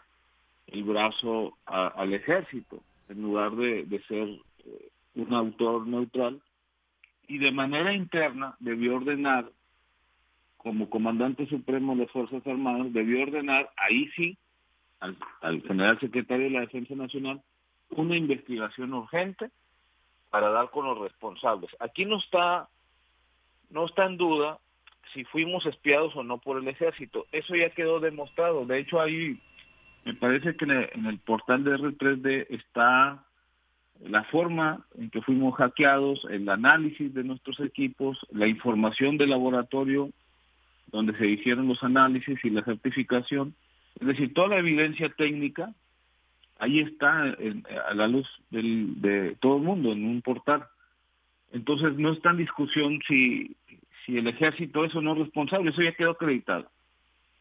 [0.67, 4.27] el brazo al ejército, en lugar de, de ser
[4.65, 6.41] eh, un autor neutral,
[7.27, 9.51] y de manera interna debió ordenar,
[10.57, 14.37] como comandante supremo de las Fuerzas Armadas, debió ordenar, ahí sí,
[14.99, 17.41] al, al general secretario de la Defensa Nacional,
[17.95, 19.49] una investigación urgente
[20.29, 21.69] para dar con los responsables.
[21.79, 22.67] Aquí no está,
[23.69, 24.59] no está en duda
[25.13, 27.25] si fuimos espiados o no por el ejército.
[27.31, 28.65] Eso ya quedó demostrado.
[28.65, 29.39] De hecho, ahí
[30.05, 33.23] me parece que en el, portal de R3D está
[34.01, 40.09] la forma en que fuimos hackeados, el análisis de nuestros equipos, la información del laboratorio
[40.87, 43.55] donde se hicieron los análisis y la certificación.
[43.99, 45.73] Es decir, toda la evidencia técnica
[46.63, 47.35] ahí está
[47.87, 50.65] a la luz de todo el mundo en un portal.
[51.51, 53.55] Entonces no está en discusión si,
[54.05, 56.69] si el ejército es o no responsable, eso ya quedó acreditado.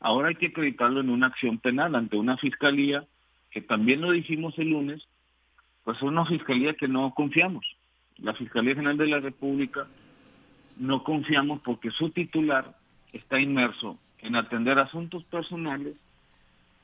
[0.01, 3.07] Ahora hay que acreditarlo en una acción penal ante una fiscalía,
[3.51, 5.07] que también lo dijimos el lunes,
[5.84, 7.65] pues es una fiscalía que no confiamos.
[8.18, 9.86] La Fiscalía General de la República
[10.76, 12.76] no confiamos porque su titular
[13.12, 15.97] está inmerso en atender asuntos personales,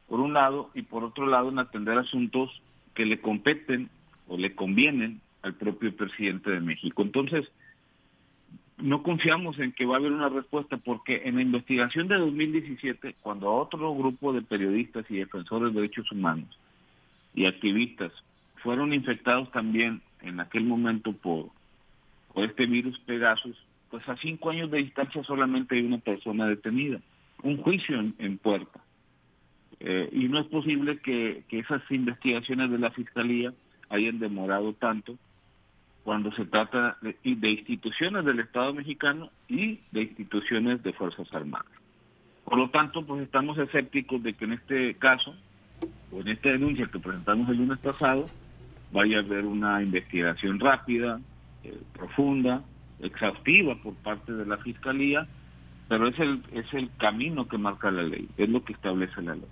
[0.09, 2.63] por un lado, y por otro lado en atender asuntos
[2.95, 3.91] que le competen
[4.27, 7.03] o le convienen al propio presidente de México.
[7.03, 7.51] Entonces,
[8.79, 13.17] no confiamos en que va a haber una respuesta porque en la investigación de 2017,
[13.21, 16.49] cuando otro grupo de periodistas y defensores de derechos humanos
[17.35, 18.13] y activistas
[18.63, 21.51] fueron infectados también en aquel momento por
[22.37, 23.57] este virus Pegasus,
[23.91, 27.01] pues a cinco años de distancia solamente hay una persona detenida,
[27.43, 28.81] un juicio en, puerta.
[29.81, 33.53] Eh, y no es posible que, que esas investigaciones de la Fiscalía
[33.89, 35.17] hayan demorado tanto
[36.03, 41.71] cuando se trata de, de, instituciones del Estado mexicano y de instituciones de Fuerzas Armadas.
[42.45, 45.35] Por lo tanto, pues estamos escépticos de que en este caso,
[46.11, 48.29] o en esta denuncia que presentamos el lunes pasado,
[48.91, 51.21] vaya a haber una investigación rápida,
[51.63, 52.65] eh, profunda,
[53.01, 55.27] exhaustiva por parte de la Fiscalía,
[55.89, 59.35] pero es el, es el camino que marca la ley, es lo que establece la
[59.35, 59.49] ley.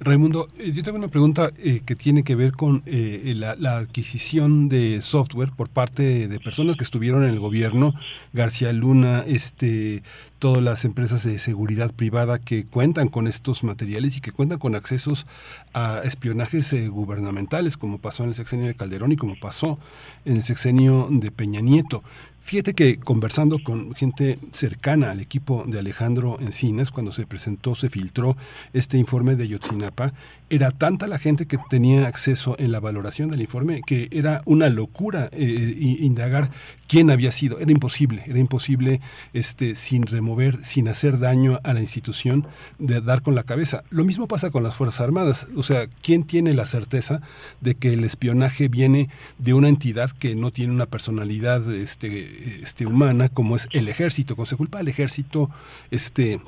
[0.00, 4.68] Raimundo, eh, yo tengo una pregunta eh, que tiene que ver con eh, la, adquisición
[4.68, 7.94] de software por parte de personas que estuvieron en el gobierno,
[8.32, 10.04] García Luna, este,
[10.38, 14.76] todas las empresas de seguridad privada que cuentan con estos materiales y que cuentan con
[14.76, 15.26] accesos
[15.74, 19.80] a espionajes gubernamentales, como pasó en el sexenio de Calderón y como pasó
[20.24, 22.04] en el sexenio de Peña Nieto.
[22.48, 27.90] Fíjate que conversando con gente cercana al equipo de Alejandro Encinas, cuando se presentó, se
[27.90, 28.38] filtró
[28.72, 30.14] este informe de Yotzinapa,
[30.48, 34.70] era tanta la gente que tenía acceso en la valoración del informe que era una
[34.70, 36.50] locura eh, indagar
[36.86, 37.60] quién había sido.
[37.60, 39.02] Era imposible, era imposible
[39.34, 42.46] este, sin remover, sin hacer daño a la institución,
[42.78, 43.84] de dar con la cabeza.
[43.90, 45.46] Lo mismo pasa con las Fuerzas Armadas.
[45.54, 47.20] O sea, ¿quién tiene la certeza
[47.60, 52.86] de que el espionaje viene de una entidad que no tiene una personalidad este, este,
[52.86, 54.36] humana como es el ejército?
[54.36, 55.50] Cuando se culpa al ejército,
[55.90, 56.40] este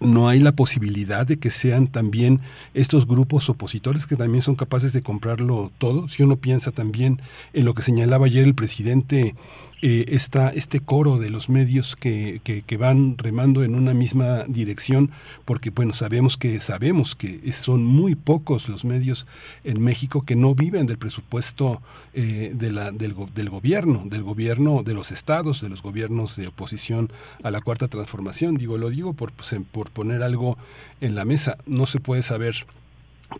[0.00, 2.40] no hay la posibilidad de que sean también
[2.74, 6.08] estos grupos opositores que también son capaces de comprarlo todo.
[6.08, 7.22] Si uno piensa también
[7.52, 9.36] en lo que señalaba ayer el presidente
[9.84, 15.10] eh, está este coro de los medios que, que, van remando en una misma dirección,
[15.44, 19.26] porque bueno, sabemos que sabemos que son muy pocos los medios
[19.64, 21.82] en México que no viven del presupuesto
[22.14, 27.10] eh, del, del, gobierno, del gobierno de los estados, de los gobiernos de oposición
[27.42, 28.54] a la cuarta transformación.
[28.54, 30.58] Digo, lo digo por, pues, por poner algo
[31.00, 31.58] en la mesa.
[31.66, 32.66] No se puede saber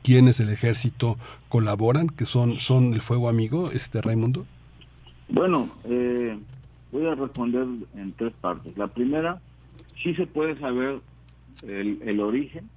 [0.02, 4.44] quiénes del ejército colaboran, que son, son el fuego amigo, este Raimundo.
[5.28, 6.38] Bueno, eh,
[6.90, 8.76] voy a responder en tres partes.
[8.76, 9.40] La primera,
[10.02, 11.00] sí se puede saber
[11.62, 12.68] el, origen,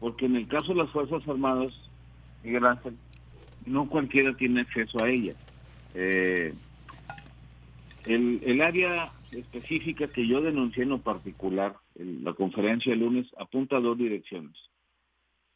[0.00, 1.72] porque en el caso de las Fuerzas Armadas,
[2.42, 2.64] Miguel
[3.66, 5.36] no cualquiera tiene acceso a ellas.
[5.94, 6.54] Eh,
[8.06, 13.26] el, el área específica que yo denuncié en lo particular, en la conferencia el lunes,
[13.38, 14.56] apunta a dos direcciones.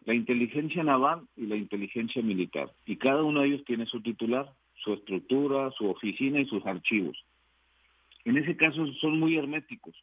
[0.04, 2.72] La inteligencia naval y la inteligencia militar.
[2.84, 4.52] Y cada uno de ellos tiene su titular
[4.82, 7.16] su estructura, su oficina y sus archivos.
[8.24, 9.94] En ese caso son muy herméticos.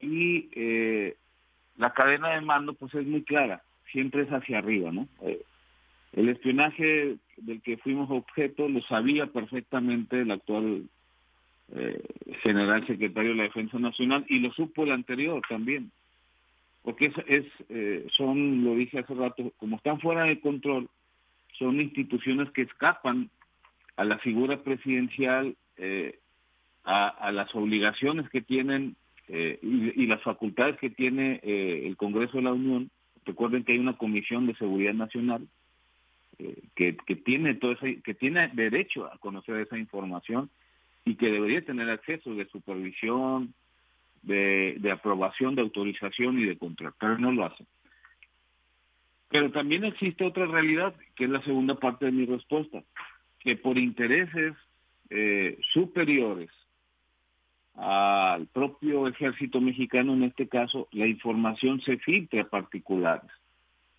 [0.00, 1.16] Y eh,
[1.76, 5.08] la cadena de mando pues es muy clara, siempre es hacia arriba, ¿no?
[5.22, 5.42] Eh,
[6.12, 10.84] el espionaje del que fuimos objeto lo sabía perfectamente el actual
[11.74, 12.02] eh,
[12.42, 15.90] general secretario de la Defensa Nacional y lo supo el anterior también.
[16.82, 20.88] Porque es, es son, lo dije hace rato, como están fuera de control,
[21.56, 23.30] son instituciones que escapan
[23.96, 26.18] a la figura presidencial, eh,
[26.84, 28.96] a, las obligaciones que tienen
[29.28, 32.90] eh, y, las facultades que tiene eh, el Congreso de la Unión.
[33.24, 35.46] Recuerden que hay una Comisión de Seguridad Nacional
[36.74, 40.50] que, tiene todo que tiene derecho a conocer esa información
[41.04, 43.54] y que debería tener acceso de supervisión,
[44.22, 47.64] de, aprobación, de autorización y de control, pero no lo hace.
[49.28, 52.82] Pero también existe otra realidad, que es la segunda parte de mi respuesta,
[53.42, 54.54] que por intereses
[55.10, 56.50] eh, superiores
[57.74, 63.30] al propio ejército mexicano, en este caso, la información se filtra a particulares.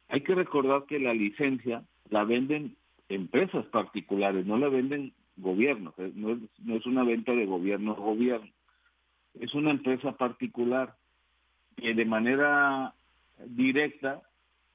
[0.09, 2.75] Hay que recordar que la licencia la venden
[3.09, 7.95] empresas particulares, no la venden gobiernos, no es, no es una venta de gobierno a
[7.95, 8.49] gobierno,
[9.39, 10.95] es una empresa particular
[11.75, 12.93] que de manera
[13.45, 14.21] directa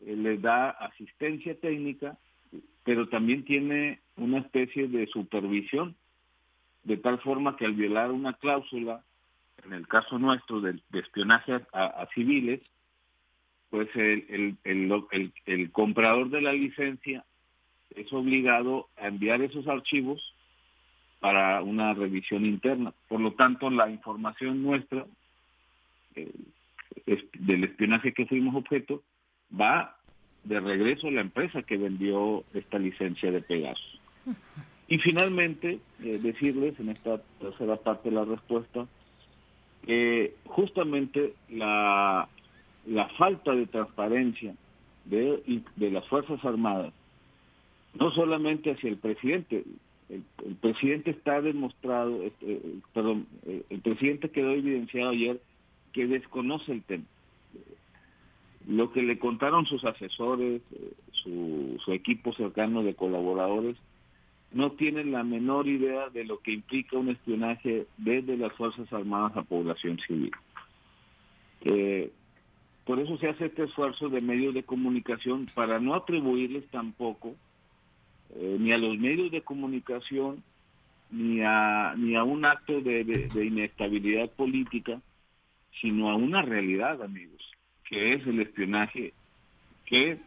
[0.00, 2.18] eh, le da asistencia técnica,
[2.84, 5.94] pero también tiene una especie de supervisión
[6.84, 9.04] de tal forma que al violar una cláusula,
[9.64, 12.60] en el caso nuestro de, espionaje a, civiles,
[13.70, 17.24] pues el, el, el, comprador de la licencia
[17.94, 20.34] es obligado a enviar esos archivos
[21.20, 22.94] para una revisión interna.
[23.08, 25.04] Por lo tanto, la información nuestra
[26.14, 26.32] eh,
[27.38, 29.02] del espionaje que fuimos objeto
[29.52, 29.98] va
[30.44, 34.00] de regreso la empresa que vendió esta licencia de Pegasus.
[34.88, 38.86] Y finalmente, eh, decirles en esta tercera parte de la respuesta,
[39.84, 42.28] que justamente la,
[42.86, 44.54] la falta de transparencia
[45.04, 46.92] de, de las Fuerzas Armadas,
[47.94, 49.64] no solamente hacia el presidente,
[50.08, 52.60] el, presidente está demostrado, este,
[52.94, 55.40] perdón, el presidente quedó evidenciado ayer
[55.92, 57.04] que desconoce el tema.
[58.68, 63.78] Lo que le contaron sus asesores, eh, su, equipo cercano de colaboradores,
[64.52, 69.34] no tienen la menor idea de lo que implica un espionaje desde las Fuerzas Armadas
[69.38, 70.32] a población civil.
[71.62, 72.12] Eh,
[72.84, 77.36] por eso se hace este esfuerzo de medios de comunicación para no atribuirles tampoco
[78.34, 80.42] eh, ni a los medios de comunicación
[81.10, 85.00] ni a, ni a un acto de, de inestabilidad política,
[85.80, 87.42] sino a una realidad, amigos,
[87.88, 89.12] que es el espionaje
[89.86, 90.18] que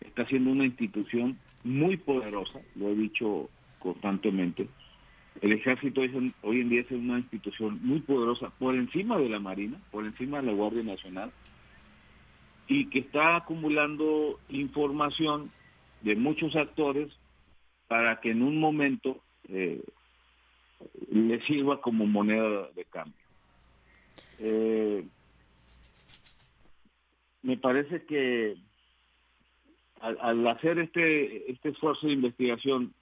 [0.00, 4.68] está siendo una institución muy poderosa, lo he dicho constantemente.
[5.40, 6.00] El ejército
[6.42, 10.40] hoy en día es una institución muy poderosa por encima de la Marina, por encima
[10.40, 11.32] de la Guardia Nacional,
[12.68, 15.50] y que está acumulando información
[16.02, 17.08] de muchos actores
[17.88, 19.82] para que en un momento eh,
[21.10, 23.14] le sirva como moneda de cambio.
[24.38, 25.04] Eh,
[27.42, 28.56] me parece que
[30.00, 32.94] al, hacer este, este esfuerzo de investigación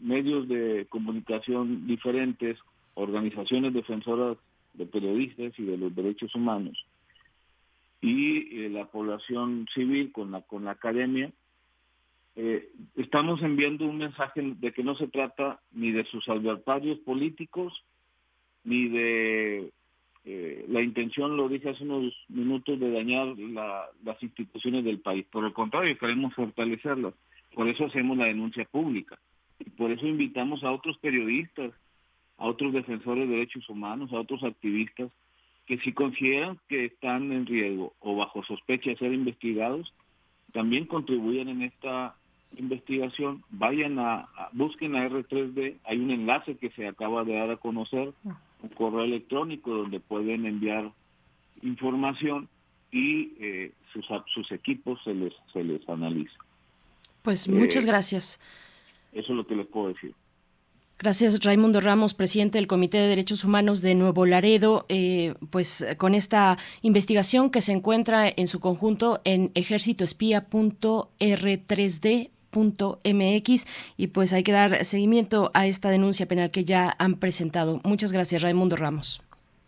[0.00, 2.58] medios de comunicación diferentes,
[2.94, 4.38] organizaciones defensoras
[4.74, 6.86] de periodistas y de los derechos humanos,
[8.00, 11.30] y eh, la población civil con la, con la academia,
[12.36, 17.84] eh, estamos enviando un mensaje de que no se trata ni de sus adversarios políticos,
[18.64, 19.70] ni de
[20.24, 23.34] eh, la intención, lo dije hace unos minutos, de dañar
[24.04, 25.26] las instituciones del país.
[25.30, 27.14] Por el contrario, queremos fortalecerlas.
[27.54, 29.18] Por eso hacemos la denuncia pública.
[29.58, 31.72] Y por eso invitamos a otros periodistas,
[32.38, 35.10] a otros defensores de derechos humanos, a otros activistas,
[35.66, 39.94] que si consideran que están en riesgo o bajo sospecha de ser investigados,
[40.52, 42.16] también contribuyan en esta
[42.56, 47.56] investigación, vayan a, busquen a R3D, hay un enlace que se acaba de dar a
[47.56, 48.12] conocer,
[48.62, 50.92] un correo electrónico donde pueden enviar
[51.62, 52.48] información
[52.92, 56.38] y eh, sus, sus equipos se les, se les analiza.
[57.22, 58.40] Pues muchas eh, gracias.
[59.12, 60.14] Eso es lo que les puedo decir.
[60.98, 64.84] Gracias, Raimundo Ramos, presidente del Comité de Derechos Humanos de Nuevo Laredo.
[64.90, 69.50] Eh, pues con esta investigación que se encuentra en su conjunto en
[72.50, 77.80] ejércitoespía.r3d.mx y pues hay que dar seguimiento a esta denuncia penal que ya han presentado.
[77.84, 79.22] Muchas gracias, Raimundo Ramos.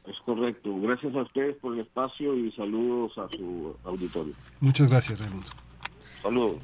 [0.06, 0.74] Es correcto.
[0.80, 4.34] Gracias a ustedes por el espacio y saludos a su auditorio.
[4.60, 5.48] Muchas gracias, Raimundo.
[6.22, 6.56] Saludos.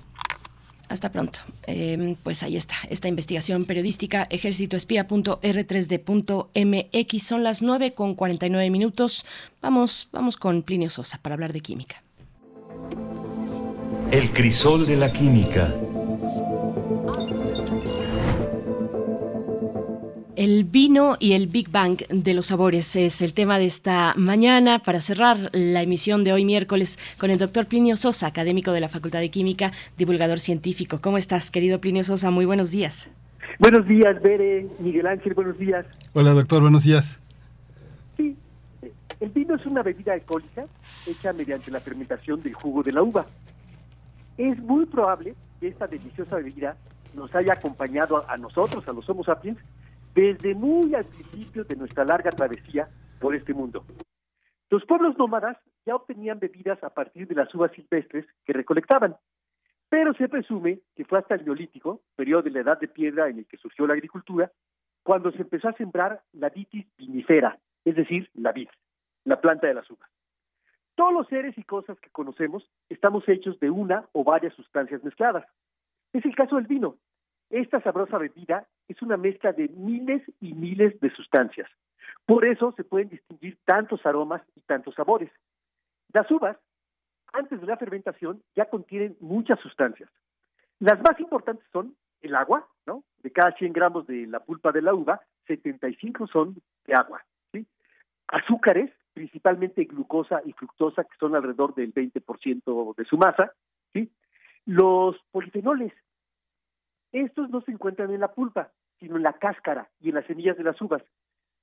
[0.89, 1.41] Hasta pronto.
[1.67, 7.23] Em, pues ahí está, esta investigación periodística, ejércitoespía.r3d.mx.
[7.23, 9.27] Son las 9 con 49 minutos.
[9.61, 12.03] Vamos, vamos con Plinio Sosa para hablar de química.
[14.11, 15.71] El crisol de la química.
[20.39, 24.79] El vino y el Big Bang de los sabores es el tema de esta mañana
[24.79, 28.87] para cerrar la emisión de hoy miércoles con el doctor Plinio Sosa, académico de la
[28.87, 31.01] Facultad de Química, divulgador científico.
[31.01, 32.31] ¿Cómo estás, querido Plinio Sosa?
[32.31, 33.11] Muy buenos días.
[33.59, 35.85] Buenos días, Bere, Miguel Ángel, buenos días.
[36.13, 37.19] Hola, doctor, buenos días.
[38.17, 38.37] Sí,
[39.19, 40.67] el vino es una bebida alcohólica
[41.05, 43.27] hecha mediante la fermentación del jugo de la uva.
[44.37, 46.77] Es muy probable que esta deliciosa bebida
[47.13, 49.59] nos haya acompañado a, nosotros, a los Homo sapiens,
[50.15, 52.89] desde muy al principio de nuestra larga travesía
[53.21, 53.85] por este mundo.
[54.71, 55.57] Los pueblos nómadas
[55.87, 59.17] ya obtenían bebidas a partir de las uvas silvestres que recolectaban.
[59.89, 63.39] Pero se presume que fue hasta el Neolítico, periodo de la Edad de Piedra en
[63.39, 64.53] el que surgió la agricultura,
[65.03, 68.69] cuando se empezó a sembrar la vitis vinifera, es decir, la vid,
[69.25, 70.11] la planta de las uvas.
[70.95, 75.47] Todos los seres y cosas que conocemos estamos hechos de una o varias sustancias mezcladas.
[76.13, 76.97] Es el caso del vino.
[77.51, 81.69] Esta sabrosa bebida es una mezcla de miles y miles de sustancias.
[82.27, 85.31] Por eso se pueden distinguir tantos aromas y tantos sabores.
[86.13, 86.59] Las uvas,
[87.33, 90.11] antes de la fermentación, ya contienen muchas sustancias.
[90.79, 93.05] Las más importantes son el agua, ¿no?
[93.23, 97.25] De cada 100 gramos de la pulpa de la uva, 75 son de agua.
[98.31, 103.53] Azúcares, principalmente glucosa y fructosa, que son alrededor del 20% de su masa,
[103.95, 104.13] ¿sí?
[104.67, 105.95] Los polifenoles,
[107.13, 110.57] estos no se encuentran en la pulpa, sino en la cáscara y en las semillas
[110.57, 111.03] de las uvas.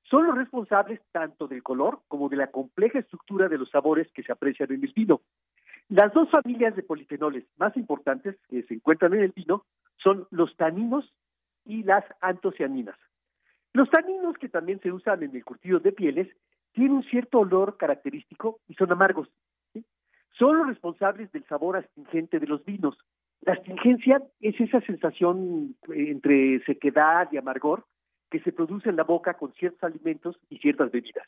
[0.04, 4.24] Son los responsables tanto del color como de la compleja estructura de los sabores que
[4.24, 5.22] se aprecian en el vino.
[5.90, 9.66] Las dos familias de polifenoles más importantes que se encuentran en el vino
[9.98, 11.12] son los taninos
[11.66, 12.98] y las antocianinas.
[13.74, 16.28] Los taninos, que también se usan en el curtido de pieles,
[16.72, 19.30] tienen un cierto olor característico y son amargos.
[20.38, 22.98] Son los responsables del sabor astringente de los vinos.
[23.46, 27.86] La astringencia es esa sensación eh, entre sequedad y amargor
[28.32, 31.28] que se produce en la boca con ciertos alimentos y ciertas bebidas.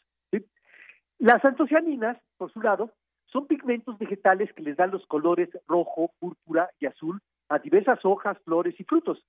[1.20, 2.92] Las antocianinas, por su lado,
[3.26, 8.38] son pigmentos vegetales que les dan los colores rojo, púrpura y azul a diversas hojas,
[8.46, 9.24] flores y frutos.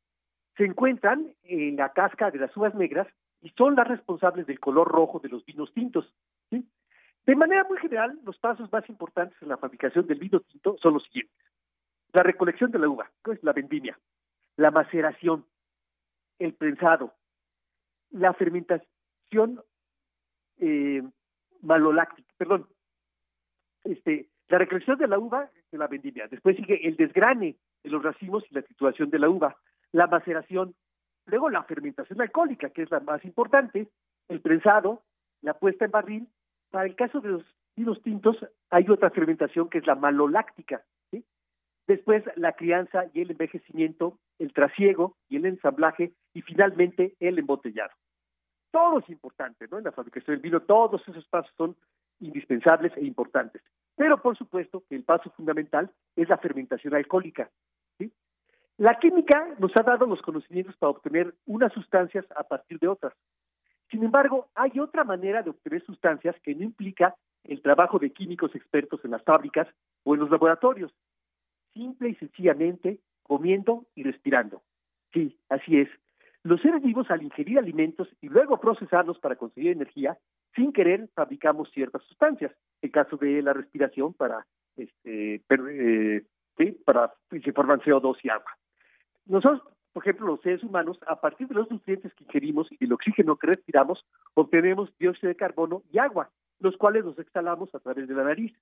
[0.56, 3.06] Se encuentran en la casca de las uvas negras
[3.42, 6.12] y son las responsables del color rojo de los vinos tintos.
[6.50, 10.94] De manera muy general, los pasos más importantes en la fabricación del vino tinto son
[10.94, 11.37] los siguientes.
[12.12, 13.98] La recolección de la uva, que es la vendimia,
[14.56, 15.44] la maceración,
[16.38, 17.14] el prensado,
[18.10, 19.62] la fermentación
[20.58, 21.02] eh,
[21.62, 22.66] maloláctica, perdón,
[23.84, 26.28] este, la recolección de la uva de la vendimia.
[26.28, 29.56] Después sigue el desgrane de los racimos y la titulación de la uva,
[29.92, 30.74] la maceración,
[31.26, 33.88] luego la fermentación alcohólica, que es la más importante,
[34.28, 35.02] el prensado,
[35.42, 36.28] la puesta en barril.
[36.70, 37.44] Para el caso de los
[37.76, 38.36] vinos tintos
[38.70, 40.82] hay otra fermentación que es la maloláctica.
[41.88, 47.92] Después la crianza y el envejecimiento, el trasiego y el ensamblaje y finalmente el embotellado.
[48.70, 49.78] Todo es importante, ¿no?
[49.78, 51.74] En la fabricación del vino, todos esos pasos son
[52.20, 53.62] indispensables e importantes.
[53.96, 57.50] Pero por supuesto el paso fundamental es la fermentación alcohólica.
[58.76, 63.14] La química nos ha dado los conocimientos para obtener unas sustancias a partir de otras.
[63.90, 68.54] Sin embargo, hay otra manera de obtener sustancias que no implica el trabajo de químicos
[68.54, 69.66] expertos en las fábricas
[70.04, 70.92] o en los laboratorios.
[71.78, 74.62] Simple y sencillamente comiendo y respirando.
[75.12, 75.88] Sí, así es.
[76.42, 80.18] Los seres vivos al ingerir alimentos y luego procesarlos para conseguir energía
[80.56, 82.50] sin querer fabricamos ciertas sustancias.
[82.82, 84.44] En caso de la respiración para
[84.76, 86.24] este eh,
[86.84, 88.58] para se forman CO2 y agua.
[89.26, 92.92] Nosotros, por ejemplo, los seres humanos, a partir de los nutrientes que ingerimos y el
[92.92, 98.08] oxígeno que respiramos, obtenemos dióxido de carbono y agua, los cuales los exhalamos a través
[98.08, 98.52] de la nariz.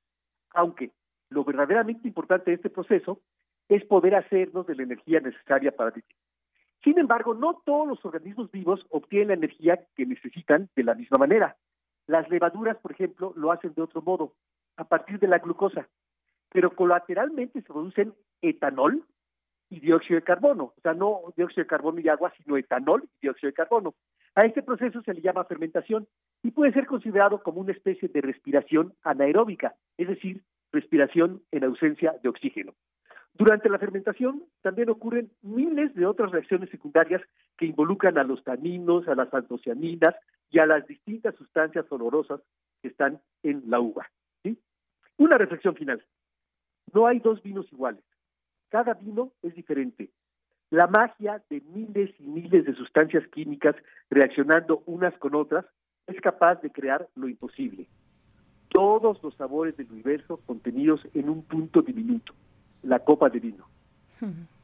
[0.52, 0.90] Aunque
[1.30, 3.20] lo verdaderamente importante de este proceso
[3.68, 6.14] es poder hacernos de la energía necesaria para vivir.
[6.84, 11.18] Sin embargo, no todos los organismos vivos obtienen la energía que necesitan de la misma
[11.18, 11.56] manera.
[12.06, 14.34] Las levaduras, por ejemplo, lo hacen de otro modo,
[14.76, 15.88] a partir de la glucosa,
[16.50, 19.04] pero colateralmente se producen etanol
[19.68, 23.22] y dióxido de carbono, o sea, no dióxido de carbono y agua, sino etanol y
[23.22, 23.94] dióxido de carbono.
[24.36, 26.06] A este proceso se le llama fermentación
[26.42, 32.14] y puede ser considerado como una especie de respiración anaeróbica, es decir, respiración en ausencia
[32.22, 32.74] de oxígeno.
[33.34, 37.20] Durante la fermentación también ocurren miles de otras reacciones secundarias
[37.58, 40.14] que involucran a los taninos, a las antocianinas
[40.50, 42.40] y a las distintas sustancias olorosas
[42.80, 44.10] que están en la uva.
[44.42, 44.58] ¿sí?
[45.18, 46.02] Una reflexión final.
[46.94, 48.02] No hay dos vinos iguales.
[48.70, 50.10] Cada vino es diferente.
[50.70, 53.76] La magia de miles y miles de sustancias químicas
[54.10, 55.66] reaccionando unas con otras
[56.06, 57.86] es capaz de crear lo imposible.
[58.68, 62.34] Todos los sabores del universo contenidos en un punto diminuto
[62.82, 63.66] la copa de vino.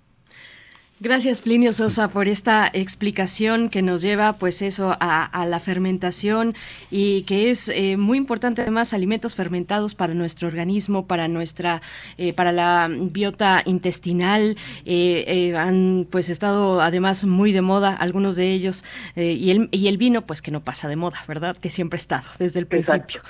[1.00, 6.54] Gracias Plinio Sosa por esta explicación que nos lleva pues eso a, la fermentación
[6.92, 11.82] y que es eh, muy importante además alimentos fermentados para nuestro organismo, para nuestra,
[12.18, 18.52] eh, para la biota intestinal eh, han pues estado además muy de moda algunos de
[18.52, 18.84] ellos
[19.16, 21.56] y, el, y el vino pues que no pasa de moda, ¿verdad?
[21.56, 23.22] Que siempre ha estado desde el principio.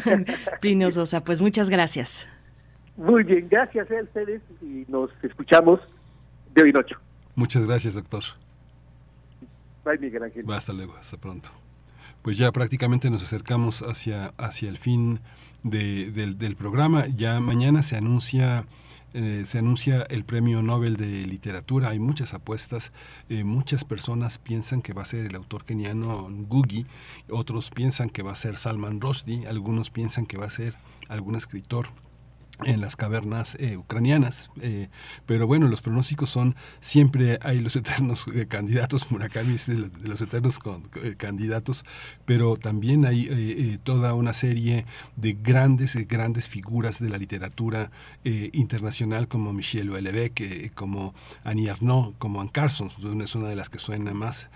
[0.62, 2.28] Plinio Sosa, pues muchas gracias.
[2.96, 5.80] Muy bien, gracias a ustedes y nos escuchamos
[6.54, 6.94] de hoy noche.
[7.34, 8.22] Muchas gracias, doctor.
[9.84, 10.44] Bye, Miguel Ángel.
[10.52, 11.50] Hasta luego, hasta pronto.
[12.22, 15.20] Pues ya prácticamente nos acercamos hacia, hacia el fin
[15.62, 17.06] del, del programa.
[17.16, 18.66] Ya mañana se anuncia
[19.12, 22.92] Eh, se anuncia el Premio Nobel de Literatura, hay muchas apuestas,
[23.28, 26.86] eh, muchas personas piensan que va a ser el autor keniano Ngugi,
[27.28, 30.76] otros piensan que va a ser Salman Rushdie, algunos piensan que va a ser
[31.08, 31.88] algún escritor
[32.64, 34.50] en las cavernas eh, ucranianas.
[34.60, 34.88] Eh,
[35.26, 40.20] pero bueno, los pronósticos son, siempre hay los eternos eh, candidatos, Murakami es de, los
[40.20, 40.58] eternos
[41.16, 41.84] candidatos,
[42.24, 47.90] pero también hay toda una serie de grandes, grandes figuras de la literatura
[48.24, 51.14] internacional como Michel Houellebecq, como
[51.44, 52.90] Annie Arnaud, como Anne Carson,
[53.22, 54.50] es una de las que suena más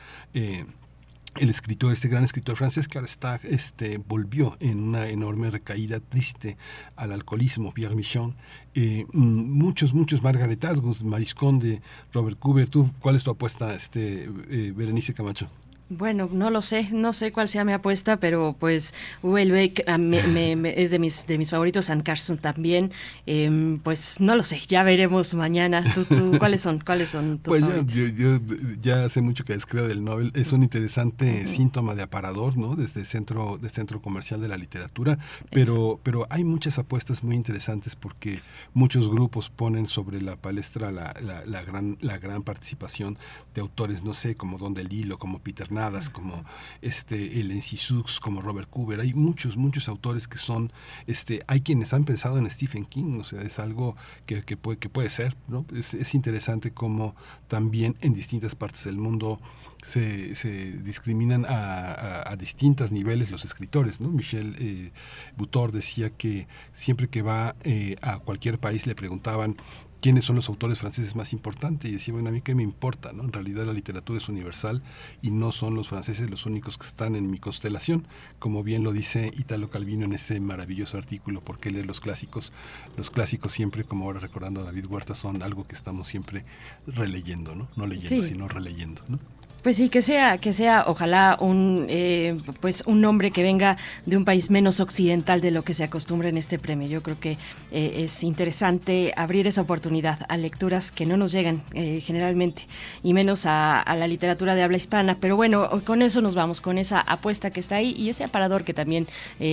[1.36, 6.00] el escritor, este gran escritor francés que ahora está, este, volvió en una enorme recaída
[6.00, 6.56] triste
[6.96, 8.36] al alcoholismo, Pierre Michon,
[8.74, 11.82] eh, muchos, muchos Margaret Atwood, Marisconde,
[12.12, 15.48] Robert Cooper, ¿tú cuál es tu apuesta, este, eh, Berenice Camacho?
[15.90, 20.90] Bueno, no lo sé, no sé cuál sea mi apuesta, pero pues Houellebecq ah, es
[20.90, 22.90] de mis de mis favoritos, San Carson también,
[23.26, 25.84] em, pues no lo sé, ya veremos mañana.
[25.94, 26.06] ¿Tú,
[26.38, 27.62] cuáles son cuáles son tus Pues
[27.94, 28.40] yo, yo,
[28.80, 32.76] ya hace mucho que describo del Nobel, es un interesante síntoma de aparador, ¿no?
[32.76, 35.18] Desde el centro, del centro comercial de la literatura,
[35.50, 38.40] pero, pero hay muchas apuestas muy interesantes porque
[38.72, 43.18] muchos grupos ponen sobre la palestra la, la, gran, la gran participación
[43.54, 45.70] de autores, no sé, como Don Delilo, como Peter
[46.12, 46.44] como
[46.83, 49.01] este el Sux, como Robert Cooper.
[49.01, 50.73] Hay muchos, muchos autores que son,
[51.07, 53.97] este, hay quienes han pensado en Stephen King, o sea, es algo
[54.27, 55.65] que, que puede, que puede ser, ¿no?
[55.75, 57.17] Es, interesante como
[57.49, 59.41] también en distintas partes del mundo
[59.83, 64.11] se, se discriminan a, a, distintos niveles los escritores, ¿no?
[64.11, 64.93] Michel eh,
[65.36, 69.57] Butor decía que siempre que va eh, a cualquier país le preguntaban
[70.05, 73.15] quiénes son los autores franceses más importantes y decía, bueno, a mí qué me importa,
[73.15, 73.23] ¿no?
[73.23, 74.83] En realidad la literatura es universal
[75.23, 78.07] y no son los franceses los únicos que están en mi constelación,
[78.39, 82.52] como bien lo dice Italo Calvino en ese maravilloso artículo, porque leer los clásicos,
[82.99, 86.44] los clásicos siempre, como ahora recordando a David Huerta, son algo que estamos siempre
[86.86, 87.68] releyendo, ¿no?
[87.74, 89.18] No leyendo, sino releyendo, ¿no?
[89.65, 94.18] Pues sí, que sea, que sea, ojalá un, eh, pues un nombre que venga de
[94.18, 96.86] un país menos occidental de lo que se acostumbra en este premio.
[96.86, 97.39] Yo creo que
[97.73, 102.68] eh, es interesante abrir esa oportunidad a lecturas que no nos llegan eh, generalmente
[103.02, 105.17] y menos a, la literatura de habla hispana.
[105.18, 108.65] Pero bueno, con eso nos vamos, con esa apuesta que está ahí y ese aparador
[108.65, 109.09] que también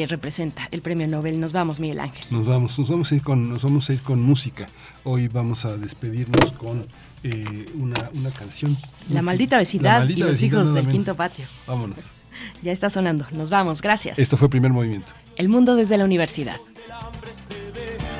[0.09, 1.39] representa el premio Nobel.
[1.39, 2.25] Nos vamos, Miguel Ángel.
[2.31, 4.67] Nos vamos, nos vamos a ir con, nos vamos a ir con música.
[5.05, 6.85] Hoy vamos a despedirnos con
[7.23, 8.77] eh, una, una, canción.
[9.09, 11.45] La maldita vecindad y los hijos del quinto patio.
[11.67, 12.11] Vámonos.
[12.61, 13.27] ya está sonando.
[13.31, 13.81] Nos vamos.
[13.81, 14.19] Gracias.
[14.19, 15.11] Esto fue Primer Movimiento.
[15.35, 16.57] El mundo desde la universidad.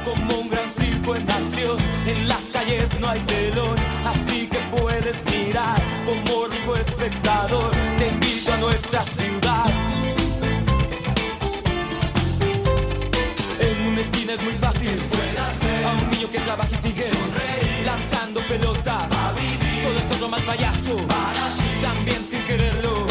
[0.06, 5.24] Como un gran circo en acción, en las calles no hay telón, así que puedes
[5.26, 7.72] mirar como rico espectador.
[7.98, 9.66] Te invito a nuestra ciudad.
[13.60, 17.04] En una esquina es muy fácil, puedas ver a un niño que trabaja y sigue
[18.02, 19.08] lanzando pelota.
[19.84, 20.96] Todo es otro mal payaso.
[21.82, 23.11] También sin quererlo.